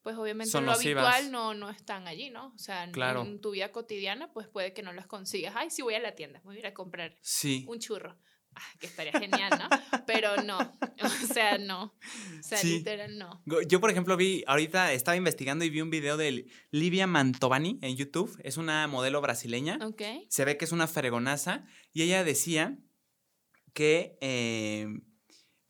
[0.04, 1.06] pues obviamente lo nocivas.
[1.06, 2.54] habitual no, no están allí, ¿no?
[2.56, 3.22] O sea, en- Claro.
[3.24, 5.54] en tu vida cotidiana, pues puede que no las consigas.
[5.56, 7.66] Ay, sí voy a la tienda, voy a ir a comprar Sí.
[7.68, 8.18] un churro.
[8.54, 9.70] Ah, que estaría genial, ¿no?
[10.08, 10.58] Pero no,
[11.04, 11.84] o sea, no.
[11.84, 12.80] O sea, Sí.
[12.80, 13.42] literal, no.
[13.68, 17.96] Yo, por ejemplo, vi, ahorita estaba investigando y vi un video de Livia Mantovani en
[17.96, 18.38] YouTube.
[18.44, 19.80] Es una modelo brasileña.
[19.82, 20.02] Ok.
[20.28, 21.64] Se ve que es una fregonaza.
[21.94, 22.78] Y ella decía
[23.74, 24.88] que, eh,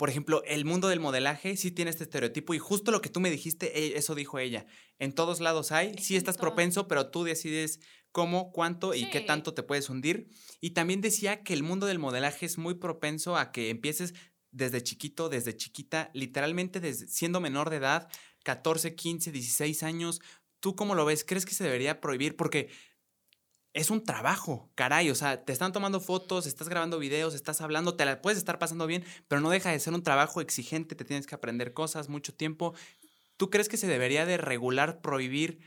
[0.01, 2.55] por ejemplo, el mundo del modelaje sí tiene este estereotipo.
[2.55, 4.65] Y justo lo que tú me dijiste, e- eso dijo ella.
[4.97, 5.95] En todos lados hay.
[5.99, 7.79] Sí estás propenso, pero tú decides
[8.11, 10.27] cómo, cuánto y qué tanto te puedes hundir.
[10.59, 14.15] Y también decía que el mundo del modelaje es muy propenso a que empieces
[14.49, 18.09] desde chiquito, desde chiquita, literalmente desde siendo menor de edad,
[18.43, 20.19] 14, 15, 16 años.
[20.61, 21.23] ¿Tú cómo lo ves?
[21.23, 22.35] ¿Crees que se debería prohibir?
[22.35, 22.71] Porque
[23.73, 25.09] es un trabajo, caray.
[25.09, 28.59] O sea, te están tomando fotos, estás grabando videos, estás hablando, te la puedes estar
[28.59, 32.09] pasando bien, pero no deja de ser un trabajo exigente, te tienes que aprender cosas,
[32.09, 32.73] mucho tiempo.
[33.37, 35.59] ¿Tú crees que se debería de regular, prohibir,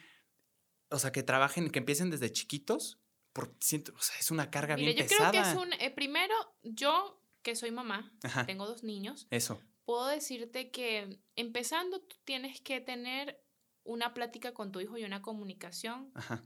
[0.91, 3.01] o sea, que trabajen, que empiecen desde chiquitos?
[3.33, 5.31] Porque siento, o sea, es una carga Mira, bien yo pesada.
[5.31, 5.73] creo que es un.
[5.75, 9.61] eh, primero, yo, que soy mamá, Ajá, tengo dos niños, eso.
[9.85, 13.43] puedo decirte que empezando tú tienes que tener
[13.83, 16.45] una plática con tu hijo y una comunicación Ajá.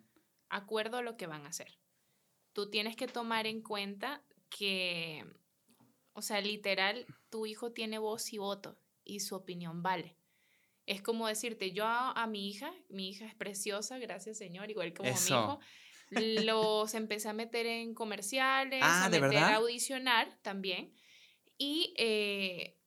[0.50, 1.78] Acuerdo a lo que van a hacer.
[2.52, 5.24] Tú tienes que tomar en cuenta que,
[6.12, 10.16] o sea, literal, tu hijo tiene voz y voto y su opinión vale.
[10.86, 14.94] Es como decirte, yo a, a mi hija, mi hija es preciosa, gracias Señor, igual
[14.94, 15.60] como Eso.
[16.10, 19.52] mi hijo, los empecé a meter en comerciales, Ah, a ¿de meter verdad?
[19.52, 20.94] a audicionar también.
[21.58, 22.78] Y eh,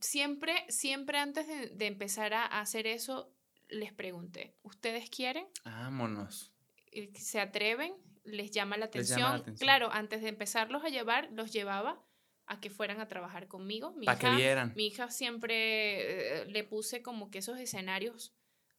[0.00, 3.32] siempre, siempre antes de, de empezar a hacer eso,
[3.68, 5.46] les pregunté, ¿ustedes quieren?
[5.64, 6.52] Vámonos.
[6.92, 7.94] Eh, se atreven,
[8.24, 9.18] les llama la atención.
[9.20, 9.64] llama la atención.
[9.66, 12.04] Claro, antes de empezarlos a llevar, los llevaba
[12.46, 13.92] a que fueran a trabajar conmigo.
[13.92, 14.72] Mi Para que hija, vieran.
[14.76, 18.34] mi hija siempre eh, le puse como que esos escenarios,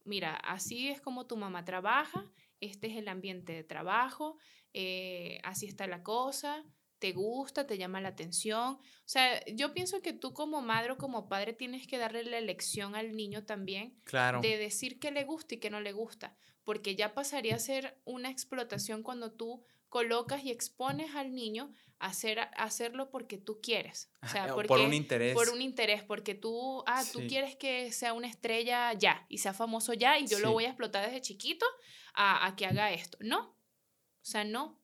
[0.05, 2.25] mira, así es como tu mamá trabaja,
[2.61, 4.37] este es el ambiente de trabajo,
[4.73, 6.63] eh, así está la cosa,
[6.99, 8.73] te gusta, te llama la atención.
[8.75, 12.37] O sea, yo pienso que tú como madre o como padre tienes que darle la
[12.37, 14.41] elección al niño también Claro.
[14.41, 17.99] de decir qué le gusta y qué no le gusta, porque ya pasaría a ser
[18.05, 23.59] una explotación cuando tú colocas y expones al niño a, hacer, a hacerlo porque tú
[23.61, 24.11] quieres.
[24.21, 25.33] O sea, porque, por un interés.
[25.33, 29.53] por un interés, porque tú, ah, tú quieres que sea una estrella ya y sea
[29.53, 31.65] famoso ya y yo lo voy a explotar desde chiquito
[32.13, 33.17] a, a que haga esto.
[33.21, 34.79] No, o sea, no.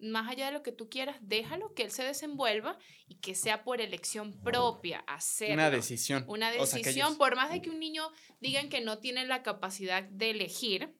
[0.00, 2.76] Más allá de lo que tú quieras, déjalo que él se desenvuelva
[3.06, 5.54] y que sea por elección propia hacerlo.
[5.54, 6.24] Una decisión.
[6.26, 8.98] Una O sea, que decisión, ellos- por más de que un niño digan que no
[8.98, 10.92] tiene la capacidad de elegir,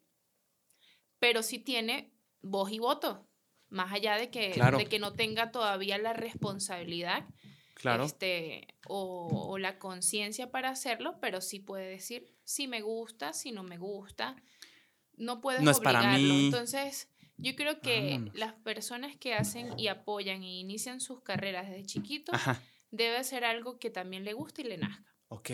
[1.23, 3.29] pero sí tiene voz y voto.
[3.69, 4.77] Más allá de que, Claro.
[4.79, 7.29] de que no tenga todavía la responsabilidad
[7.75, 8.05] Claro.
[8.05, 13.53] este, o, o la conciencia para hacerlo, pero sí puede decir si me gusta, si
[13.53, 14.35] no me gusta.
[15.17, 16.35] No puedes No es para obligarlo.
[16.35, 16.45] mí.
[16.47, 18.35] Entonces, yo creo que Vámonos.
[18.35, 22.61] las personas que hacen y apoyan y inician sus carreras desde chiquitos Ajá.
[22.91, 25.15] debe ser algo que también le guste y le nazca.
[25.29, 25.51] Ok.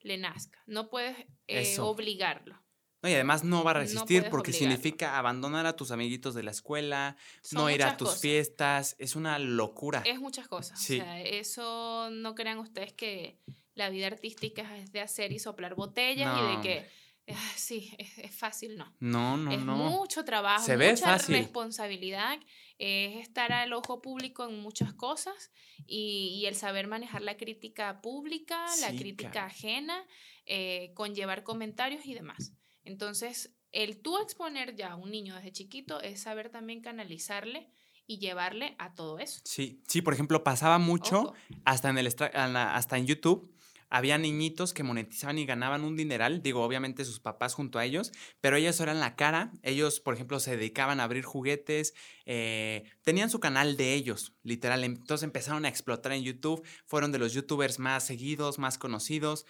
[0.00, 0.62] Le nazca.
[0.66, 1.16] No puedes
[1.48, 2.61] eh, obligarlo.
[3.02, 4.76] No, y además no va a No resistir puedes porque obligarlo.
[4.76, 8.20] significa abandonar a tus amiguitos de la escuela, Son no ir a tus cosas.
[8.22, 8.96] fiestas.
[8.98, 10.02] Es una locura.
[10.06, 10.80] Es muchas cosas.
[10.80, 11.00] Sí.
[11.00, 13.38] O sea, eso no crean ustedes que
[13.74, 16.88] la vida artística es de hacer y soplar botellas y No, de que,
[17.34, 18.94] ah, sí, es, es fácil, no.
[19.00, 19.74] No, no, es no.
[19.76, 21.36] mucho trabajo, Se ve mucha fácil.
[21.36, 22.38] responsabilidad,
[22.78, 25.50] es estar al ojo público en muchas cosas
[25.86, 29.46] y, y el saber manejar la crítica pública, la Sí, crítica cara.
[29.46, 30.04] ajena,
[30.46, 32.52] eh, conllevar comentarios y demás.
[32.84, 37.70] Entonces, el tú exponer ya a un niño desde chiquito es saber también canalizarle
[38.06, 39.40] y llevarle a todo eso.
[39.44, 41.34] Sí, sí, por ejemplo, pasaba mucho Ojo.
[41.64, 43.50] hasta en el hasta en YouTube.
[43.94, 48.10] Había niñitos que monetizaban y ganaban un dineral, digo, obviamente sus papás junto a ellos,
[48.40, 51.92] pero ellos eran la cara, ellos, por ejemplo, se dedicaban a abrir juguetes,
[52.24, 57.18] eh, tenían su canal de ellos, literal, entonces empezaron a explotar en YouTube, fueron de
[57.18, 59.44] los youtubers más seguidos, más conocidos,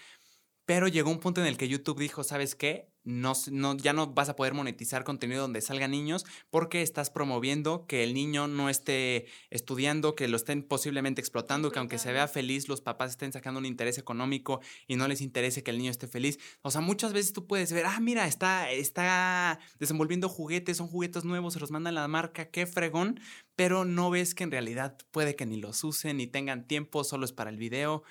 [0.65, 2.92] Pero llegó un punto en el que YouTube dijo, ¿sabes qué?
[3.05, 7.85] No, no, ya no vas a poder monetizar contenido donde salgan niños porque estás promoviendo
[7.87, 12.29] que el niño no esté estudiando, que lo estén posiblemente explotando, que aunque se vea
[12.29, 15.91] feliz, los papás estén sacando un interés económico y no les interese que el niño
[15.91, 16.39] esté feliz.
[16.63, 21.25] O sea, muchas veces tú puedes ver, ah, mira, está, está desenvolviendo juguetes, son juguetes
[21.25, 23.19] nuevos, se los mandan la marca, qué fregón,
[23.57, 27.25] pero no ves que en realidad puede que ni los usen, ni tengan tiempo, solo
[27.25, 28.05] es para el video.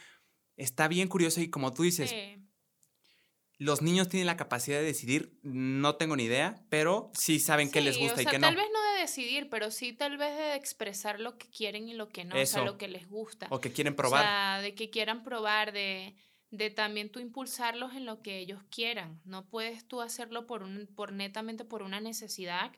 [0.57, 2.13] Está bien curioso y como tú dices,
[3.61, 7.79] los niños tienen la capacidad de decidir, no tengo ni idea, pero sí saben qué
[7.79, 8.47] les gusta y qué no.
[8.47, 11.93] Tal vez no de decidir, pero sí tal vez de expresar lo que quieren y
[11.93, 13.45] lo que no, o sea, lo que les gusta.
[13.51, 14.21] O que quieren probar.
[14.21, 16.15] O sea, de que quieran probar, de,
[16.49, 19.21] de también tú impulsarlos en lo que ellos quieran.
[19.25, 22.71] No puedes tú hacerlo por, un, por netamente por una necesidad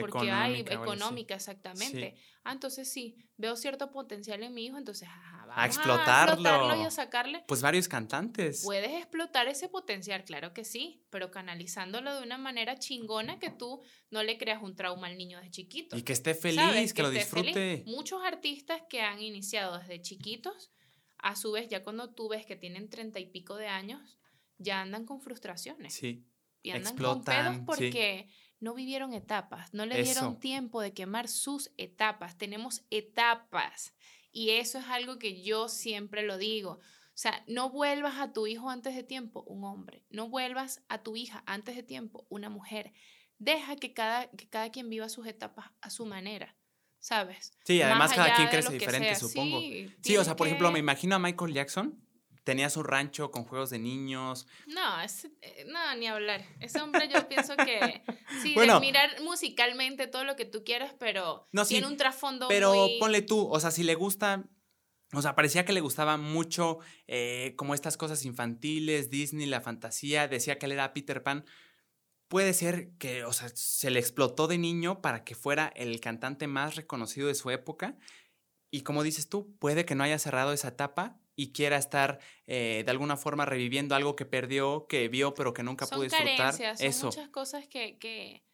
[0.00, 2.16] porque hay económica, exactamente.
[2.44, 6.32] Ah, entonces sí, veo cierto potencial en mi hijo, entonces vamos a explotarlo.
[6.32, 7.44] a explotarlo y a sacarle.
[7.46, 8.62] Pues varios cantantes.
[8.64, 13.82] Puedes explotar ese potencial, claro que sí, pero canalizándolo de una manera chingona que tú
[14.10, 15.96] no le creas un trauma al niño de chiquito.
[15.96, 17.84] Y que esté feliz, que, lo disfrute.
[17.86, 20.72] Muchos artistas que han iniciado desde chiquitos,
[21.18, 24.18] a su vez, ya cuando tú ves que tienen treinta y pico de años,
[24.58, 25.94] ya andan con frustraciones.
[25.94, 26.26] Sí.
[26.62, 28.28] Y andan con pedos porque
[28.62, 32.38] no vivieron etapas, no le dieron tiempo de quemar sus etapas.
[32.38, 33.92] Tenemos etapas
[34.30, 36.74] y eso es algo que yo siempre lo digo.
[36.74, 40.04] O sea, no vuelvas a tu hijo antes de tiempo, un hombre.
[40.10, 42.92] No vuelvas a tu hija antes de tiempo, una mujer.
[43.38, 46.56] Deja que cada, que cada quien viva sus etapas a su manera.
[47.00, 47.58] ¿Sabes?
[47.64, 49.58] Sí, además cada quien crece diferente, supongo.
[50.02, 52.00] Sí, o sea, por ejemplo, me imagino a Michael Jackson
[52.44, 54.46] tenía su rancho con juegos de niños.
[54.66, 56.44] No, eh, no, ni hablar.
[56.60, 58.02] Ese hombre yo pienso que
[58.42, 63.22] sí, de mirar musicalmente todo lo que tú quieras, pero tiene un trasfondo Pero ponle
[63.22, 64.44] tú, o sea, si le gusta,
[65.12, 70.28] o sea, parecía que le gustaba mucho eh, como estas cosas infantiles, Disney, la fantasía,
[70.28, 71.44] decía que él era Peter Pan.
[72.28, 76.46] Puede ser que, o sea, se le explotó de niño para que fuera el cantante
[76.46, 77.98] más reconocido de su época.
[78.70, 82.82] Y como dices tú, puede que no haya cerrado esa etapa y quiera estar eh,
[82.84, 86.36] de alguna forma reviviendo algo que perdió, que vio, pero que nunca pudo disfrutar.
[86.36, 87.06] Carencias, son Eso.
[87.06, 88.44] muchas cosas que, que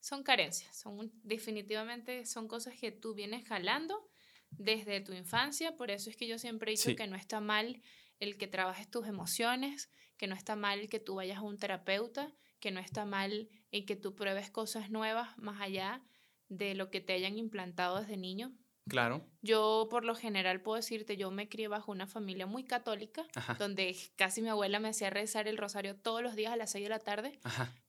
[0.00, 4.08] son carencias, son definitivamente son cosas que tú vienes jalando
[4.50, 7.82] desde tu infancia, por eso es que yo siempre he dicho que no está mal
[8.20, 12.32] el que trabajes tus emociones, que no está mal que tú vayas a un terapeuta,
[12.60, 16.02] que no está mal el que tú pruebes cosas nuevas más allá
[16.48, 18.56] de lo que te hayan implantado desde niño,
[18.88, 19.24] Claro.
[19.42, 23.26] Yo, por lo general, puedo decirte, yo me crié bajo una familia muy católica,
[23.58, 26.84] donde casi mi abuela me hacía rezar el rosario todos los días a las 6
[26.84, 27.38] de la tarde.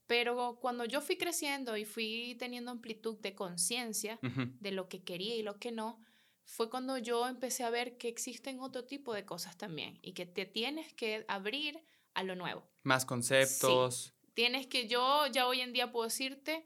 [0.08, 5.36] Pero cuando yo fui creciendo y fui teniendo amplitud de conciencia de lo que quería
[5.36, 6.00] y lo que no,
[6.44, 10.26] fue cuando yo empecé a ver que existen otro tipo de cosas también y que
[10.26, 11.84] te tienes que abrir
[12.14, 12.64] a lo nuevo.
[12.84, 14.14] Más conceptos.
[14.34, 16.66] Tienes que yo ya hoy en día puedo decirte,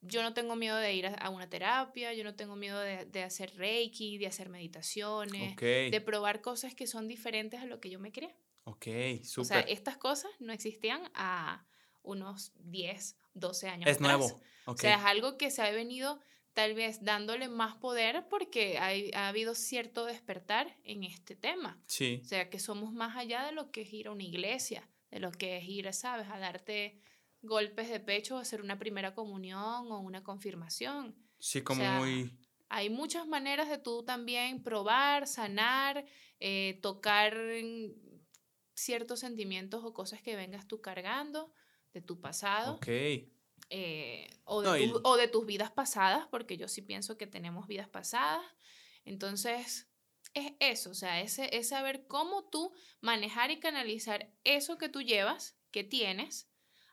[0.00, 3.56] yo no tengo miedo de ir a, una terapia, yo no tengo miedo de, hacer
[3.56, 8.12] reiki, de hacer meditaciones, de probar cosas que son diferentes a lo que yo me
[8.12, 8.34] creé.
[8.64, 8.86] Ok,
[9.24, 9.40] súper.
[9.40, 11.66] O sea, estas cosas no existían a
[12.02, 13.90] unos 10, 12 años.
[13.90, 14.40] Es nuevo.
[14.66, 16.20] O sea, es algo que se ha venido
[16.52, 21.80] tal vez dándole más poder porque ha habido cierto despertar en este tema.
[21.86, 22.20] Sí.
[22.22, 25.20] O sea, que somos más allá de lo que es ir a una iglesia, de
[25.20, 26.28] lo que es ir, ¿sabes?
[26.28, 27.00] A darte
[27.42, 31.14] golpes de pecho, hacer una primera comunión o una confirmación.
[31.38, 32.38] Sí, como muy...
[32.70, 36.04] Hay muchas maneras de tú también probar, sanar,
[36.38, 37.34] eh, tocar
[38.74, 41.52] ciertos sentimientos o cosas que vengas tú cargando
[41.94, 42.74] de tu pasado.
[42.74, 42.88] Ok.
[43.70, 47.88] Eh, o, de o de tus vidas pasadas, porque yo sí pienso que tenemos vidas
[47.88, 48.44] pasadas.
[49.04, 49.88] Entonces,
[50.34, 55.02] es eso, o sea, es, es saber cómo tú manejar y canalizar eso que tú
[55.02, 56.47] llevas, que tienes,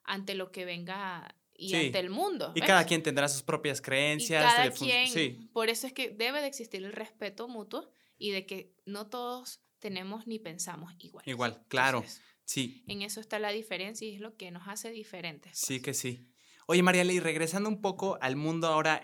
[0.05, 2.51] ante lo que venga y ante el mundo.
[2.55, 4.43] Y cada quien tendrá sus propias creencias.
[4.43, 5.49] cada quien, sí.
[5.53, 9.61] por eso es que debe de existir el respeto mutuo y de que no todos
[9.79, 11.23] tenemos ni pensamos igual.
[11.27, 12.03] Igual, claro.
[12.43, 12.83] sí.
[12.87, 15.57] En eso está la diferencia y es lo que nos hace diferentes.
[15.57, 15.83] Sí pues.
[15.83, 16.27] que sí.
[16.67, 19.01] Oye, María y regresando un poco al mundo ahora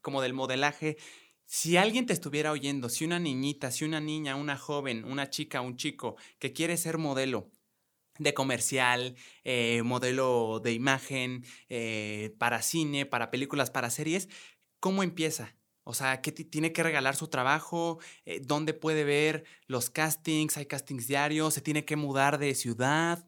[0.00, 0.96] como del modelaje,
[1.44, 5.60] si alguien te estuviera oyendo, si una niñita, si una niña, una joven, una chica,
[5.60, 7.50] un chico que quiere ser modelo,
[8.20, 14.28] de comercial, eh, modelo de imagen, eh, para cine, para películas, para series,
[14.78, 15.56] ¿cómo empieza?
[15.84, 17.98] O sea, ¿qué tiene que regalar su trabajo?
[18.26, 20.58] Eh, ¿Dónde puede ver los castings?
[20.58, 21.54] ¿Hay castings diarios?
[21.54, 23.26] ¿Se tiene que mudar de ciudad?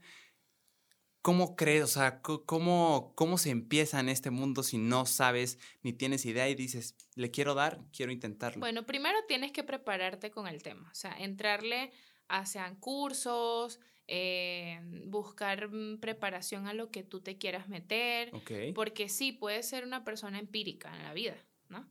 [1.23, 1.85] ¿Cómo crees?
[1.85, 6.49] O sea, ¿cómo, ¿cómo se empieza en este mundo si no sabes ni tienes idea
[6.51, 8.61] y dices, le quiero dar, quiero intentarlo?
[8.61, 11.93] Bueno, primero tienes que prepararte con el tema, o sea, entrarle
[12.29, 13.79] a sean cursos,
[14.15, 18.51] eh, buscar mm, preparación a lo que tú te quieras meter, Ok.
[18.75, 21.37] porque sí, puedes ser una persona empírica en la vida,
[21.71, 21.89] ¿no?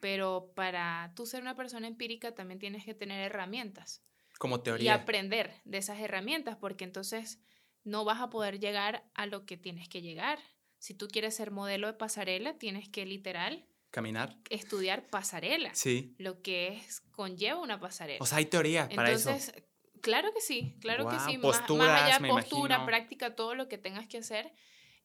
[0.00, 4.02] Pero para tú ser una persona empírica también tienes que tener herramientas
[4.38, 4.94] Como y teoría.
[4.94, 7.38] aprender de esas herramientas, porque entonces
[7.84, 10.38] no vas a poder llegar a lo que tienes que llegar.
[10.78, 14.36] Si tú quieres ser modelo de pasarela, tienes que literal Caminar.
[14.48, 16.14] estudiar pasarela, Sí.
[16.18, 18.20] lo que es conlleva una pasarela.
[18.22, 19.28] O sea, hay teoría para eso.
[19.30, 19.64] Entonces,
[20.00, 21.38] claro que sí, claro que sí.
[21.38, 22.86] Más- allá, postura, imagino.
[22.86, 24.52] práctica, todo lo que tengas que hacer,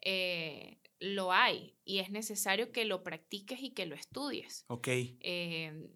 [0.02, 1.78] eh, lo hay.
[1.86, 4.65] Y es necesario que lo practiques y que lo estudies.
[4.68, 4.88] Ok.
[4.90, 5.90] Eh,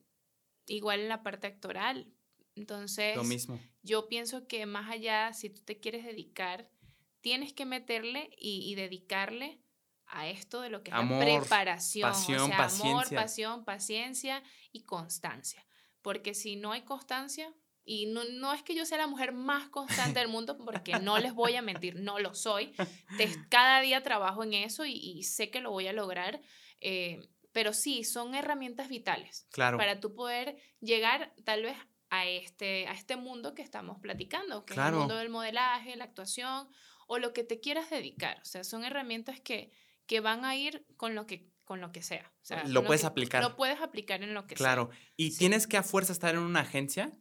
[0.68, 2.14] igual en la parte actoral.
[2.56, 3.60] Entonces, Lo mismo.
[3.84, 6.70] yo pienso que más allá, si tú te quieres dedicar,
[7.22, 9.62] tienes que meterle y, y dedicarle
[10.08, 12.10] a esto de lo que es Amor, la preparación.
[12.10, 13.22] pasión, o sea, amor, paciencia.
[13.22, 15.66] pasión, paciencia y constancia.
[16.02, 17.54] Porque si no hay constancia,
[17.88, 21.18] y no, no es que yo sea la mujer más constante del mundo, porque no
[21.18, 22.74] les voy a mentir, no lo soy.
[23.50, 26.42] Cada día trabajo en eso y, y sé que lo voy a lograr.
[26.82, 27.20] eh,
[27.54, 29.78] pero sí, son herramientas vitales Claro.
[29.80, 31.76] para tú poder llegar tal vez
[32.12, 34.98] a este, a este mundo que estamos platicando, que es Claro.
[34.98, 36.68] el mundo del modelaje, la actuación
[37.08, 38.40] o lo que te quieras dedicar.
[38.42, 39.72] O sea, son herramientas que,
[40.06, 42.32] que van a ir con lo que, con lo que sea.
[42.44, 43.42] O sea, Lo puedes que- aplicar.
[43.42, 44.92] Lo puedes aplicar en lo que Claro.
[45.16, 45.40] ¿Y Sí.
[45.40, 47.12] tienes que a fuerza estar en una agencia?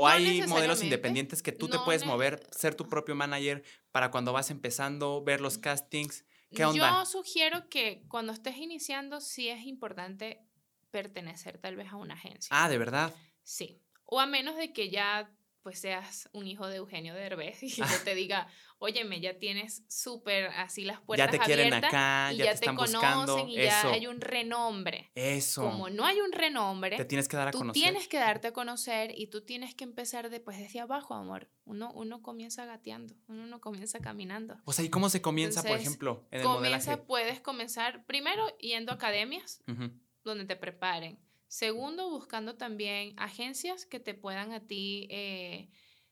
[0.00, 4.12] ¿O No hay modelos independientes que tú te puedes mover, ser tu propio manager para
[4.12, 6.24] cuando vas empezando, ver los castings?
[6.54, 7.00] ¿Qué onda?
[7.00, 10.46] Yo sugiero que cuando estés iniciando sí es importante
[10.92, 12.48] pertenecer tal vez a una agencia.
[12.52, 13.12] Ah, de verdad.
[13.42, 13.82] Sí.
[14.04, 15.34] O a menos de que ya
[15.68, 20.46] pues seas un hijo de Eugenio Derbez y yo te diga, óyeme, ya tienes súper
[20.56, 23.46] así las puertas Ya te quieren abiertas acá, y ya, te están conocen buscando.
[23.48, 23.88] y Eso.
[23.88, 25.10] ya hay un renombre.
[25.14, 25.60] Eso.
[25.64, 27.82] Como no hay un renombre, te tienes que dar a tú conocer.
[27.82, 31.50] tienes que darte a conocer y tú tienes que empezar después desde abajo, amor.
[31.66, 34.56] Uno, uno comienza gateando, uno no comienza caminando.
[34.64, 37.06] O sea, ¿y cómo se comienza, por Entonces, ejemplo, en el Comienza, modelaje?
[37.06, 39.90] puedes comenzar primero yendo a academias Ujú.
[40.24, 41.18] donde te preparen.
[41.48, 45.70] Segundo, buscando también agencias que te puedan a ti eh,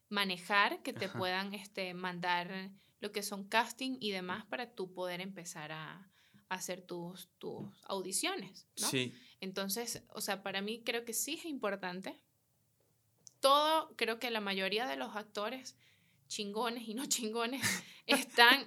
[0.08, 1.18] manejar, que te Ajá.
[1.18, 6.10] puedan este, mandar lo que son casting y demás para tú poder empezar a,
[6.48, 8.88] a hacer tus, tus audiciones, ¿no?
[8.88, 9.14] Sí.
[9.40, 12.18] Entonces, o sea, para mí creo que sí es importante.
[13.40, 15.76] Todo, creo que la mayoría de los actores
[16.28, 17.62] chingones y no chingones
[18.06, 18.66] están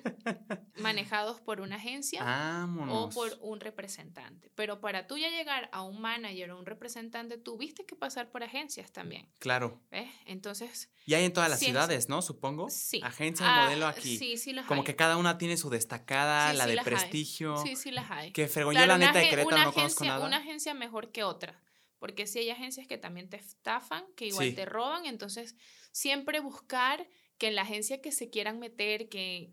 [0.78, 4.52] manejados por una agencia o por un representante.
[4.56, 8.44] Pero para tú ya llegar a un manager o un representante, tuviste que pasar por
[8.44, 9.82] agencias también, Claro.
[9.92, 10.10] ¿ves?
[10.26, 12.22] Entonces, Y hay en todas las ciudades, ¿no?
[12.22, 12.70] Supongo.
[12.70, 13.02] sí.
[13.04, 14.18] Agencia Ah, modelo aquí.
[14.18, 14.86] Sí, sí las Como hay.
[14.86, 16.86] que cada una tiene su destacada, Sí, la sí de hay.
[16.86, 17.58] prestigio.
[17.58, 18.32] Sí, sí las hay.
[18.32, 18.48] Que.
[18.48, 20.26] Claro, Yo la neta de Querétaro no conozco agencia, nada.
[20.26, 21.60] Una agencia mejor que otra.
[21.98, 24.54] Porque sí hay agencias que también te estafan, que igual Sí.
[24.54, 25.06] te roban.
[25.06, 25.56] Entonces,
[25.92, 27.06] siempre buscar
[27.40, 29.52] que en la agencia que se quieran meter, que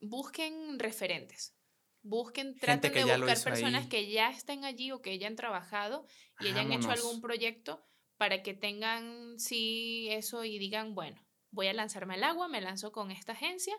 [0.00, 1.54] busquen referentes.
[2.02, 3.88] Busquen, traten de ya buscar personas ahí.
[3.88, 6.06] que ya estén allí o que hayan trabajado
[6.38, 7.84] y hayan hecho algún proyecto
[8.16, 11.20] para que tengan, sí, eso y digan, bueno,
[11.50, 13.74] voy a lanzarme al agua, me lanzo con esta agencia.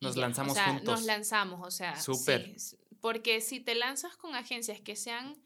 [0.00, 0.22] Nos ya.
[0.22, 0.94] lanzamos o sea, juntos.
[0.94, 2.54] Nos lanzamos, o sea, Súper.
[3.02, 5.36] porque si te lanzas con agencias que sean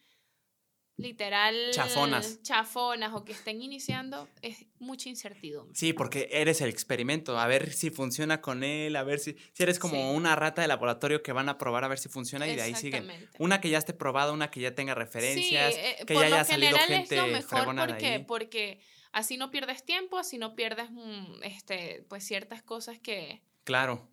[0.96, 2.40] literal Chafonas.
[2.42, 5.74] chafonas o que estén iniciando, es mucha incertidumbre.
[5.76, 9.62] Sí, porque eres el experimento, a ver si funciona con él, a ver si, si
[9.62, 10.16] eres como Sí.
[10.16, 12.74] una rata de laboratorio que van a probar a ver si funciona y de ahí
[12.74, 13.10] siguen.
[13.38, 16.28] Una que ya esté probada, una que ya tenga referencias, Sí, eh, que por ya
[16.28, 18.24] lo haya salido gente es lo mejor fregona de porque, ahí.
[18.24, 18.80] porque
[19.12, 23.42] así no pierdes tiempo, así no pierdes mm, este, pues ciertas cosas que...
[23.64, 24.08] Claro.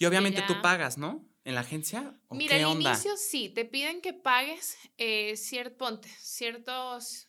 [0.00, 1.28] Y obviamente tú pagas, ¿no?
[1.44, 2.18] ¿En la agencia?
[2.28, 2.90] ¿O Mira, qué al onda?
[2.90, 5.34] inicio sí, te piden que pagues eh,
[5.78, 7.28] ponte, ciertos,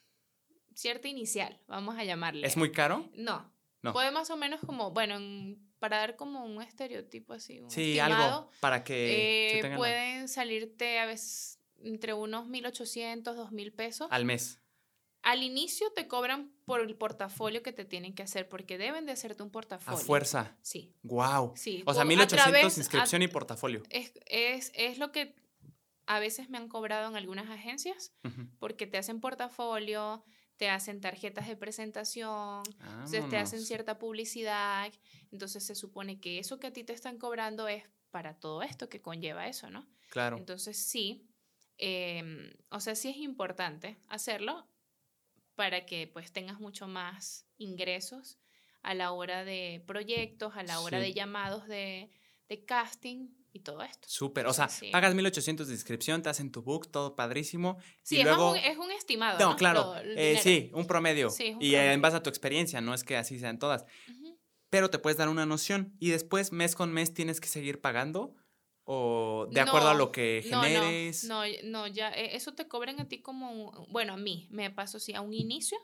[0.74, 2.48] cierta inicial, vamos a llamarle.
[2.48, 3.10] ¿Es muy caro?
[3.14, 3.52] No.
[3.82, 3.92] No.
[3.94, 7.98] Puede más o menos como, bueno, en- para dar como un estereotipo así, un Sí,
[8.00, 14.08] estimado, algo para que eh, pueden salirte a veces entre unos 1.800, 2.000 pesos.
[14.12, 14.61] al mes.
[15.24, 19.12] Al inicio te cobran por el portafolio que te tienen que hacer, porque deben de
[19.12, 20.00] hacerte un A portafolio.
[20.00, 20.58] fuerza.
[20.62, 21.54] Sí, Wow.
[21.56, 21.84] sí.
[21.86, 23.84] O sea, Por- a 1800 través- inscripción y portafolio.
[23.90, 25.36] Es, es, es lo que
[26.08, 28.14] a veces me han cobrado en algunas agencias,
[28.60, 30.24] porque te hacen portafolio,
[30.58, 34.92] te hacen tarjetas de presentación, entonces te hacen cierta publicidad,
[35.32, 38.90] entonces se supone que eso que a ti te están cobrando es para todo esto
[38.90, 39.88] que conlleva eso, ¿no?
[40.10, 40.38] Claro.
[40.38, 41.28] Entonces sí,
[41.78, 44.68] em, o sea, sí es importante hacerlo
[45.62, 48.40] para que pues tengas mucho más ingresos
[48.82, 51.04] a la hora de proyectos, a la hora Sí.
[51.06, 52.10] de llamados de,
[52.50, 54.08] de casting y todo esto.
[54.10, 54.48] Súper.
[54.48, 54.90] O sea, Sí.
[54.92, 57.78] pagas 1800 de inscripción, te hacen tu book, todo padrísimo.
[58.02, 58.54] Sí, y es, luego.
[58.54, 59.38] un, es un estimado.
[59.38, 59.94] No, No, claro.
[60.04, 61.30] Lo- eh, sí, un promedio.
[61.30, 63.86] Sí, es un y en base a tu experiencia, no es que así sean todas.
[64.72, 68.34] Pero te puedes dar una noción y después mes con mes tienes que seguir pagando
[68.86, 71.24] o de acuerdo a lo que generes.
[71.26, 74.70] No, no, no, ya eh, eso te cobran a ti como, bueno, a mí me
[74.72, 75.78] pasó así a un inicio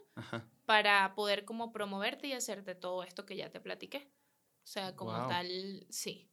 [0.65, 4.11] para poder como promoverte y hacerte todo esto que ya te platiqué.
[4.63, 6.29] O sea, como tal, sí.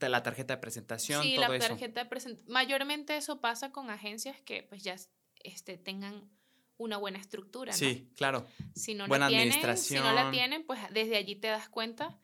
[0.00, 2.52] La tarjeta de presentación, sí, la tarjeta de presentación.
[2.52, 4.96] Mayormente eso pasa con agencias que pues ya
[5.44, 6.30] este, tengan
[6.78, 7.72] una buena estructura.
[7.72, 7.78] ¿no?
[7.78, 8.46] Sí, claro.
[8.74, 10.02] Si no buena la tienen, administración.
[10.02, 12.18] Si no la tienen, pues desde allí te das cuenta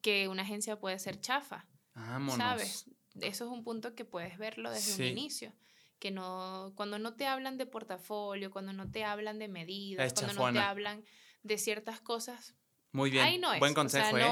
[0.00, 1.66] que una agencia puede ser chafa.
[1.94, 2.36] Vámonos.
[2.36, 2.86] ¿Sabes?
[3.20, 5.52] Eso es un punto que puedes verlo desde un inicio.
[5.98, 10.34] Que no, cuando no te hablan de portafolio, cuando no te hablan de medidas, cuando
[10.34, 11.04] no te hablan
[11.42, 12.54] de ciertas cosas.
[12.92, 13.24] Muy bien.
[13.24, 13.60] Ahí no es.
[13.60, 14.28] Buen consejo, ¿eh?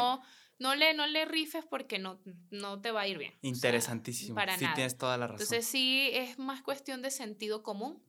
[0.58, 2.20] no, le, no le rifes porque no,
[2.50, 3.34] no te va a ir bien.
[3.42, 4.34] Interesantísimo.
[4.34, 5.42] para sí, tienes toda la razón.
[5.42, 8.04] Entonces, sí, es más cuestión de sentido común,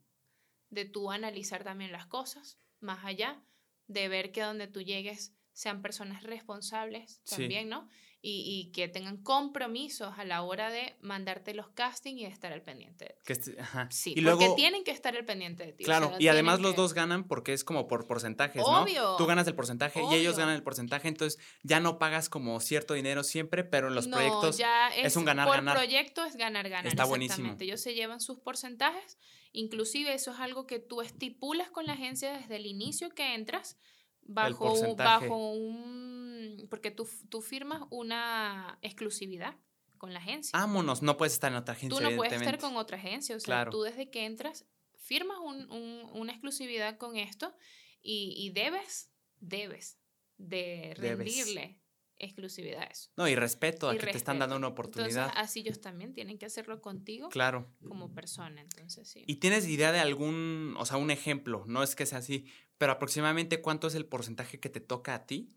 [0.70, 3.42] de tú analizar también las cosas, más allá,
[3.88, 7.90] de ver que donde tú llegues sean personas responsables también, ¿no?
[8.26, 13.18] y, que tengan compromisos a la hora de mandarte los castings y estar al pendiente.
[13.26, 13.90] Que ajá.
[13.92, 15.84] Sí, y porque tienen que estar al pendiente de ti.
[15.84, 19.18] Claro, y además los dos ganan porque es como por porcentajes, Obvio.
[19.18, 22.94] Tú ganas el porcentaje y ellos ganan el porcentaje, entonces ya no pagas como cierto
[22.94, 24.58] dinero siempre, pero en los proyectos
[24.96, 25.76] es, un ganar-ganar.
[25.76, 26.88] Por proyecto es ganar-ganar.
[26.88, 27.58] Está buenísimo.
[27.60, 29.18] Ellos se llevan sus porcentajes,
[29.52, 33.78] inclusive eso es algo que tú estipulas con la agencia desde el inicio que entras,
[34.26, 39.56] bajo, bajo un porque tú, tú firmas una exclusividad
[39.98, 40.58] con la agencia.
[40.58, 41.98] Vámonos, no puedes estar en otra agencia.
[41.98, 44.66] Tú no puedes estar con otra agencia, o sea, tú desde que entras
[44.98, 45.70] firmas un,
[46.14, 47.56] una exclusividad con esto
[48.02, 50.00] y, debes, debes
[50.38, 51.80] de rendirle
[52.18, 53.12] exclusividad a eso.
[53.18, 55.28] No, y respeto a que te están dando una oportunidad.
[55.28, 57.30] Entonces, así ellos también tienen que hacerlo contigo.
[57.30, 57.74] Claro.
[57.88, 59.24] Como persona, entonces sí.
[59.28, 61.64] ¿Y tienes idea de algún, o sea, un ejemplo?
[61.68, 62.46] No es que sea así,
[62.84, 65.48] pero aproximadamente cuánto es el porcentaje que te toca a ti?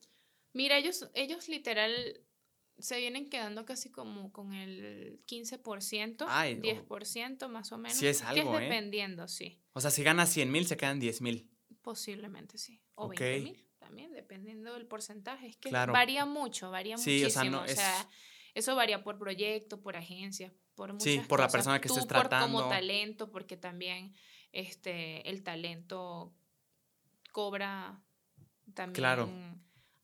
[0.53, 2.21] Mira, ellos, ellos literal
[2.79, 7.99] se vienen quedando casi como con el 15%, Ay, 10% más o menos.
[7.99, 8.65] Sí es algo, que es ¿eh?
[8.67, 9.61] dependiendo, sí.
[9.73, 11.51] O sea, si ganas 100 mil, se quedan 10 mil.
[11.83, 12.81] Posiblemente sí.
[12.95, 15.49] O 20 mil también, dependiendo del porcentaje.
[15.49, 17.59] Es que varía mucho, varía sí, muchísimo.
[17.59, 18.09] O sea,
[18.55, 22.53] eso varía por proyecto, por agencia, por muchas Sí, por la persona que estés tratando.
[22.53, 24.15] Por como talento, porque también
[24.53, 26.33] este, el talento
[27.37, 28.03] cobra
[28.75, 28.95] también...
[28.95, 29.29] Claro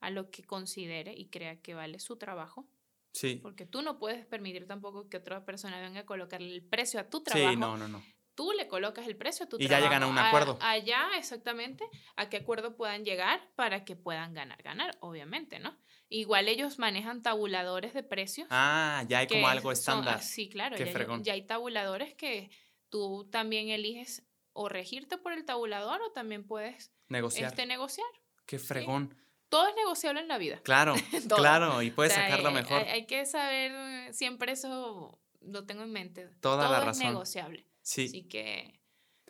[0.03, 2.69] a lo que considere y crea que vale su trabajo.
[3.13, 3.39] Sí.
[3.41, 7.09] Porque tú no puedes permitir tampoco que otra persona venga a colocarle el precio a
[7.09, 7.51] tu trabajo.
[7.51, 8.03] Sí, no, no, no.
[8.35, 9.79] Tú le colocas el precio a tu trabajo.
[9.79, 10.59] Y ya llegan a un acuerdo.
[10.61, 11.85] allá, exactamente,
[12.17, 15.79] a qué acuerdo puedan llegar para que puedan ganar, ganar, obviamente, ¿no?
[16.09, 18.49] Igual ellos manejan tabuladores de precios.
[18.51, 20.21] Ah, ya hay como algo estándar.
[20.21, 20.77] sí, claro.
[20.77, 22.51] ya, ya hay tabuladores que
[22.89, 27.51] tú también eliges o regirte por el tabulador o también puedes negociar.
[27.51, 28.09] Este, negociar.
[28.47, 29.15] Qué fregón
[29.53, 30.61] todo es negociable en la vida.
[30.63, 30.95] Claro,
[31.37, 32.85] claro, y puedes sacarlo mejor.
[32.89, 36.31] Hay, que saber, siempre eso lo tengo en mente.
[36.41, 37.03] Toda todo la razón.
[37.03, 37.67] es negociable.
[37.83, 38.07] Sí.
[38.07, 38.81] Así que,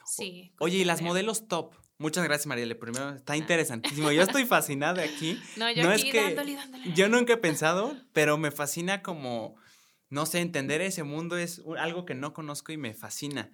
[0.06, 0.54] sí.
[0.60, 1.74] Oye, y las modelos top.
[1.98, 2.76] Muchas gracias, Marielle.
[2.76, 3.36] Primero, está ah.
[3.36, 4.12] interesantísimo.
[4.12, 5.40] Yo estoy fascinada aquí.
[5.56, 6.92] No, yo aquí es que dándole, dándole.
[6.94, 9.56] Yo nunca he pensado, pero me fascina como,
[10.08, 13.50] no sé, entender ese mundo es algo que no conozco y me fascina.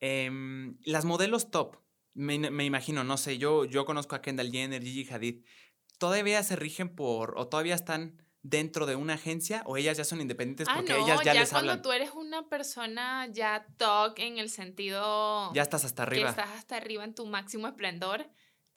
[0.00, 1.76] Em, las modelos top,
[2.14, 5.44] me, me, imagino, no sé, yo, yo conozco a Kendall Jenner, Gigi Hadid,
[5.98, 10.20] ¿todavía se rigen por, o todavía están dentro de una agencia o ellas ya son
[10.20, 11.76] independientes ah, porque ellas ya, ya les hablan?
[11.76, 15.52] cuando tú eres una persona ya talk en el sentido...
[15.54, 16.24] Ya estás hasta arriba.
[16.24, 18.28] Que estás hasta arriba en tu máximo esplendor,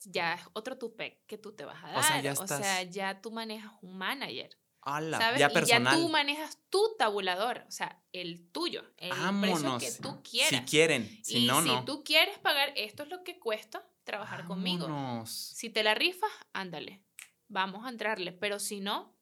[0.03, 1.97] ya es otro tupec que tú te vas a dar.
[1.97, 4.49] O sea, ya, o sea, ya tú manejas un manager.
[4.85, 5.39] ¿Sabes?
[5.39, 5.93] Ya personal.
[5.93, 10.49] Y ya tú manejas tu tabulador, o sea, el tuyo, el precio que tú quieras.
[10.49, 14.45] Si quieren, si y no, si tú quieres pagar, esto es lo que cuesta trabajar
[14.45, 15.23] conmigo.
[15.25, 17.03] Si te la rifas, ándale,
[17.47, 19.17] vamos a entrarle, pero si no,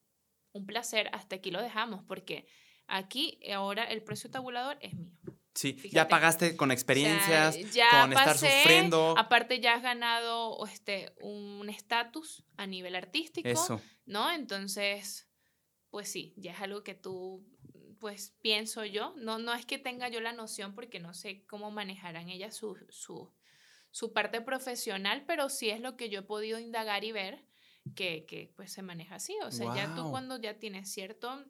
[0.52, 2.46] un placer, hasta aquí lo dejamos, porque
[2.88, 5.18] aquí ahora el precio tabulador es mío.
[5.56, 9.14] Sí, ya pagaste con experiencias, con estar sufriendo.
[9.18, 13.80] Aparte ya has ganado este, un estatus a nivel artístico, Eso.
[14.06, 14.32] ¿no?
[14.32, 15.28] Entonces,
[15.94, 17.46] pues sí, ya es algo que tú,
[18.00, 21.70] pues pienso yo, no, no es que tenga yo la noción porque no sé cómo
[21.70, 23.32] manejarán ellas su, su,
[23.92, 27.46] su parte profesional, pero sí es lo que yo he podido indagar y ver
[27.96, 31.46] que, que pues se maneja así, o sea, ya tú cuando ya tienes cierto,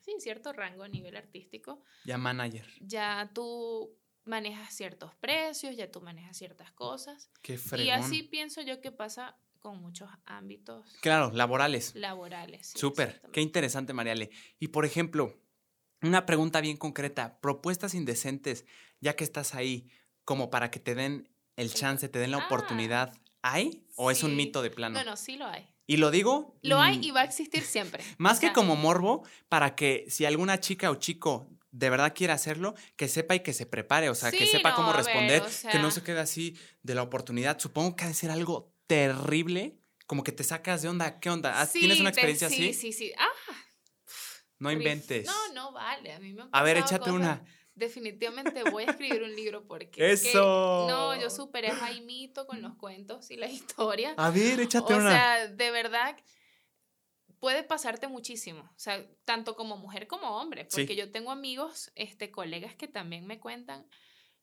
[0.00, 1.84] sí, cierto rango a nivel artístico.
[2.06, 2.66] Ya manager.
[2.80, 7.30] Ya tú manejas ciertos precios, ya tú manejas ciertas cosas.
[7.42, 7.86] Qué fregón.
[7.86, 10.86] Y así pienso yo que pasa con muchos ámbitos.
[11.00, 11.94] Claro, laborales.
[11.94, 12.74] Laborales.
[12.76, 14.28] Súper, qué interesante, Mariale.
[14.60, 15.40] Y por ejemplo,
[16.02, 18.66] una pregunta bien concreta, propuestas indecentes,
[19.00, 19.88] ya que estás ahí,
[20.26, 22.44] como para que te den el chance, te den la ah.
[22.44, 23.86] oportunidad, ¿Hay?
[23.96, 24.98] ¿O es un mito de plano?
[24.98, 25.66] No, no, sí lo hay.
[25.86, 26.58] Y lo digo.
[26.60, 28.04] Lo hay y va a existir siempre.
[28.18, 32.34] Más O que como morbo, para que si alguna chica o chico de verdad quiere
[32.34, 35.42] hacerlo, que sepa y que se prepare, o sea, que sepa no, cómo ver, responder,
[35.72, 37.58] que no se quede así de la oportunidad.
[37.58, 41.20] Supongo que ha de ser algo terrible, como que te sacas de onda.
[41.20, 41.60] ¿Qué onda?
[41.60, 42.74] ¿Has- ¿Tienes sí, una te- experiencia sí, así?
[42.74, 43.28] Sí, sí, Ah,
[44.58, 45.26] No inventes.
[45.26, 46.12] No, no vale.
[46.12, 47.44] A mí me han A ver, échate cosas- una.
[47.74, 50.12] Definitivamente voy a escribir un libro porque.
[50.12, 50.86] es que- ¡Eso!
[50.88, 53.46] no, yo superé a Jaimito con los cuentos y la
[53.76, 54.14] historia.
[54.16, 55.10] A ver, échate o una.
[55.10, 56.16] sea, de verdad
[57.40, 60.80] puede pasarte muchísimo, o sea, tanto como mujer como hombre, Sí.
[60.82, 63.86] porque yo tengo amigos, este, colegas que también me cuentan,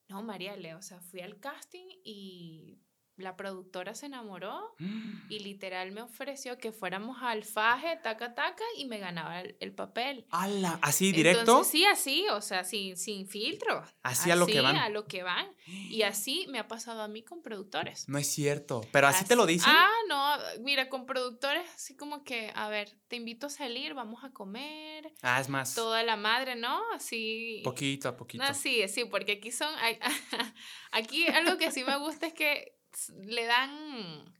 [0.07, 2.77] no, María Leo, o sea, fui al casting y
[3.17, 4.75] la productora se enamoró
[5.29, 9.73] y literal me ofreció que fuéramos al faje, taca, taca, y me ganaba el, el
[9.73, 10.25] papel.
[10.31, 10.79] ¡Hala!
[10.81, 11.41] ¿Así directo?
[11.41, 13.83] Entonces, sí, así, o sea, sin, sin filtro.
[14.03, 14.75] Así a lo que van.
[14.77, 15.47] a lo que van.
[15.67, 18.07] Y así me ha pasado a mí con productores.
[18.09, 18.81] No es cierto.
[18.91, 19.71] Pero así, te lo dicen.
[19.73, 24.23] Ah, no, mira, con productores así como que, a ver, te invito a salir, vamos
[24.23, 25.75] a comer, Ah, es más.
[25.75, 26.81] toda la madre, ¿no?
[26.93, 27.61] Así.
[27.63, 28.43] Poquito a poquito.
[28.43, 29.73] No, sí, sí, porque aquí son,
[30.91, 32.77] aquí algo que sí me gusta es que
[33.23, 34.33] le dan,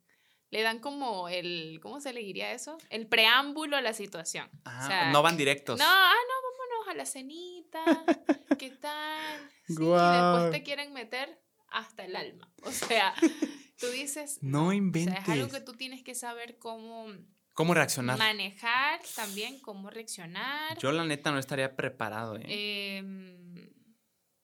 [0.50, 2.78] le dan como el, ¿cómo se le diría eso?
[2.90, 4.50] El preámbulo a la situación.
[4.66, 5.80] Ah, o sea, no van directos.
[5.80, 7.84] No, ah, no, vámonos a la cenita,
[8.60, 9.50] ¿qué tal?
[9.68, 10.34] Sí, y Guau.
[10.44, 12.52] después te quieren meter hasta el alma.
[12.64, 13.14] O sea,
[13.80, 15.24] tú dices, No o sea, inventes.
[15.24, 17.08] es algo que tú tienes que saber cómo
[17.54, 18.18] ¿Cómo reaccionar?
[18.18, 20.78] manejar también, cómo reaccionar.
[20.80, 22.38] Yo la neta no estaría preparado.
[22.38, 22.98] ¿eh?
[22.98, 23.70] em,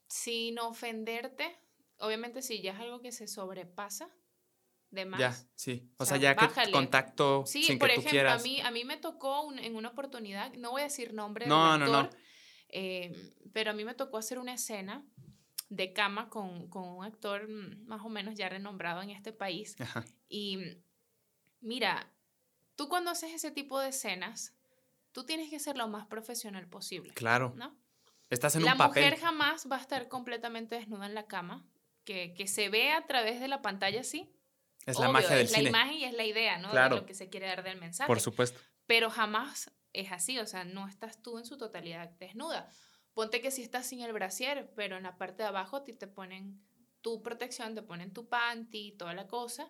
[0.07, 1.57] sin ofenderte.
[1.99, 4.09] Obviamente, si ya es algo que se sobrepasa
[4.91, 5.19] de más.
[5.19, 5.89] ya, sí.
[5.97, 6.71] O, o sea, sea, ya que bájale.
[6.71, 8.41] contacto Sí, sin por que tú ejemplo, quieras.
[8.41, 11.45] a mí, a mí me tocó un- en una oportunidad, no voy a decir nombre
[11.47, 11.97] No, del no, no.
[11.99, 12.19] actor,
[12.69, 15.05] eh, pero a mí me tocó hacer una escena
[15.69, 19.75] de cama con, con un actor más o menos ya renombrado en este país.
[19.81, 20.05] Ajá.
[20.29, 20.59] Y
[21.59, 22.13] mira,
[22.75, 24.55] tú cuando haces ese tipo de escenas,
[25.11, 27.13] tú tienes que ser lo más profesional posible.
[27.13, 27.53] Claro.
[27.57, 27.75] ¿no?
[28.29, 29.03] Estás en la un papel.
[29.03, 31.65] mujer jamás va a estar completamente desnuda en la cama,
[32.07, 34.33] que, que se ve a través de la pantalla, sí.
[34.85, 35.69] es la Obvio, magia del es la cine.
[35.69, 36.71] imagen y es la idea, ¿no?
[36.71, 36.95] Claro.
[36.95, 38.07] De lo que se quiere dar del mensaje.
[38.07, 38.61] Por supuesto.
[38.85, 42.71] Pero jamás es así, o sea, no estás tú en su totalidad desnuda.
[43.13, 46.07] Ponte que si estás sin el brasier, pero en la parte de abajo ti te
[46.07, 46.63] ponen
[47.01, 49.69] tu protección, te ponen tu panty, toda la cosa,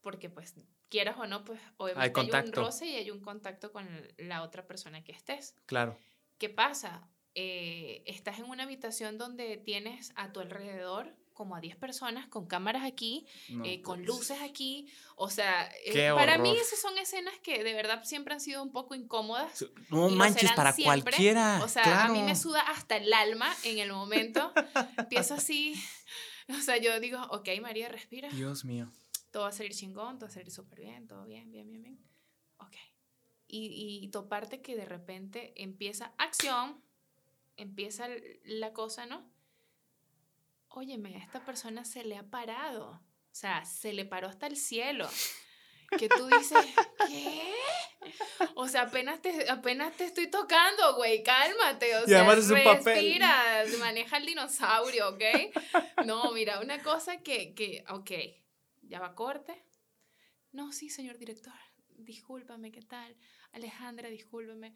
[0.00, 0.54] porque pues
[0.88, 2.62] quieras o no, pues obviamente hay, un contacto.
[2.62, 3.86] roce y hay un contacto con
[4.16, 5.54] la otra persona que estés.
[5.66, 5.98] Claro.
[6.38, 7.06] ¿Qué pasa?
[7.34, 12.46] Eh, estás en una habitación donde tienes a tu alrededor como a 10 personas con
[12.46, 14.08] cámaras aquí, No, eh, con pues.
[14.08, 14.88] luces aquí.
[15.16, 18.72] O sea, eh, para mí esas son escenas que de verdad siempre han sido un
[18.72, 19.66] poco incómodas.
[19.90, 21.02] No manches, para siempre.
[21.02, 21.60] cualquiera.
[21.62, 22.10] O sea, claro.
[22.10, 24.52] a mí me suda hasta el alma en el momento.
[24.98, 25.74] Empiezo así.
[26.48, 28.28] O sea, yo digo, ok, María, respira.
[28.28, 28.88] Dios mío.
[29.32, 31.82] Todo va a salir chingón, todo va a salir súper bien, todo bien, bien, bien,
[31.82, 31.98] bien.
[32.58, 32.76] Ok.
[33.48, 36.80] Y, y toparte que de repente empieza acción,
[37.56, 38.06] empieza
[38.44, 39.28] la cosa, ¿no?
[40.76, 42.90] Óyeme, a esta persona se le ha parado.
[42.90, 45.08] O sea, se le paró hasta el cielo.
[45.98, 46.58] Que tú dices,
[47.06, 47.54] ¿qué?
[48.56, 51.96] O sea, apenas te, apenas te estoy tocando, güey, cálmate.
[51.96, 52.84] O Y sea, además es un papel.
[52.84, 55.22] respira, maneja el dinosaurio, ¿ok?
[56.04, 58.10] No, mira, una cosa que, que, ok,
[58.82, 59.64] ya va corte.
[60.52, 61.54] No, sí, señor director,
[61.88, 63.16] discúlpame, ¿qué tal?
[63.52, 64.74] Alejandra, discúlpame.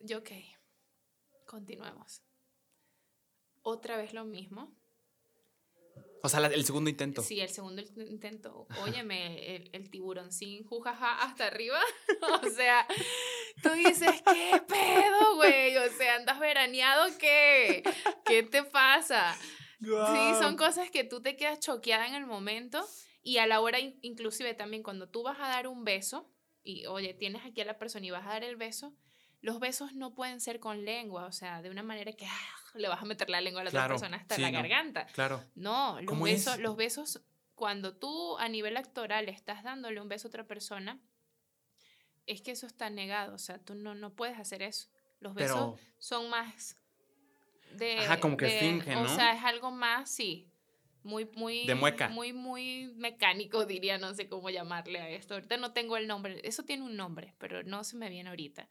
[0.00, 0.32] Yo, ok,
[1.46, 2.20] continuemos.
[3.62, 4.74] Otra vez lo mismo.
[6.24, 7.20] O sea, la- el segundo intento.
[7.22, 8.66] Sí, el segundo in- intento.
[8.82, 11.78] Óyeme, el, el tiburón sin jujaja hasta arriba.
[12.42, 12.86] o sea,
[13.62, 15.76] tú dices, ¿qué pedo, güey?
[15.76, 17.82] O sea, ¿andas veraneado qué?
[18.24, 19.36] ¿Qué te pasa?
[19.80, 22.82] Sí, son cosas que tú te quedas choqueada en el momento
[23.22, 26.30] y a la hora, in- inclusive también cuando tú vas a dar un beso
[26.62, 28.94] y, oye, tienes aquí a la persona y vas a dar el beso,
[29.44, 32.88] los besos no pueden ser con lengua, o sea, de una manera que ah, le
[32.88, 34.58] vas a meter la lengua a la Claro, otra persona hasta sí, la no.
[34.58, 35.06] garganta.
[35.12, 35.44] Claro.
[35.54, 36.60] No, los ¿Cómo besos, es?
[36.60, 37.22] los besos,
[37.54, 40.98] cuando tú a nivel actoral estás dándole un beso a otra persona,
[42.26, 44.88] es que eso está negado, o sea, tú no, no puedes hacer eso.
[45.20, 46.78] Los besos Pero son más
[47.72, 47.98] de...
[47.98, 49.14] Ajá, como que de- fingen, O ¿no?
[49.14, 50.50] sea, es algo más, sí,
[51.02, 51.66] muy, muy...
[51.66, 52.08] De mueca.
[52.08, 55.34] Muy, muy mecánico, diría, no sé cómo llamarle a esto.
[55.34, 58.70] Ahorita no tengo el nombre, eso tiene un nombre, pero no se me viene ahorita.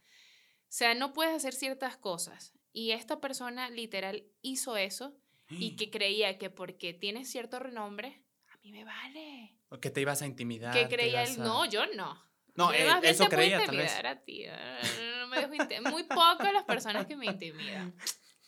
[0.74, 2.52] O sea, no puedes hacer ciertas cosas.
[2.72, 5.16] Y esta persona literal hizo eso
[5.48, 9.56] y que creía que porque tiene cierto renombre, a mí me vale.
[9.70, 10.74] O que te ibas a intimidar.
[10.74, 12.20] que creía él, a- no, yo no.
[12.56, 13.94] No, eh, eso creía, tal vez.
[14.04, 14.48] a ti.
[14.48, 14.80] ah,
[15.20, 17.96] no me dejo Muy poco las personas que me intimidan.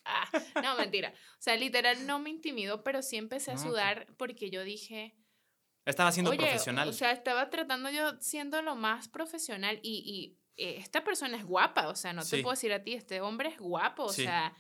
[0.03, 0.27] Ah,
[0.63, 1.13] no, mentira.
[1.15, 5.15] O sea, literal no me intimidó, pero sí empecé a No, sudar porque yo dije,
[5.85, 6.89] Estaba siendo Oye, profesional.
[6.89, 11.87] O sea, estaba tratando yo siendo lo más profesional y, y esta persona es guapa,
[11.89, 14.23] o sea, no te puedo decir a ti, este hombre es guapo, o Sí.
[14.23, 14.55] sea,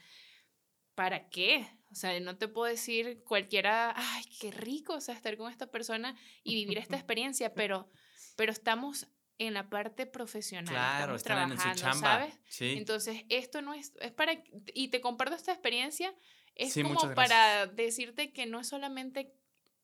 [0.95, 1.67] ¿para qué?
[1.91, 5.67] O sea, no te puedo decir cualquiera, ay, qué rico, o sea, estar con esta
[5.71, 7.89] persona y vivir esta experiencia, pero,
[8.35, 9.07] pero estamos
[9.37, 12.19] en la parte profesional, claro, estamos están en su trabajando, chamba.
[12.31, 12.39] ¿sabes?
[12.49, 12.75] Sí.
[12.77, 14.41] Entonces, esto no es, es para,
[14.73, 16.13] y te comparto esta experiencia,
[16.55, 19.33] es como para decirte que no es solamente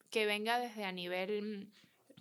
[0.09, 1.69] que venga desde a nivel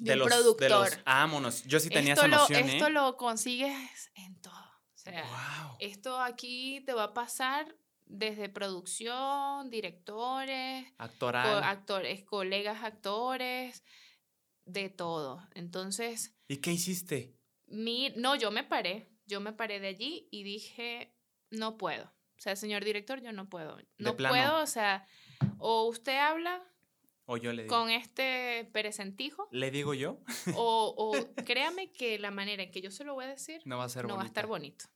[0.00, 0.60] de, de los, productor.
[0.62, 1.62] de los, vámonos.
[1.64, 2.90] Yo sí tenía esto esa lo, esto ¿eh?
[2.90, 4.54] lo consigues en todo.
[4.94, 5.76] O sea, Wow.
[5.80, 7.74] esto aquí te va a pasar
[8.06, 11.62] desde producción, directores, co- Actoral.
[11.62, 13.82] actores, colegas actores,
[14.64, 15.46] de todo.
[15.54, 17.34] Entonces, ¿Y qué hiciste?
[17.66, 21.14] mi, no, yo me paré, yo me paré de allí y dije,
[21.50, 22.04] no puedo.
[22.04, 23.78] O sea, señor director, yo no puedo.
[23.98, 25.06] No puedo, o sea,
[25.58, 26.62] o usted habla
[27.32, 27.76] O yo le digo.
[27.76, 30.18] con este perecentijo, ¿Le digo yo?
[30.56, 31.12] o, o
[31.46, 33.88] créame que la manera en que yo se lo voy a decir No va a
[33.88, 34.86] ser no va a estar bonito.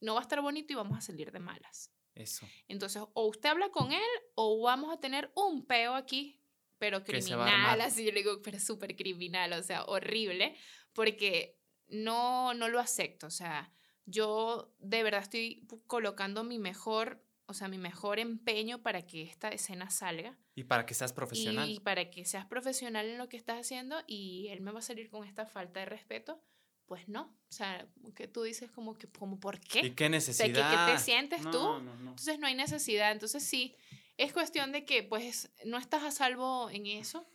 [0.00, 1.92] No va a estar bonito y vamos a salir de malas.
[2.16, 2.44] Eso.
[2.66, 6.42] Entonces, o usted habla con él o vamos a tener un peo aquí,
[6.78, 10.56] pero criminal, así yo le digo, pero súper criminal, o sea, horrible,
[10.92, 13.72] porque no, no lo acepto, o sea,
[14.06, 19.48] yo de verdad estoy colocando mi mejor, o sea, mi mejor empeño para que esta
[19.48, 21.68] escena salga Y para que seas profesional.
[21.68, 24.82] y para que seas profesional en lo que estás haciendo y él me va a
[24.82, 26.42] salir con esta falta de respeto,
[26.86, 29.80] pues no, o sea, que tú dices como que, como, ¿por qué?
[29.80, 30.92] ¿Y qué ¿qué necesidad?
[30.92, 31.58] te sientes No, tú?
[31.58, 32.10] No, no.
[32.10, 33.12] Entonces no hay necesidad.
[33.12, 33.76] Entonces sí,
[34.16, 37.26] es cuestión de que pues no estás a salvo en eso.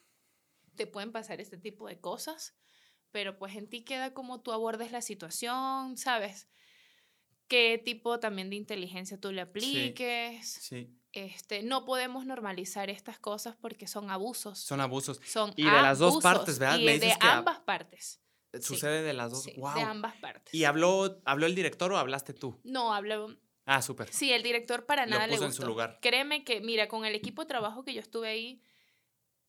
[0.76, 2.54] Te pueden pasar este tipo de cosas,
[3.12, 6.50] pero pues en ti queda como tú abordes la situación, ¿sabes?
[7.48, 10.48] Qué tipo también de inteligencia tú le apliques.
[10.48, 14.58] Sí, Este, no podemos normalizar estas cosas porque son abusos.
[14.60, 15.22] son abusos.
[15.26, 16.80] Son Y de las dos partes, ¿verdad?
[16.80, 18.22] Y Me de dices que ambas partes.
[18.54, 18.62] Sí.
[18.62, 19.44] Sucede de las dos.
[19.44, 19.74] Sí, wow.
[19.76, 20.54] de ambas partes.
[20.54, 22.60] ¿Y habló, habló el director o hablaste tú?
[22.64, 23.36] No, hablo,
[23.68, 24.12] Ah, súper.
[24.14, 25.64] Sí, el director para Lo nada le puso en gustó.
[25.64, 26.00] su lugar.
[26.02, 28.62] Créeme que, mira, con el equipo de trabajo que yo estuve ahí,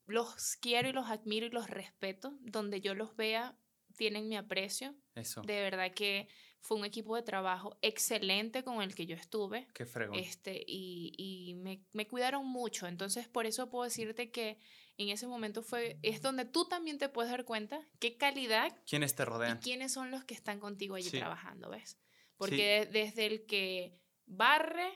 [0.07, 2.33] los quiero y los admiro y los respeto.
[2.41, 3.57] Donde yo los vea,
[3.97, 4.95] tienen mi aprecio.
[5.15, 5.43] Eso.
[5.43, 6.29] De verdad que
[6.61, 9.69] fue un equipo de trabajo excelente con el que yo estuve.
[9.75, 10.19] Qué fregón.
[10.19, 12.87] Este, y y me, me cuidaron mucho.
[12.87, 14.59] Entonces, por eso puedo decirte que
[14.99, 19.15] en ese momento fue, es donde tú también te puedes dar cuenta qué calidad ¿Quiénes
[19.15, 19.59] te y rodean?
[19.59, 21.19] quiénes son los que están contigo allí Sí.
[21.19, 21.99] trabajando, ¿ves?
[22.37, 24.91] Porque de- desde el que barre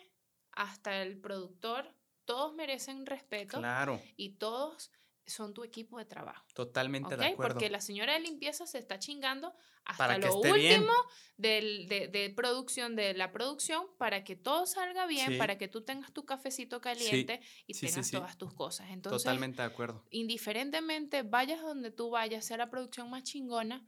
[0.52, 4.90] hasta el productor, todos merecen respeto Claro, y todos
[5.30, 6.46] son tu equipo de trabajo.
[6.54, 7.20] totalmente ¿ok?
[7.20, 7.54] de acuerdo.
[7.54, 9.54] Porque la señora de limpieza se está chingando
[9.84, 10.92] hasta Para lo último
[11.38, 15.36] del- de, de producción, de la producción, para que todo salga bien, Sí.
[15.38, 18.12] para que tú tengas tu cafecito caliente y Sí, sí, tengas sí.
[18.16, 18.90] todas tus cosas.
[18.90, 20.04] Entonces, Totalmente de acuerdo.
[20.10, 23.86] indiferentemente vayas donde tú vayas, sea la producción más chingona,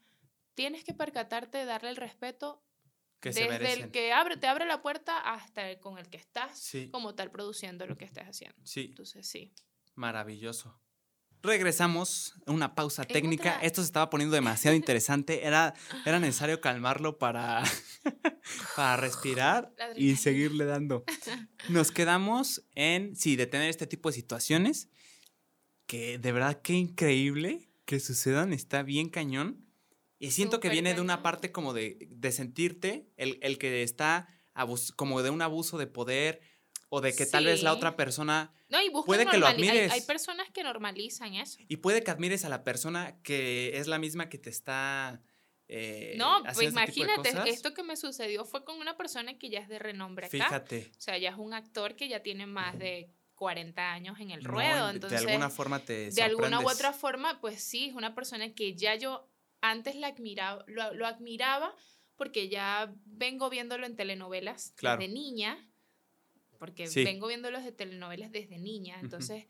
[0.54, 2.62] tienes que percatarte de darle el respeto
[3.20, 3.82] Que se desde merecen.
[3.84, 6.90] el que abre, te abre la puerta hasta el con el que estás Sí.
[6.90, 8.58] como tal produciendo lo que estás haciendo.
[8.66, 9.52] Sí, Entonces, sí.
[9.94, 10.78] maravilloso.
[11.42, 13.56] Regresamos, una pausa técnica.
[13.56, 15.44] otra- Esto se estaba poniendo demasiado interesante.
[15.44, 15.74] Era,
[16.06, 17.62] era necesario calmarlo para,
[18.76, 21.04] para respirar y seguirle dando.
[21.68, 24.88] Nos quedamos en, sí, de tener este tipo de situaciones
[25.86, 28.52] que de verdad qué increíble que sucedan.
[28.52, 29.66] Está bien cañón.
[30.18, 31.22] Y siento que Súper viene de una cañón.
[31.24, 35.88] parte como de, de sentirte, el, el que está abus- como de un abuso de
[35.88, 36.40] poder
[36.88, 37.76] o de que tal vez la Sí.
[37.76, 39.92] otra persona No, y Puede que lo hay- admires.
[39.92, 41.58] Hay, personas que normalizan eso.
[41.68, 45.20] Y puede que admires a la persona que es la misma que te está.
[45.68, 49.60] eh, no, pues de imagínate, esto que me sucedió fue con una persona que ya
[49.60, 50.32] es de renombre acá.
[50.36, 50.90] Fíjate.
[50.96, 54.42] O sea, ya es un actor que ya tiene más de 40 años en el
[54.42, 54.86] no, ruedo.
[54.88, 56.10] de- entonces, de alguna forma te.
[56.10, 59.28] de alguna u otra forma, pues sí, es una persona que ya yo
[59.62, 61.74] antes la admiraba, lo, lo admiraba
[62.16, 65.00] porque ya vengo viéndolo en telenovelas Claro.
[65.00, 65.58] desde niña,
[66.62, 67.02] porque Sí.
[67.02, 69.46] vengo viéndolo de telenovelas desde niña, entonces,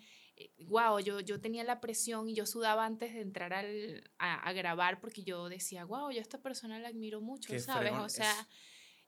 [0.61, 4.53] wow, yo, yo tenía la presión y yo sudaba antes de entrar al, a, a
[4.55, 7.93] grabar porque yo decía, wow, yo a esta persona la admiro mucho, Qué ¿sabes?
[7.93, 8.47] O sea, es.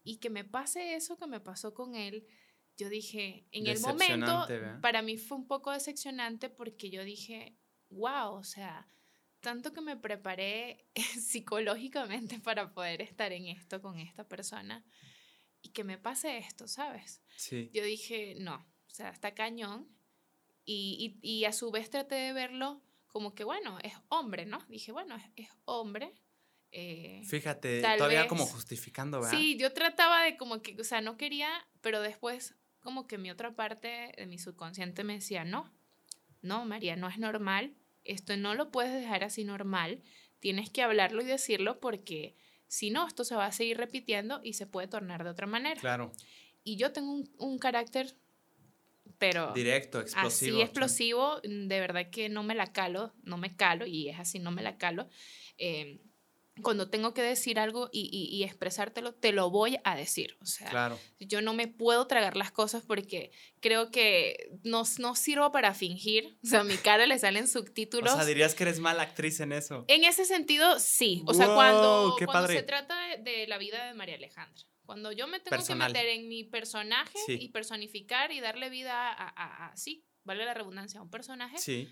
[0.03, 2.27] y que me pase eso que me pasó con él,
[2.77, 4.83] yo dije, en el momento, ¿verdad?
[4.83, 7.57] para mí fue un poco decepcionante porque yo dije,
[7.89, 8.87] wow, o sea,
[9.41, 10.91] tanto que me preparé
[11.23, 14.85] psicológicamente para poder estar en esto con esta persona
[15.65, 17.21] y que me pase esto, ¿sabes?
[17.37, 17.71] Sí.
[17.73, 19.89] Yo dije, no, o sea, está cañón
[20.65, 24.59] y, y, y a su vez traté de verlo como que, bueno, es hombre, ¿no?
[24.69, 26.13] Dije, bueno, es, es hombre.
[26.71, 29.37] eh, Fíjate, todavía como justificando, ¿verdad?
[29.37, 31.49] Sí, yo trataba de como que, o sea, no quería,
[31.81, 35.73] pero después como que mi otra parte de mi subconsciente me decía, no,
[36.43, 37.75] no, María, no es normal
[38.05, 40.03] esto no lo puedes dejar así normal,
[40.39, 42.37] tienes que hablarlo y decirlo porque
[42.75, 45.81] si no, esto se va a seguir repitiendo y se puede tornar de otra manera.
[45.81, 46.11] Claro.
[46.65, 48.17] Y yo tengo un, un carácter,
[49.17, 49.53] pero...
[49.53, 50.57] Directo, explosivo.
[50.57, 54.41] Así explosivo, de verdad que no me la calo, no me calo, y es así,
[54.41, 55.09] no me la calo.
[55.57, 56.01] Eh,
[56.63, 60.37] cuando tengo que decir algo y, y, y, expresártelo, te lo voy a decir.
[60.41, 60.99] O sea, claro.
[61.19, 66.39] yo no me puedo tragar las cosas porque creo que no, no sirvo para fingir.
[66.45, 68.13] O sea, a mi cara le salen subtítulos.
[68.15, 69.85] O sea, dirías que eres mala actriz en eso.
[69.89, 71.23] En ese sentido, sí.
[71.27, 72.57] O sea, Wow, cuando, qué cuando padre.
[72.59, 74.63] se trata de, de la vida de María Alejandra.
[74.87, 75.93] Cuando yo me tengo Personal.
[75.93, 77.39] que meter en mi personaje Sí.
[77.41, 81.59] y personificar y darle vida a, a- a- sí, vale la redundancia, a un personaje,
[81.59, 81.89] Sí.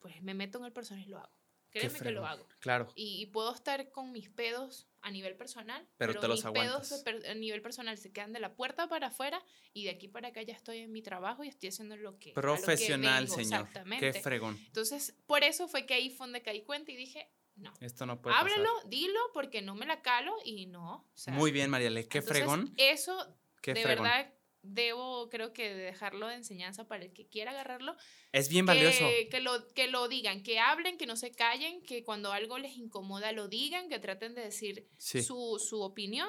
[0.00, 1.32] pues me meto en el personaje y lo hago.
[1.80, 2.46] Créeme que lo hago.
[2.60, 2.88] Claro.
[2.94, 6.66] Y, y puedo estar con mis pedos a nivel personal, Pero te los mis pedos
[6.66, 7.04] aguantas.
[7.04, 9.40] de per- a nivel personal se quedan de la puerta para afuera
[9.72, 12.30] y de aquí para acá ya estoy en mi trabajo y estoy haciendo lo que
[12.30, 13.60] a lo que Profesional, vengo, señor.
[13.60, 14.12] Exactamente.
[14.12, 14.58] Qué fregón.
[14.66, 17.72] Entonces, por eso fue que ahí fue donde caí cuenta y dije, no.
[17.80, 18.90] Esto no puede Háblalo, pasar.
[18.90, 20.96] dilo, porque no me la calo y no.
[20.96, 22.06] o sea, Muy bien, Mariale.
[22.08, 22.74] Qué entonces, fregón.
[22.76, 23.16] Eso,
[23.62, 24.04] Qué de fregón.
[24.04, 24.34] verdad,
[24.68, 27.96] debo, creo que dejarlo de enseñanza para el que quiera agarrarlo.
[28.32, 29.04] Es bien valioso.
[29.30, 32.76] Que, lo, que lo digan, que hablen, que no se callen, que cuando algo les
[32.76, 35.22] incomoda lo digan, que traten de decir Sí.
[35.22, 36.28] su, su opinión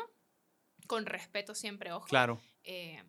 [0.87, 2.07] con respeto siempre, ojo.
[2.07, 2.41] Claro.
[2.63, 3.03] eh,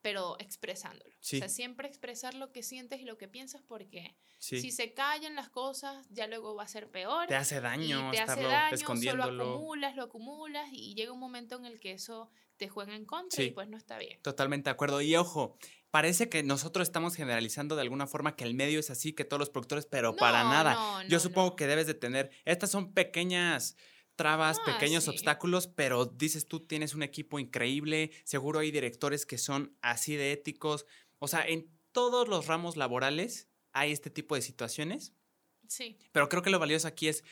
[0.00, 1.14] pero expresándolo.
[1.20, 1.36] Sí.
[1.36, 4.60] O sea, siempre expresar lo que sientes y lo que piensas porque Sí.
[4.60, 7.28] si se callan las cosas, ya luego va a ser peor.
[7.28, 9.52] te hace daño y te hace daño, solo escondiéndolo.
[9.54, 13.36] acumulas, lo acumulas y llega un momento en el que eso te juega en contra
[13.36, 13.44] Sí.
[13.44, 14.20] y pues no está bien.
[14.22, 15.00] Totalmente de acuerdo.
[15.02, 15.56] Y ojo,
[15.90, 19.40] parece que nosotros estamos generalizando de alguna forma que el medio es así, que todos
[19.40, 20.74] los productores, pero para nada.
[20.74, 23.76] no, Yo supongo que debes de tener, estas son pequeñas
[24.14, 25.10] trabas, pequeños sí.
[25.10, 30.32] obstáculos, pero dices tú tienes un equipo increíble, seguro hay directores que son así de
[30.32, 30.86] éticos,
[31.18, 35.14] o sea, en todos los ramos laborales hay este tipo de situaciones,
[35.66, 37.24] Sí, pero creo que lo valioso aquí es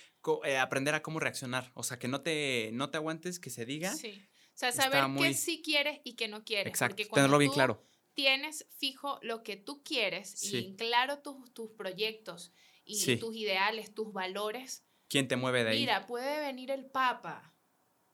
[0.44, 3.66] eh, aprender a cómo reaccionar, o sea, que no te, no te aguantes, que se
[3.66, 3.94] diga.
[3.94, 4.24] sí.
[4.69, 6.70] O sea, saber muy- qué sí quieres y qué no quieres.
[6.70, 7.87] Exacto, porque cuando tenerlo bien tú claro.
[8.12, 10.57] Tienes fijo lo que tú quieres Sí.
[10.59, 12.53] y claro tus, tus proyectos
[12.85, 13.16] y Sí.
[13.16, 14.85] tus ideales, tus valores.
[15.09, 15.81] ¿Quién te mueve de ahí?
[15.81, 17.55] Mira, puede venir el Papa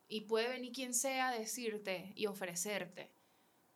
[0.07, 3.11] y puede venir quien sea a decirte y ofrecerte.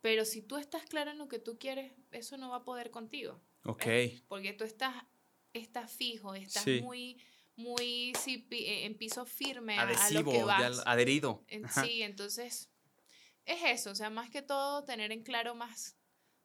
[0.00, 2.90] Pero si tú estás claro en lo que tú quieres, eso no va a poder
[2.90, 3.40] contigo.
[3.64, 3.84] ok,
[4.28, 4.94] Porque tú estás,
[5.52, 6.80] estás fijo, estás Sí.
[6.82, 7.18] muy,
[7.56, 10.82] muy eh, en piso firme a, a lo adhesivo, que ya vas.
[10.86, 11.44] adherido.
[11.48, 11.84] En- Ajá.
[11.84, 12.70] sí, entonces
[13.44, 15.96] es eso, o sea, más que todo tener en claro más,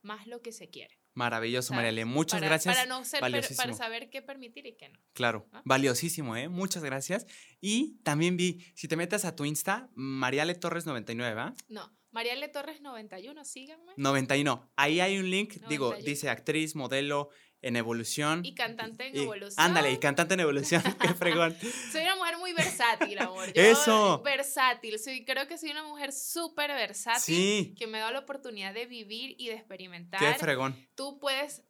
[0.01, 0.99] más lo que se quiere.
[1.13, 1.77] Maravilloso, ¿sabes?
[1.77, 2.05] Mariale.
[2.05, 2.75] Muchas Para- gracias.
[2.75, 4.99] Para, no ser, para saber qué permitir y qué no.
[5.13, 5.63] Claro, ¿Ah?
[5.65, 6.47] valiosísimo, ¿eh?
[6.47, 7.25] Muchas gracias.
[7.59, 11.53] Y también vi, si te metes a tu Insta, Mariale Torres 99, ¿va?
[11.69, 13.93] No, Mariale Torres 91, síganme.
[13.97, 14.71] 91.
[14.75, 16.05] Ahí hay un link, digo, 91.
[16.05, 17.29] dice actriz, modelo
[17.67, 18.43] en evolución.
[18.45, 19.53] Y cantante en Y- evolución.
[19.65, 20.81] Ándale, y cantante en evolución.
[21.01, 21.55] Qué fregón.
[21.91, 23.51] Soy una mujer muy versátil, amor.
[23.53, 24.21] Yo, Eso.
[24.23, 24.97] Versátil.
[24.99, 27.21] Soy, creo que soy una mujer súper versátil.
[27.35, 27.75] Sí.
[27.77, 30.19] Que me da la oportunidad de vivir y de experimentar.
[30.19, 30.75] Qué fregón.
[30.95, 31.63] Tú puedes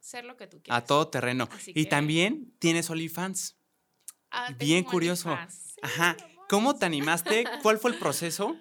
[0.00, 0.82] ser lo que tú quieras.
[0.82, 1.48] A todo terreno.
[1.50, 3.56] Así Y que- también tienes OnlyFans.
[4.30, 5.36] Ah, bien curioso.
[5.48, 6.16] Sí, Ajá.
[6.48, 7.44] ¿Cómo te animaste?
[7.62, 8.56] ¿Cuál fue el proceso?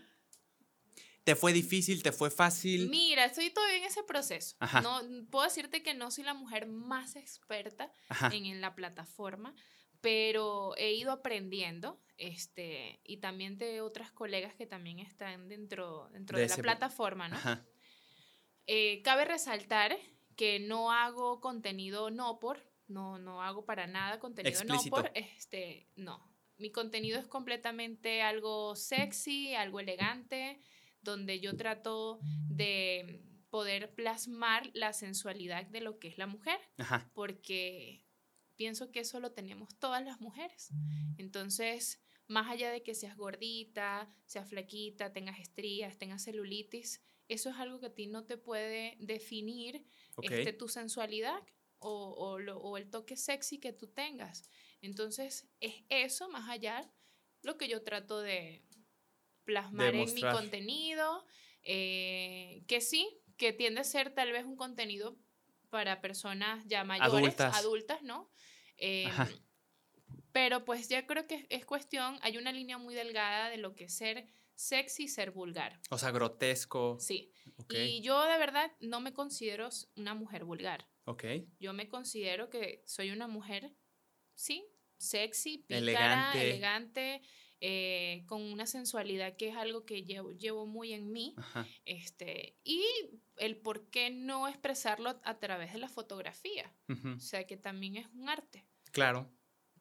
[1.27, 2.03] ¿Te fue difícil?
[2.03, 2.87] ¿Te fue fácil?
[2.89, 4.55] Mira, estoy todavía en ese proceso.
[4.61, 4.79] Ajá.
[4.79, 7.91] No, puedo decirte que no soy la mujer más experta
[8.31, 9.53] en, en la plataforma,
[9.99, 16.37] pero he ido aprendiendo, este, y también de otras colegas que también están dentro, dentro
[16.37, 17.37] De de, la plataforma, ¿no?
[18.65, 19.97] Eh, cabe resaltar
[20.37, 24.95] que no hago contenido no por, no, no hago para nada contenido Explícito.
[24.95, 26.25] no por, este, no.
[26.55, 30.61] Mi contenido es completamente algo sexy, algo elegante,
[31.11, 32.19] donde yo trato
[32.49, 37.09] de poder plasmar la sensualidad de lo que es la mujer, Ajá.
[37.13, 38.05] porque
[38.57, 40.69] pienso que eso lo tenemos todas las mujeres.
[41.17, 47.55] Entonces, más allá de que seas gordita, seas flaquita, tengas estrías, tengas celulitis, eso es
[47.57, 49.85] algo que a ti no te puede definir
[50.21, 51.39] este, tu sensualidad
[51.79, 54.49] o, o lo- o el toque sexy que tú tengas.
[54.81, 56.89] Entonces, es eso, más allá,
[57.43, 58.65] lo que yo trato de
[59.47, 61.25] plasmar en mi contenido,
[61.63, 65.17] eh, que sí, que tiende a ser tal vez un contenido
[65.69, 67.55] para personas ya mayores, Adultas.
[67.55, 68.29] adultas, ¿no?
[68.75, 69.09] Eh,
[70.33, 73.85] pero pues ya creo que es cuestión, hay una línea muy delgada de lo que
[73.85, 75.79] es ser sexy y ser vulgar.
[75.89, 76.97] O sea, grotesco.
[76.99, 77.31] Sí.
[77.69, 80.89] Y yo de verdad no me considero una mujer vulgar.
[81.05, 81.23] Ok.
[81.59, 83.71] Yo me considero que soy una mujer,
[84.35, 84.67] sí,
[84.97, 86.41] sexy, pícara, Elegante.
[86.41, 87.21] elegante,
[87.61, 91.33] eh, con una sensualidad que es algo que llevo, llevo muy en mí.
[91.37, 91.65] Ajá.
[91.85, 92.83] Este, y
[93.37, 96.71] el por qué no expresarlo a través de la fotografía.
[97.15, 98.65] O sea, que también es un arte.
[98.91, 99.29] Claro.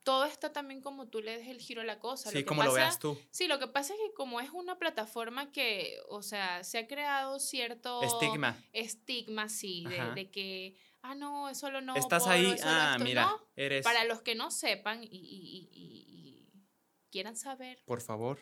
[0.02, 2.30] Todo está también como tú le des el giro a la cosa.
[2.30, 3.18] Sí, que como lo pasa- veas tú.
[3.32, 6.86] Sí, lo que pasa es que como es una plataforma que, o sea, se ha
[6.86, 8.56] creado cierto Estigma.
[8.72, 9.84] estigma, sí,
[10.14, 11.96] de, que, ah, no, es solo no.
[11.96, 13.04] Estás ahí, ah, esto".
[13.04, 13.82] mira, No, eres...
[13.82, 16.25] para los que no sepan y- y- y- y
[17.16, 18.38] quieran saber, Por favor.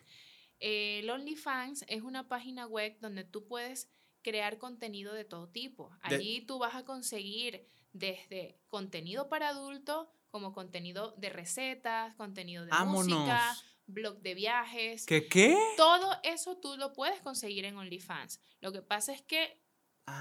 [0.61, 3.89] eh, el OnlyFans es una página web donde tú puedes
[4.23, 5.91] crear contenido de todo tipo.
[6.09, 12.65] De- Allí tú vas a conseguir desde contenido para adultos como contenido de recetas, contenido
[12.65, 13.07] de ¡Vámonos!
[13.07, 13.57] música,
[13.87, 15.07] blog de viajes.
[15.07, 15.57] ¿Qué qué?
[15.77, 18.41] Todo eso tú lo puedes conseguir en OnlyFans.
[18.61, 19.61] Lo que pasa es que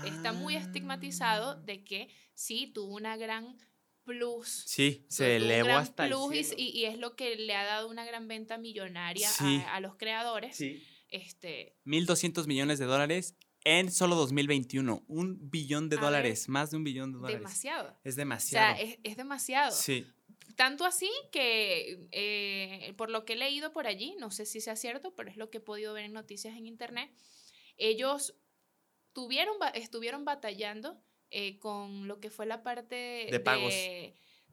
[0.05, 0.59] está muy Ah.
[0.59, 3.57] estigmatizado de que sí tuvo una gran
[4.03, 4.47] plus.
[4.65, 6.61] Sí, se elevó hasta el plus y- cielo.
[6.61, 9.61] y, y es lo que le ha dado una gran venta millonaria a- Sí.
[9.69, 10.55] a, los creadores.
[10.55, 10.83] Sí.
[11.09, 13.35] Este, 1.200 millones de dólares
[13.65, 15.03] en solo 2021.
[15.07, 16.49] Un billón de A dólares.
[16.49, 17.39] Más de un billón de dólares.
[17.39, 17.97] demasiado.
[18.03, 18.75] Es O demasiado.
[18.75, 19.71] sea, es, es demasiado.
[19.71, 20.05] Sí.
[20.55, 24.75] Tanto así que, eh, por lo que he leído por allí, no sé si sea
[24.75, 27.11] cierto, pero es lo que he podido ver en noticias en internet,
[27.77, 28.35] ellos
[29.13, 31.01] tuvieron, estuvieron batallando
[31.33, 33.73] eh, con lo que fue la parte De pagos.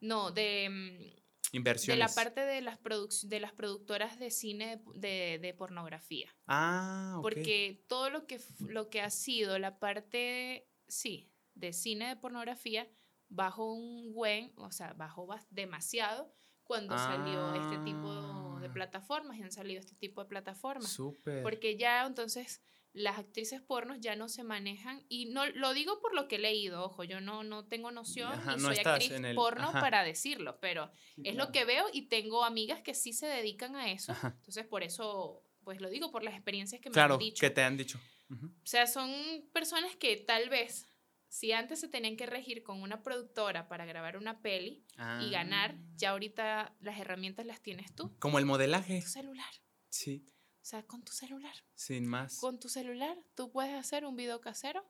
[0.00, 1.98] No, de, mm, de Inversiones.
[1.98, 6.34] la parte de las, produc- de las productoras de cine de, de pornografía.
[6.46, 7.22] Ah, ok.
[7.22, 12.88] Porque todo lo que, lo que ha sido la parte, sí, de cine de pornografía,
[13.28, 16.32] bajó un buen, o sea, bajó demasiado
[16.64, 18.72] cuando salió este tipo de Ah.
[18.72, 20.88] plataformas y han salido este tipo de plataformas.
[20.90, 21.42] Súper.
[21.42, 22.62] Porque ya entonces
[22.92, 26.38] las actrices pornos ya no se manejan y no lo digo por lo que he
[26.40, 29.80] leído, ojo, yo no, no tengo noción Ajá, no soy actriz el- porno ajá.
[29.80, 31.46] para decirlo, pero Sí, es claro.
[31.46, 34.12] lo que veo y tengo amigas que sí se dedican a eso.
[34.12, 34.34] Ajá.
[34.38, 37.40] Entonces, por eso, pues lo digo por las experiencias que me Claro, han dicho.
[37.40, 38.00] que te han dicho.
[38.32, 39.10] O sea, son
[39.52, 40.86] personas que tal vez,
[41.28, 44.84] si antes se tenían que regir con una productora para grabar una peli
[45.20, 45.84] y ganar, Ah.
[45.96, 48.16] ya ahorita las herramientas las tienes tú.
[48.18, 49.00] Como el modelaje.
[49.00, 49.52] Tu celular.
[49.88, 50.26] Sí,
[50.62, 51.54] O sea, con tu celular.
[51.74, 52.38] sin más.
[52.38, 54.84] Con tu celular tú puedes hacer un video casero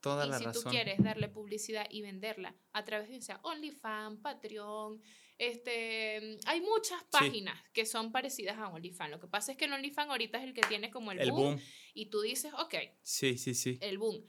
[0.00, 0.62] Toda y la si razón.
[0.64, 5.02] tú quieres darle publicidad y venderla a través de o sea, OnlyFans, Patreon,
[5.38, 9.10] este, hay muchas páginas que son parecidas a OnlyFans.
[9.10, 11.30] Lo que pasa es que el OnlyFans ahorita es el que tiene como el, El
[11.32, 11.60] boom, boom.
[11.94, 13.78] y tú dices, ok, Sí, sí, sí.
[13.80, 14.22] el boom.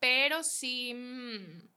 [0.00, 1.68] Pero sí, mm,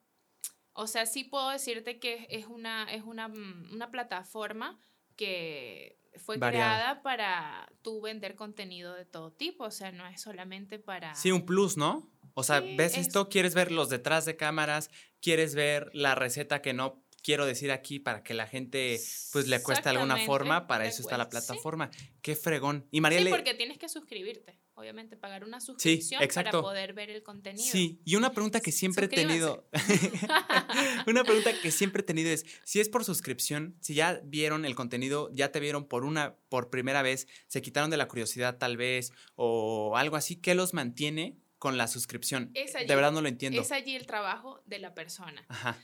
[0.74, 4.80] o sea, sí puedo decirte que es una, es una, mm, una plataforma
[5.16, 6.76] que fue Variada.
[6.76, 11.14] creada para tú vender contenido de todo tipo, o sea, no es solamente para...
[11.16, 12.10] Sí, un plus, ¿no?
[12.34, 14.90] O sea, Sí, ves es- esto, quieres ver los detrás de cámaras,
[15.22, 19.00] quieres ver la receta que no quiero decir aquí para que la gente
[19.32, 21.30] pues le cueste de alguna forma, para eso está la sí.
[21.32, 21.90] plataforma.
[22.22, 22.88] Qué fregón.
[22.92, 27.24] Y María Sí, porque tienes que suscribirte, obviamente, pagar una suscripción para poder ver el
[27.24, 27.66] contenido.
[27.66, 29.68] Sí, y una pregunta que siempre he tenido,
[31.08, 34.76] una pregunta que siempre he tenido es, si es por suscripción, si ya vieron el
[34.76, 38.78] contenido, ya te vieron por una, por primera vez, se quitaron de la curiosidad tal
[38.78, 42.52] vez, o algo así, ¿qué los mantiene con la suscripción?
[42.54, 43.62] Es allí- de verdad no lo entiendo.
[43.62, 45.46] Es allí el trabajo de la persona.
[45.48, 45.78] Ajá,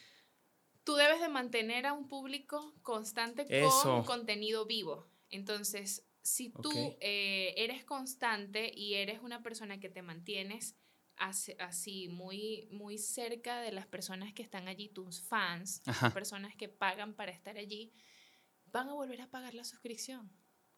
[0.83, 3.83] Tú debes de mantener a un público constante Eso.
[3.83, 5.07] con contenido vivo.
[5.29, 6.97] Entonces, si tú Ok.
[7.01, 10.75] eh, eres constante y eres una persona que te mantienes
[11.59, 16.09] así, muy, muy cerca de las personas que están allí, tus fans, Ajá.
[16.11, 17.93] personas que pagan para estar allí,
[18.65, 20.31] van a volver a pagar la suscripción.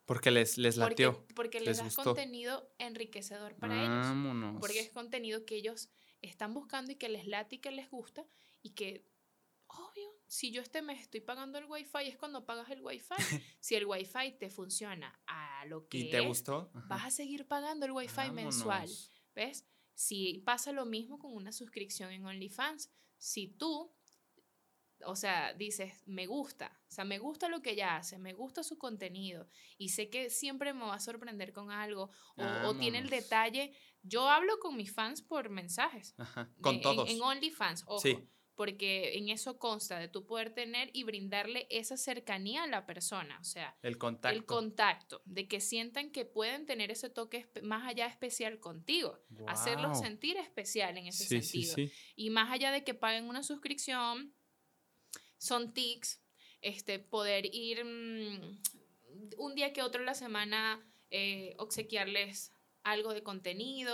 [0.05, 1.25] porque les, les Porque, latió.
[1.33, 2.03] porque les, les das gustó.
[2.13, 3.89] Contenido enriquecedor para ellos.
[4.05, 4.59] Vámonos.
[4.59, 5.89] Porque es contenido que ellos
[6.21, 8.27] están buscando y que les late y que les gusta
[8.61, 9.07] y que,
[9.67, 13.13] obvio, si yo este mes estoy pagando el wifi es cuando pagas el wifi.
[13.59, 16.71] si el wifi te funciona a lo que ¿Y te es, gustó?
[16.73, 16.87] Ajá.
[16.87, 18.79] vas a seguir pagando el wifi mensual.
[18.87, 19.11] Vámonos.
[19.35, 19.65] ¿Ves?
[19.93, 23.93] Si pasa lo mismo con una suscripción en OnlyFans, si tú,
[25.05, 28.63] o sea, dices, me gusta, o sea, me gusta lo que ella hace, me gusta
[28.63, 29.47] su contenido
[29.77, 33.71] y sé que siempre me va a sorprender con algo o, o tiene el detalle.
[34.01, 36.15] Yo hablo con mis fans por mensajes.
[36.17, 37.09] Ajá, de- Con en- todos.
[37.09, 37.99] En, OnlyFans, ojo.
[37.99, 38.17] Sí.
[38.55, 43.39] Porque en eso consta de tú poder tener y brindarle esa cercanía a la persona.
[43.39, 44.37] O sea, el contacto.
[44.37, 49.99] el contacto, de que sientan que pueden tener ese toque más allá especial contigo, hacerlos
[49.99, 51.75] sentir especial en ese Sí, sí, sentido.
[51.75, 51.91] sí.
[52.15, 54.33] Y más allá de que paguen una suscripción,
[55.37, 56.21] son tics,
[56.61, 58.61] este, poder ir mm,
[59.37, 62.53] un día que otro la semana, eh, obsequiarles
[62.83, 63.93] algo de contenido,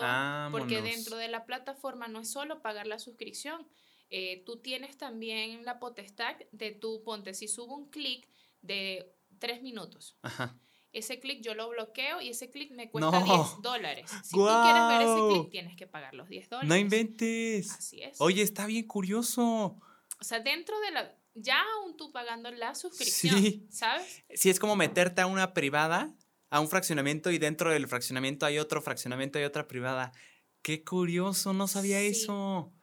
[0.52, 3.68] porque dentro de la plataforma no es solo pagar la suscripción,
[4.10, 8.28] eh, tú tienes también la potestad de tú, ponte, si subo un clic
[8.62, 10.58] de tres minutos, Ajá.
[10.92, 13.26] ese clic yo lo bloqueo y ese clic me cuesta No.
[13.26, 14.10] 10 dólares.
[14.24, 16.70] Si tú quieres ver ese clic, tienes que pagar los 10 dólares.
[16.70, 17.72] No inventes.
[17.72, 18.20] Así es.
[18.20, 19.80] Oye, está bien curioso.
[20.20, 21.16] O sea, dentro de la...
[21.36, 23.68] ya aún tú pagando la suscripción, Sí.
[23.70, 24.24] ¿sabes?
[24.34, 26.14] Sí, es como meterte a una privada,
[26.50, 30.12] a un fraccionamiento y dentro del fraccionamiento hay otro fraccionamiento y otra privada.
[30.64, 32.08] Qué curioso, no sabía Sí.
[32.08, 32.74] eso.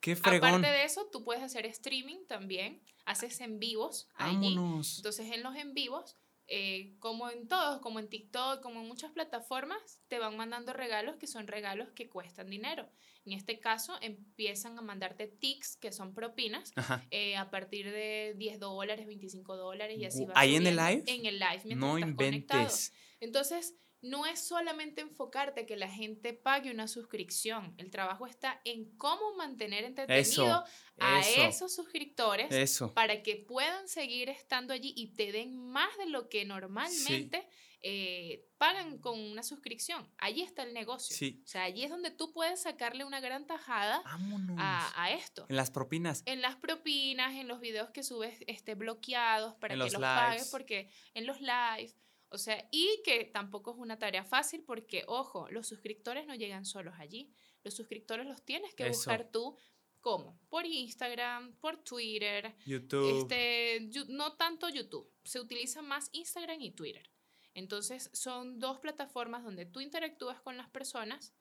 [0.00, 0.48] Qué fregón.
[0.48, 4.54] Aparte de eso, tú puedes hacer streaming también, haces en vivos allí.
[4.54, 4.98] Vámonos.
[4.98, 6.16] Entonces en los en vivos,
[6.46, 11.16] eh, como en todos, como en TikTok, como en muchas plataformas, te van mandando regalos
[11.16, 12.88] que son regalos que cuestan dinero.
[13.26, 16.72] En este caso, empiezan a mandarte tics, que son propinas,
[17.10, 20.26] eh, a partir de 10 dólares, 25 dólares y así.
[20.34, 21.02] ¿ahí en el live?
[21.06, 22.60] En el live, mientras No estás conectado.
[22.60, 22.92] inventes.
[23.20, 27.74] Entonces, no es solamente enfocarte que la gente pague una suscripción.
[27.78, 30.64] El trabajo está en cómo mantener entretenido
[30.98, 31.42] a eso.
[31.42, 32.94] esos suscriptores Eso.
[32.94, 37.48] para que puedan seguir estando allí y te den más de lo que normalmente
[37.80, 40.08] eh, pagan con una suscripción.
[40.18, 41.16] Allí está el negocio.
[41.16, 41.40] Sí.
[41.44, 45.46] O sea, allí es donde tú puedes sacarle una gran tajada a, a esto.
[45.48, 46.22] En las propinas.
[46.26, 50.02] En las propinas, en los videos que subes este, bloqueados para En que los los,
[50.02, 50.18] lives.
[50.18, 51.92] pagues, porque en los live,
[52.30, 56.64] o sea, y que tampoco es una tarea fácil porque, ojo, los suscriptores no llegan
[56.64, 57.32] solos allí.
[57.64, 58.98] Los suscriptores los tienes que Eso.
[58.98, 59.56] buscar tú.
[60.00, 60.38] ¿Cómo?
[60.48, 63.22] Por Instagram, por Twitter, YouTube.
[63.22, 67.10] este, no tanto YouTube, se utiliza más Instagram y Twitter.
[67.52, 71.34] Entonces son dos plataformas donde tú interactúas con las personas,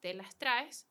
[0.00, 0.88] te las traes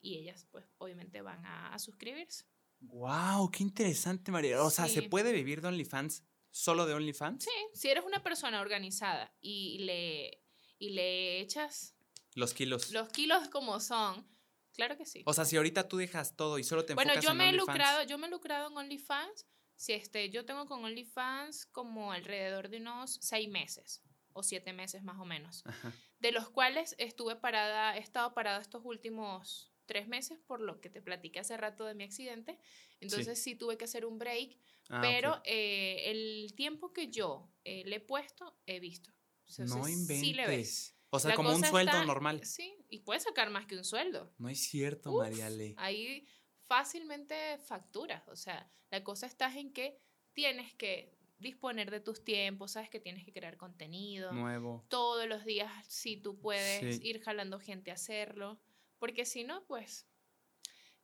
[0.00, 2.44] y ellas pues obviamente van a, a suscribirse.
[2.78, 4.62] Wow, qué interesante, María.
[4.62, 6.24] O sea, ¿se puede vivir de OnlyFans?
[6.52, 7.42] ¿Solo de OnlyFans?
[7.44, 10.42] Sí, si eres una persona organizada y le,
[10.78, 11.96] y le echas
[12.34, 12.92] Los kilos.
[12.92, 14.26] los kilos como son,
[14.74, 15.22] claro que sí.
[15.26, 17.44] O sea, si ahorita tú dejas todo y solo te Bueno, enfocas yo en me
[17.44, 17.68] he OnlyFans.
[17.68, 19.46] lucrado, yo me he lucrado en OnlyFans.
[19.76, 24.02] Si este, yo tengo con OnlyFans como alrededor de unos seis meses
[24.34, 25.92] o siete meses más o menos, Ajá.
[26.20, 30.88] de los cuales estuve parada, he estado parada estos últimos tres meses por lo que
[30.88, 32.58] te platiqué hace rato de mi accidente.
[33.00, 34.56] Entonces sí, tuve que hacer un break,
[34.88, 35.40] Ah, pero ok.
[35.44, 39.10] eh, el tiempo que yo eh, le he puesto, he visto.
[39.58, 40.20] No inventes.
[40.20, 40.96] Sí le ves.
[41.10, 42.44] O sea, La como un sueldo está- normal.
[42.44, 44.32] Sí, y puedes sacar más que un sueldo.
[44.38, 45.74] No es cierto, Uf, Mariale.
[45.76, 46.26] Ahí
[46.66, 48.26] fácilmente facturas.
[48.28, 49.98] O sea, la cosa está en que
[50.32, 54.32] tienes que disponer de tus tiempos, sabes que tienes que crear contenido.
[54.32, 54.86] Nuevo.
[54.88, 57.06] Todos los días, si tú puedes Sí.
[57.08, 58.60] ir jalando gente a hacerlo.
[58.98, 60.06] Porque si no, pues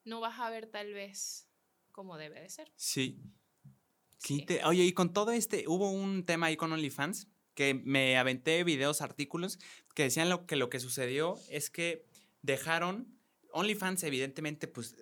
[0.04, 1.50] no vas a ver tal vez
[1.92, 2.72] como debe de ser.
[2.76, 3.20] Sí.
[4.18, 4.40] Sí.
[4.40, 8.62] inte- Oye, y con todo este, hubo un tema ahí con OnlyFans que me aventé
[8.64, 9.58] videos, artículos
[9.94, 12.04] que decían lo que lo que sucedió es que
[12.42, 13.18] dejaron
[13.52, 14.96] OnlyFans evidentemente pues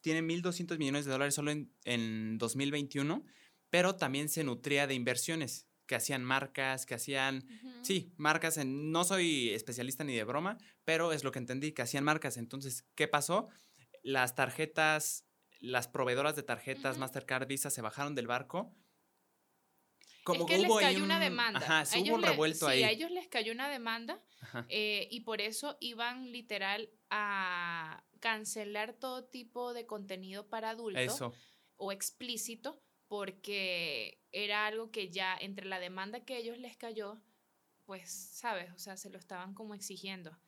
[0.00, 3.24] tiene 1.200 millones de dólares solo en, en 2021,
[3.70, 7.68] pero también se nutría de inversiones que hacían marcas, que hacían Ujú.
[7.82, 8.90] Sí, marcas en.
[8.92, 12.36] No soy especialista ni de broma, pero es lo que entendí, que hacían marcas.
[12.36, 13.48] Entonces, ¿qué pasó?
[14.02, 15.24] Las tarjetas,
[15.60, 17.00] las proveedoras de tarjetas Ujú.
[17.00, 18.74] Mastercard Visa se bajaron del barco.
[20.34, 21.58] es que les hubo ahí cayó una un- demanda.
[21.60, 22.82] Ajá, sí, hubo un le- revuelto sí, ahí.
[22.82, 24.22] a ellos les cayó una demanda
[24.68, 31.34] eh, y por eso iban literal a cancelar todo tipo de contenido para adultos Eso.
[31.76, 37.22] o explícito porque era algo que ya entre la demanda que ellos les cayó,
[37.86, 40.38] pues, sabes, o sea, se lo estaban como exigiendo.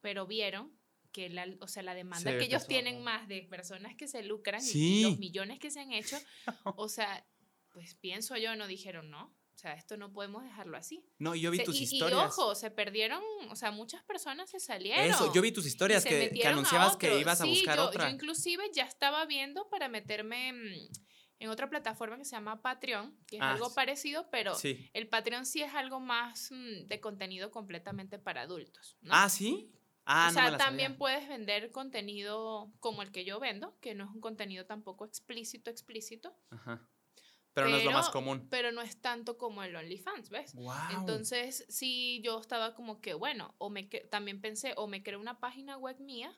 [0.00, 0.76] Pero vieron
[1.12, 4.06] que la, o sea, la demanda Se que ellos a- tienen más de personas que
[4.08, 5.02] se lucran y Sí.
[5.02, 6.16] los millones que se han hecho,
[6.76, 7.26] o sea,
[7.72, 9.24] pues pienso yo, no dijeron, no,
[9.54, 11.04] o sea, esto no podemos dejarlo así.
[11.18, 12.18] No, y yo vi Se- tus y, y historias.
[12.38, 15.04] ojo, se perdieron, o sea, muchas personas se salieron.
[15.04, 17.76] Eso, yo vi tus y historias que, que a anunciabas que ibas a Sí, buscar
[17.76, 18.08] yo, otra.
[18.08, 20.88] Yo inclusive ya estaba viendo para meterme mm,
[21.40, 24.90] en otra plataforma que se llama Patreon, que es Ah, algo parecido, pero Sí.
[24.94, 28.96] el Patreon sí es algo más mm, de contenido completamente para adultos.
[29.02, 29.10] ¿no?
[29.14, 29.70] Ah, sí.
[30.12, 30.98] Ah, o no sea, me la también sabía.
[30.98, 35.70] puedes vender contenido como el que yo vendo, que no es un contenido tampoco explícito,
[35.70, 36.84] explícito, Ajá.
[37.52, 38.46] Pero, no es lo más pero- común.
[38.50, 40.54] pero no es tanto como el OnlyFans, ¿ves?
[40.54, 40.72] Wow.
[40.98, 45.38] Entonces, sí, yo estaba como que, bueno, o me también pensé, o me creo una
[45.40, 46.36] página web mía,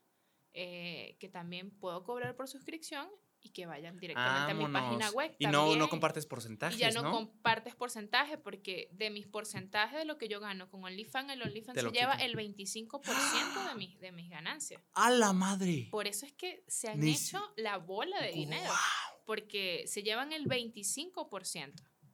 [0.54, 3.08] eh, que también puedo cobrar por suscripción
[3.44, 5.14] y que vayan directamente a mi página Vámonos.
[5.14, 5.34] web.
[5.38, 7.10] Y no, no compartes porcentajes, Y ya no, ¿no?
[7.10, 11.80] compartes porcentaje, porque de mis porcentajes de lo que yo gano con OnlyFans, el OnlyFans
[11.80, 12.20] se lleva quitan.
[12.30, 14.80] el 25% de, mis de mis ganancias.
[14.94, 15.88] ¡A la madre!
[15.90, 18.78] Por eso es que se han Ni hecho la bola de dinero, ¡Guau!
[19.26, 21.72] porque se llevan el 25%.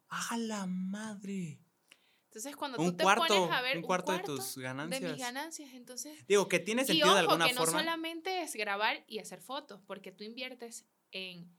[0.09, 1.61] ¡A la madre!
[2.27, 5.03] Entonces, cuando Un tú te cuarto, pones a ver un cuarto de tus de ganancias.
[5.13, 7.79] mis ganancias, entonces Digo, que tiene y sentido ojo, de alguna que no forma.
[7.81, 11.57] solamente es grabar y hacer fotos, porque tú inviertes en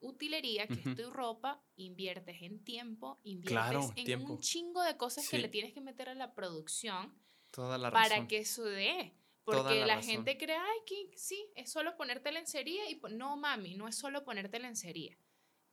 [0.00, 0.90] utilería, que Ujú.
[0.90, 4.32] es tu ropa, inviertes en tiempo, inviertes Claro, en tiempo.
[4.34, 7.14] un chingo de cosas que le tienes que meter a la producción
[7.50, 8.26] Toda la para razón.
[8.28, 9.14] que eso dé.
[9.44, 13.18] Toda Porque la gente cree, ay, que sí, es solo ponerte lencería y pon-".
[13.18, 15.16] no, mami, no es solo ponerte lencería.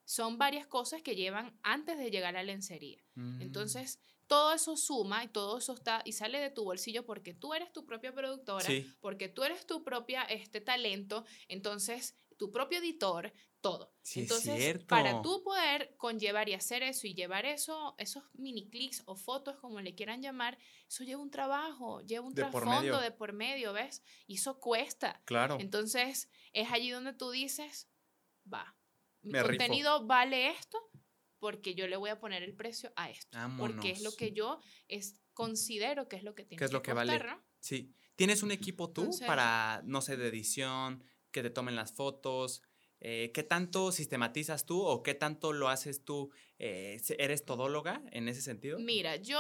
[0.10, 3.04] son varias cosas que llevan antes de llegar a la lencería.
[3.16, 3.41] Mm.
[3.41, 7.54] Entonces, todo eso suma y todo eso está y sale de tu bolsillo porque tú
[7.54, 8.90] eres tu propia productora, Sí.
[9.02, 13.93] porque tú eres tu propia este talento, entonces tu propio editor, todo.
[14.01, 14.88] Sí, es entonces, cierto.
[14.88, 19.57] para tú poder conllevar y hacer eso y llevar eso, esos mini clics o fotos
[19.57, 20.57] como le quieran llamar,
[20.88, 22.99] eso lleva un trabajo, lleva un De por trasfondo medio.
[22.99, 24.03] de por medio, ¿ves?
[24.27, 25.22] Y eso cuesta.
[25.26, 25.57] Claro.
[25.59, 27.89] Entonces, es allí donde tú dices,
[28.51, 28.77] va,
[29.22, 29.57] mi Me rifo.
[29.57, 30.77] contenido vale esto
[31.39, 33.38] porque yo le voy a poner el precio a esto.
[33.57, 34.15] Porque es lo Vámonos.
[34.15, 37.14] que yo es, considero que es lo que tiene ¿Qué es lo que vale?
[37.14, 37.43] costar, ¿no?
[37.59, 37.93] Sí.
[38.15, 41.03] ¿Tienes un equipo tú Entonces- para, no sé, de edición,
[41.41, 42.61] que te tomen las fotos?
[42.99, 46.31] Eh, ¿Qué tanto sistematizas tú o qué tanto lo haces tú?
[46.57, 48.80] Eh, ¿Eres todóloga en ese sentido?
[48.80, 49.39] Mira, yo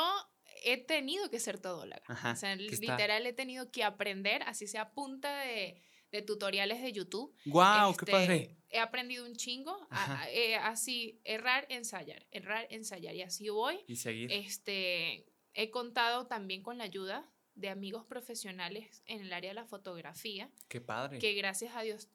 [0.63, 2.01] he tenido que ser todóloga.
[2.07, 6.21] Ajá, o sea, que está- literal he tenido que aprender, así sea punta de, de
[6.21, 7.35] tutoriales de YouTube.
[7.45, 7.93] ¡Guau!
[7.95, 8.57] ¡Qué Este, padre!
[8.69, 13.79] He aprendido un chingo, a- eh, así, errar, ensayar, errar, ensayar, y así voy.
[13.87, 14.31] Y seguir.
[14.31, 19.65] Este, he contado también con la ayuda de amigos profesionales en el área de la
[19.65, 21.19] fotografía, ¡Qué padre!
[21.19, 22.07] que gracias a Dios,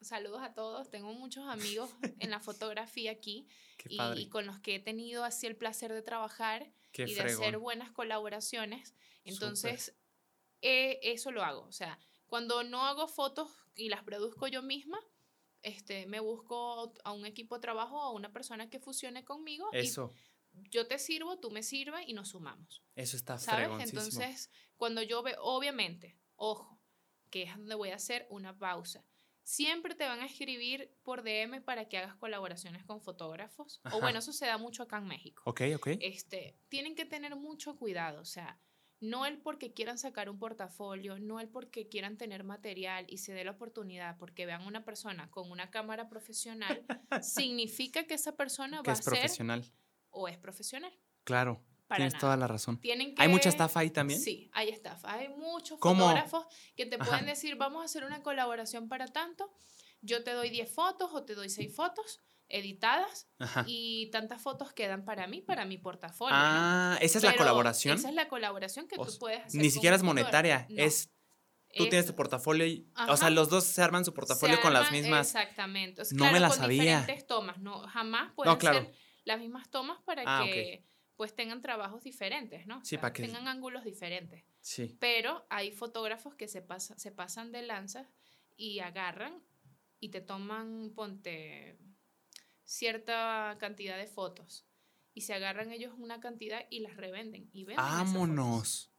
[0.00, 1.90] saludos a todos, tengo muchos amigos
[2.20, 3.48] en la fotografía aquí
[3.78, 4.20] ¡Qué y, padre!
[4.20, 7.58] y con los que he tenido así el placer de trabajar ¡Qué y de hacer
[7.58, 8.94] buenas colaboraciones.
[9.24, 9.96] Entonces,
[10.60, 11.62] eh, eso lo hago.
[11.62, 15.00] O sea, cuando no hago fotos y las produzco yo misma,
[15.62, 19.68] este, me busco a un equipo de trabajo o a una persona que fusione conmigo
[19.72, 20.33] Eso, y
[20.70, 22.82] yo te sirvo, tú me sirves y nos sumamos.
[22.94, 23.68] eso está ¿Sabes?
[23.80, 26.80] Entonces, cuando yo veo, obviamente, ojo,
[27.30, 29.04] que es donde voy a hacer una pausa.
[29.42, 33.80] Siempre te van a escribir por DM para que hagas colaboraciones con fotógrafos.
[33.84, 33.96] Ajá.
[33.96, 35.88] O bueno, eso se da mucho acá en México Ok, ok.
[36.00, 38.58] este, tienen que tener mucho cuidado, o sea,
[39.00, 43.34] no el porque quieran sacar un portafolio, no el porque quieran tener material y se
[43.34, 46.84] dé la oportunidad porque vean una persona con una cámara profesional,
[47.22, 49.64] significa que esa persona que va es a ser profesional.
[50.14, 50.92] O es profesional.
[51.24, 51.62] Claro.
[51.86, 52.20] Para Tienes nada.
[52.20, 52.80] toda la razón.
[52.80, 54.18] Tienen que, ¿Hay mucha estafa ahí también?
[54.18, 55.12] Sí, hay estafa.
[55.12, 56.04] Hay muchos ¿Cómo?
[56.04, 56.46] fotógrafos
[56.76, 57.04] que te Ajá.
[57.04, 59.52] pueden decir, vamos a hacer una colaboración para tanto,
[60.00, 63.64] yo te doy 10 fotos o te doy 6 fotos editadas Ajá.
[63.66, 66.34] y tantas fotos quedan para mí, para mi portafolio.
[66.36, 66.42] ¿no?
[66.42, 67.98] Ah, esa es la Pero colaboración.
[67.98, 69.60] Esa es la colaboración que O tú puedes hacer.
[69.60, 70.66] Ni siquiera es monetaria.
[70.70, 71.10] No, es
[71.76, 73.16] tú es- tienes tu portafolio y, o Ajá.
[73.16, 75.26] sea, los dos se arman su portafolio con las mismas.
[75.34, 76.02] Exactamente.
[76.02, 76.82] O sea, No me claro, la con sabía.
[77.00, 77.58] diferentes tomas.
[77.58, 78.80] No, jamás pueden claro.
[78.80, 80.84] ser las mismas tomas para Ah, que
[81.16, 82.78] pues tengan trabajos diferentes, ¿no?
[82.78, 84.44] O Sí, sea, para que- tengan ángulos diferentes.
[84.60, 84.96] Sí.
[84.98, 88.08] Pero hay fotógrafos que se, pasa, se pasan de lanzas
[88.56, 89.42] y agarran
[90.00, 91.78] y te toman, ponte,
[92.64, 94.66] cierta cantidad de fotos.
[95.12, 97.48] Y se agarran ellos una cantidad y las revenden.
[97.52, 97.84] Y venden.
[97.84, 98.90] Vámonos.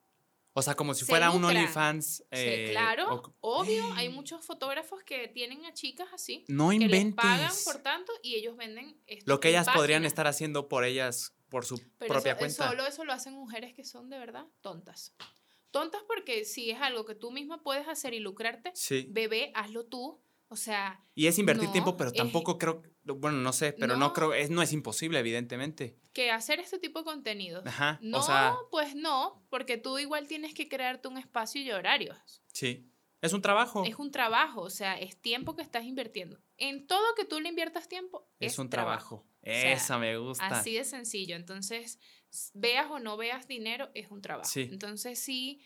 [0.57, 1.43] O sea, como si Se fuera un.
[1.43, 2.15] OnlyFans.
[2.15, 6.79] Sí, eh, claro, o- obvio, hay muchos fotógrafos que tienen a chicas así, No que
[6.79, 7.63] les pagan inventes.
[7.65, 11.65] por tanto y ellos venden esto Lo que ellas podrían estar haciendo por ellas, por
[11.65, 12.69] su Pero propia eso, cuenta.
[12.69, 15.13] Solo eso lo hacen mujeres que son de verdad tontas.
[15.71, 19.07] Tontas porque si es algo que tú misma puedes hacer y lucrarte, Sí.
[19.09, 20.21] bebé, hazlo tú.
[20.47, 23.93] O sea, Y es invertir No, tiempo, pero es- tampoco creo, bueno, no sé, pero
[23.95, 24.13] no, No.
[24.13, 25.95] creo, es, no es imposible, evidentemente.
[26.13, 27.61] que hacer este tipo de contenido.
[27.65, 27.99] Ajá.
[28.01, 32.41] No, O sea, pues no, porque tú igual tienes que crearte un espacio y horarios.
[32.51, 32.89] sí.
[33.21, 33.83] Es un trabajo.
[33.87, 36.39] Es un trabajo, o sea, es tiempo que estás invirtiendo.
[36.57, 39.25] En todo que tú le inviertas tiempo, es, Es un trabajo.
[39.41, 40.45] Esa me gusta.
[40.45, 41.35] Así de sencillo.
[41.35, 41.97] Entonces,
[42.53, 44.47] veas o no veas dinero, es un trabajo.
[44.47, 44.67] Sí.
[44.71, 45.59] Entonces, sí,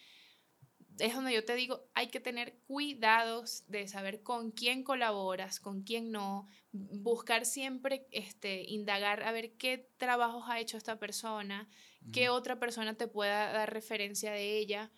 [1.00, 5.84] es donde yo te digo, hay que tener cuidados de saber con quién colaboras, con
[5.84, 11.68] quién no, buscar siempre, este, indagar a ver qué trabajos ha hecho esta persona,
[12.12, 14.92] qué otra persona te pueda dar referencia de ella,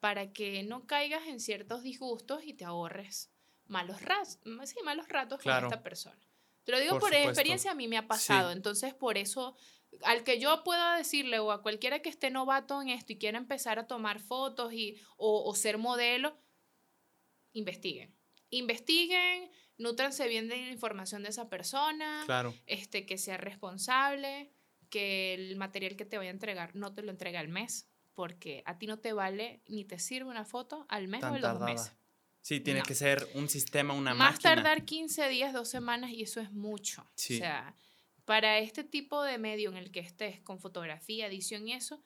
[0.00, 3.30] para que no caigas en ciertos disgustos y te ahorres
[3.66, 5.66] malos ratos, sí, malos ratos Claro.
[5.66, 6.20] con esta persona.
[6.64, 8.50] Te lo digo Por experiencia, a mí me ha pasado.
[8.50, 8.56] Sí.
[8.56, 9.56] Entonces, por eso,
[10.02, 13.38] al que yo pueda decirle o a cualquiera que esté novato en esto y quiera
[13.38, 16.38] empezar a tomar fotos y, o, o ser modelo,
[17.52, 18.14] investiguen.
[18.50, 22.54] Investiguen, nutranse bien de la información de esa persona, Claro.
[22.66, 24.52] este, que sea responsable,
[24.90, 28.62] que el material que te vaya a entregar no te lo entregue al mes, porque
[28.66, 31.38] a ti no te vale ni te sirve una foto al mes o Tan a
[31.38, 31.66] los tardada.
[31.72, 31.92] meses.
[32.40, 32.86] Sí, tiene No.
[32.86, 34.54] que ser un sistema, una Más máquina.
[34.54, 37.04] tardar 15 días, dos semanas y eso es mucho.
[37.16, 37.34] Sí.
[37.34, 37.74] O sea,
[38.26, 42.02] para este tipo de medio en el que estés con fotografía, edición y eso,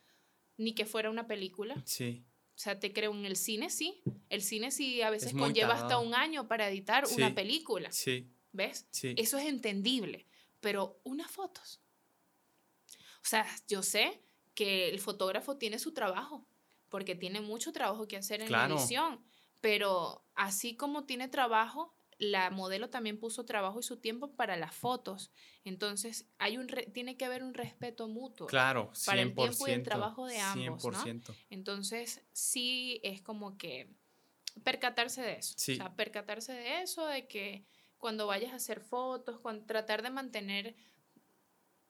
[0.56, 1.82] ni que fuera una película.
[1.84, 2.22] Sí.
[2.54, 4.02] O sea, te creo en el cine, sí.
[4.28, 7.14] El cine sí a veces conlleva hasta un año para editar Sí.
[7.16, 7.90] una película.
[7.90, 8.30] Sí.
[8.52, 8.86] ¿Ves?
[8.90, 9.14] Sí.
[9.16, 10.26] Eso es entendible.
[10.60, 11.80] Pero unas fotos.
[13.22, 14.20] O sea, yo sé
[14.54, 16.46] que el fotógrafo tiene su trabajo,
[16.90, 18.74] porque tiene mucho trabajo que hacer en Claro.
[18.74, 19.24] la edición.
[19.62, 24.74] Pero así como tiene trabajo, la modelo también puso trabajo y su tiempo para las
[24.74, 25.32] fotos.
[25.64, 28.46] Entonces, hay un tiene que haber un respeto mutuo.
[28.46, 31.28] Claro, 100%, Para el tiempo y el trabajo de ambos, 100%.
[31.28, 31.34] ¿no?
[31.48, 33.90] Entonces, sí es como que
[34.62, 35.54] percatarse de eso.
[35.56, 37.64] O sea, percatarse de eso, de que
[37.96, 40.76] cuando vayas a hacer fotos, con, tratar de mantener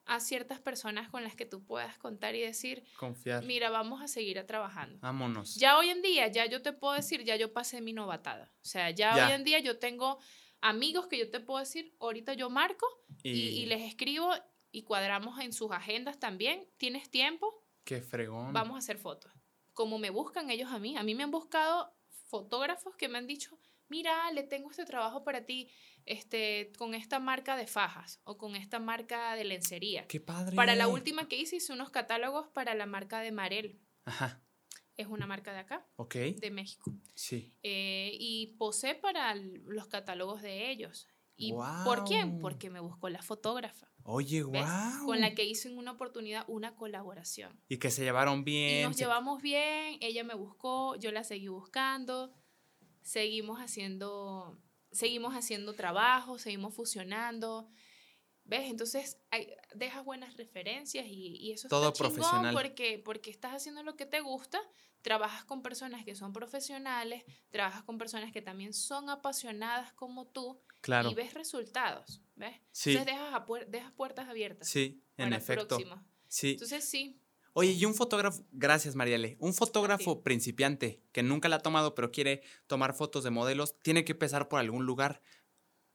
[0.06, 3.44] a ciertas personas con las que tú puedas contar y decir, confiar.
[3.44, 4.98] Mira, vamos a seguir trabajando.
[5.00, 5.54] Vámonos.
[5.56, 8.52] Ya hoy en día, ya yo te puedo decir, ya yo pasé mi novatada.
[8.56, 10.18] O sea, ya, hoy en día yo tengo
[10.60, 12.86] amigos que yo te puedo decir, ahorita yo marco
[13.22, 14.32] y, les escribo
[14.72, 16.68] y cuadramos en sus agendas también.
[16.76, 17.64] ¿Tienes tiempo?
[17.84, 18.52] Qué fregón.
[18.52, 19.32] Vamos a hacer fotos.
[19.72, 21.94] Como me buscan ellos a mí, a mí me han buscado
[22.26, 23.58] fotógrafos que me han dicho,
[23.90, 25.68] mira, le tengo este trabajo para ti
[26.06, 30.06] este, con esta marca de fajas o con esta marca de lencería.
[30.06, 30.56] ¡Qué padre!
[30.56, 33.80] Para la última que hice, hice unos catálogos para la marca de Marel.
[34.04, 34.42] Ajá.
[34.96, 35.86] Es una marca de acá.
[35.96, 36.14] Ok.
[36.14, 36.92] De México.
[37.14, 37.52] Sí.
[37.62, 41.08] Eh, y posé para los catálogos de ellos.
[41.36, 41.54] ¿Y
[41.84, 42.38] por quién?
[42.38, 43.90] Porque me buscó la fotógrafa.
[44.02, 45.06] Oye, wow.
[45.06, 47.58] Con la que hice en una oportunidad una colaboración.
[47.68, 48.80] Y que se llevaron bien.
[48.80, 52.32] Y nos llevamos bien, ella me buscó, yo la seguí buscando,
[53.02, 54.60] seguimos haciendo
[54.92, 57.70] seguimos haciendo trabajo, seguimos fusionando.
[58.44, 58.70] ¿Ves?
[58.70, 62.52] Entonces hay, dejas buenas referencias y, y eso Todo está profesional.
[62.52, 64.60] porque, porque estás haciendo lo que te gusta,
[65.02, 70.60] trabajas con personas que son profesionales, trabajas con personas que también son apasionadas como tú
[70.80, 71.10] claro.
[71.10, 72.56] y ves resultados, ¿ves?
[72.72, 72.96] Sí.
[72.96, 74.68] Entonces dejas, dejas puertas abiertas.
[74.68, 75.78] Sí, en efecto.
[76.26, 76.52] Sí.
[76.52, 77.20] Entonces sí,
[77.52, 82.12] Oye, y un fotógrafo, gracias Mariale, un fotógrafo principiante que nunca la ha tomado pero
[82.12, 85.20] quiere tomar fotos de modelos, tiene que empezar por algún lugar.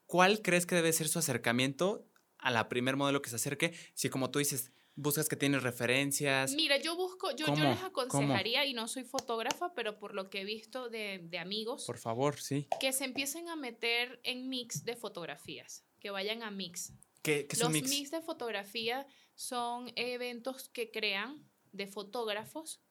[0.05, 2.05] ¿Cuál crees que debe ser su acercamiento
[2.37, 3.73] a la primer modelo que se acerque?
[3.93, 6.53] Si como tú dices, buscas que tienes referencias.
[6.53, 10.41] Mira, yo busco, yo, yo les aconsejaría, y no soy fotógrafa, pero por lo que
[10.41, 11.85] he visto de, de amigos.
[11.85, 12.67] Por favor, sí.
[12.79, 16.93] Que se empiecen a meter en mix de fotografías, que vayan a mix.
[17.21, 17.89] ¿Qué, qué Los mix?
[17.89, 22.81] mix de fotografía son eventos que crean de fotógrafos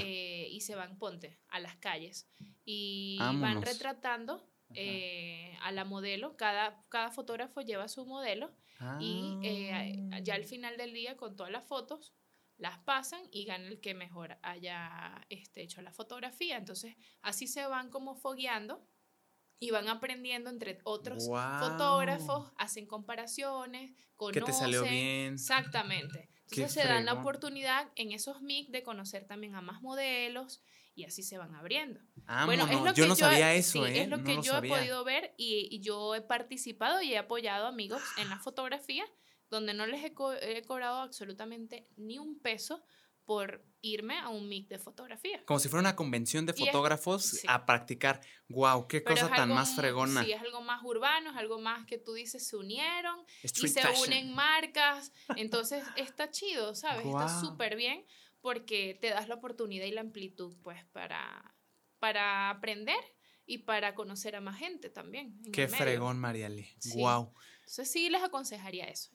[0.00, 2.28] eh, y se van, ponte, a las calles
[2.64, 6.36] y van retratando eh, a la modelo.
[6.36, 8.54] Cada, cada fotógrafo lleva su modelo
[8.98, 10.46] y eh, ya al ah.
[10.46, 12.14] final del día con todas las fotos
[12.58, 16.56] las pasan y gana el que mejor haya este, hecho la fotografía.
[16.56, 18.86] Entonces así se van como fogueando
[19.62, 24.42] y van aprendiendo entre otros fotógrafos, hacen comparaciones, conocen.
[24.42, 25.34] Que te salió bien.
[25.34, 26.28] Exactamente.
[26.50, 30.64] Entonces se dan la oportunidad en esos MIC de conocer también a más modelos
[30.96, 32.00] y así se van abriendo.
[32.26, 34.02] Ah, bueno, es lo yo que no sabía eso, ¿eh?
[34.02, 37.68] Es lo que yo he podido ver y, y, yo he participado y he apoyado
[37.68, 39.04] amigos en la fotografía
[39.48, 42.82] donde no les he, he cobrado absolutamente ni un peso
[43.32, 45.42] por irme a un MIC de fotografía.
[45.46, 48.20] Como si fuera una convención de fotógrafos a practicar.
[48.50, 48.86] ¡Wow!
[48.86, 50.22] ¡Qué cosa tan más fregona!
[50.22, 53.82] Sí, es algo más urbano, es algo más que tú dices, se unieron y se
[54.06, 55.12] unen marcas.
[55.36, 57.06] Entonces está chido, ¿sabes?
[57.06, 58.04] Está súper bien
[58.42, 61.54] porque te das la oportunidad y la amplitud, pues, para,
[61.98, 63.00] para aprender
[63.46, 65.40] y para conocer a más gente también.
[65.54, 66.68] ¡Qué fregón, Mariale!
[66.96, 67.32] ¡Wow!
[67.60, 69.10] Entonces sí les aconsejaría eso.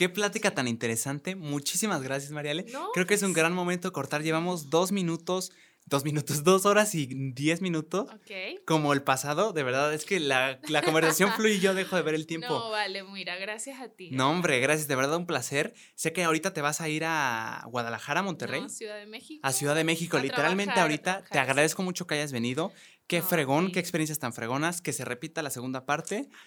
[0.00, 1.36] Qué plática tan interesante.
[1.36, 2.64] Muchísimas gracias, Mariale.
[2.94, 4.22] Creo que es un pues gran momento cortar.
[4.22, 5.52] Llevamos dos minutos,
[5.84, 8.08] dos minutos, dos horas y diez minutos.
[8.08, 8.64] Ok.
[8.64, 12.02] Como el pasado, de verdad, es que la, la conversación fluye y yo dejo de
[12.02, 12.48] ver el tiempo.
[12.48, 14.08] No, vale, mira, gracias a ti.
[14.10, 15.74] No, hombre, gracias, de verdad un placer.
[15.96, 18.62] Sé que ahorita te vas a ir a Guadalajara, Monterrey.
[18.62, 19.46] No, Ciudad de México.
[19.46, 21.24] A Ciudad de México, literalmente ahorita.
[21.30, 22.72] Te agradezco mucho que hayas venido.
[23.06, 24.80] Qué fregón, qué experiencias tan fregonas.
[24.80, 26.30] Que se repita la segunda parte.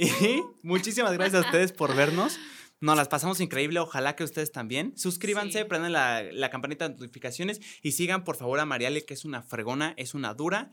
[0.00, 2.38] Y muchísimas gracias a ustedes por vernos.
[2.80, 4.96] Nos las pasamos increíble, ojalá que ustedes también.
[4.96, 9.24] Suscríbanse, prendan la, la, campanita de notificaciones y sigan por favor a Mariale, que es
[9.24, 10.70] una fregona, es una dura.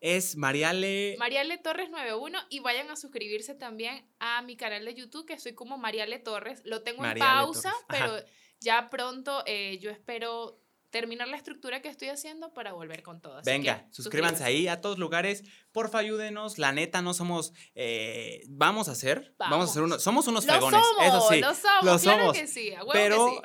[0.00, 1.16] Es Mariale.
[1.18, 5.54] Mariale Torres 91 y vayan a suscribirse también a mi canal de YouTube, que soy
[5.54, 6.60] como Mariale Torres.
[6.64, 8.18] Lo tengo en pausa, pero
[8.60, 10.60] ya pronto eh, yo espero
[10.90, 13.40] terminar la estructura que estoy haciendo para volver con todo.
[13.44, 15.42] Venga, suscríbanse ahí a todos lugares.
[15.72, 16.58] Porfa, ayúdenos.
[16.58, 17.52] La neta, no somos.
[17.74, 19.34] Eh, vamos a hacer.
[19.38, 19.68] Vamos.
[19.68, 19.98] a hacer uno.
[19.98, 20.80] Somos unos fregones.
[21.02, 21.40] eso sí.
[21.40, 21.84] Lo somos.
[21.84, 22.38] Lo somos.
[22.38, 23.42] que sí, pero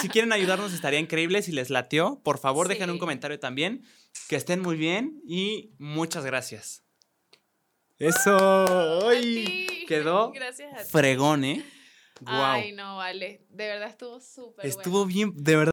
[0.00, 1.42] si quieren ayudarnos, estaría increíble.
[1.42, 3.84] Si les latió, por favor, dejen un comentario también.
[4.28, 6.84] Que estén muy bien y muchas gracias.
[7.98, 9.08] Eso.
[9.08, 9.84] ¡Ay!
[9.86, 10.32] Quedó
[10.90, 11.64] fregón, ¿eh?
[12.26, 13.44] Ay, no, vale.
[13.50, 15.62] De verdad estuvo súper Estuvo bien, de verdad.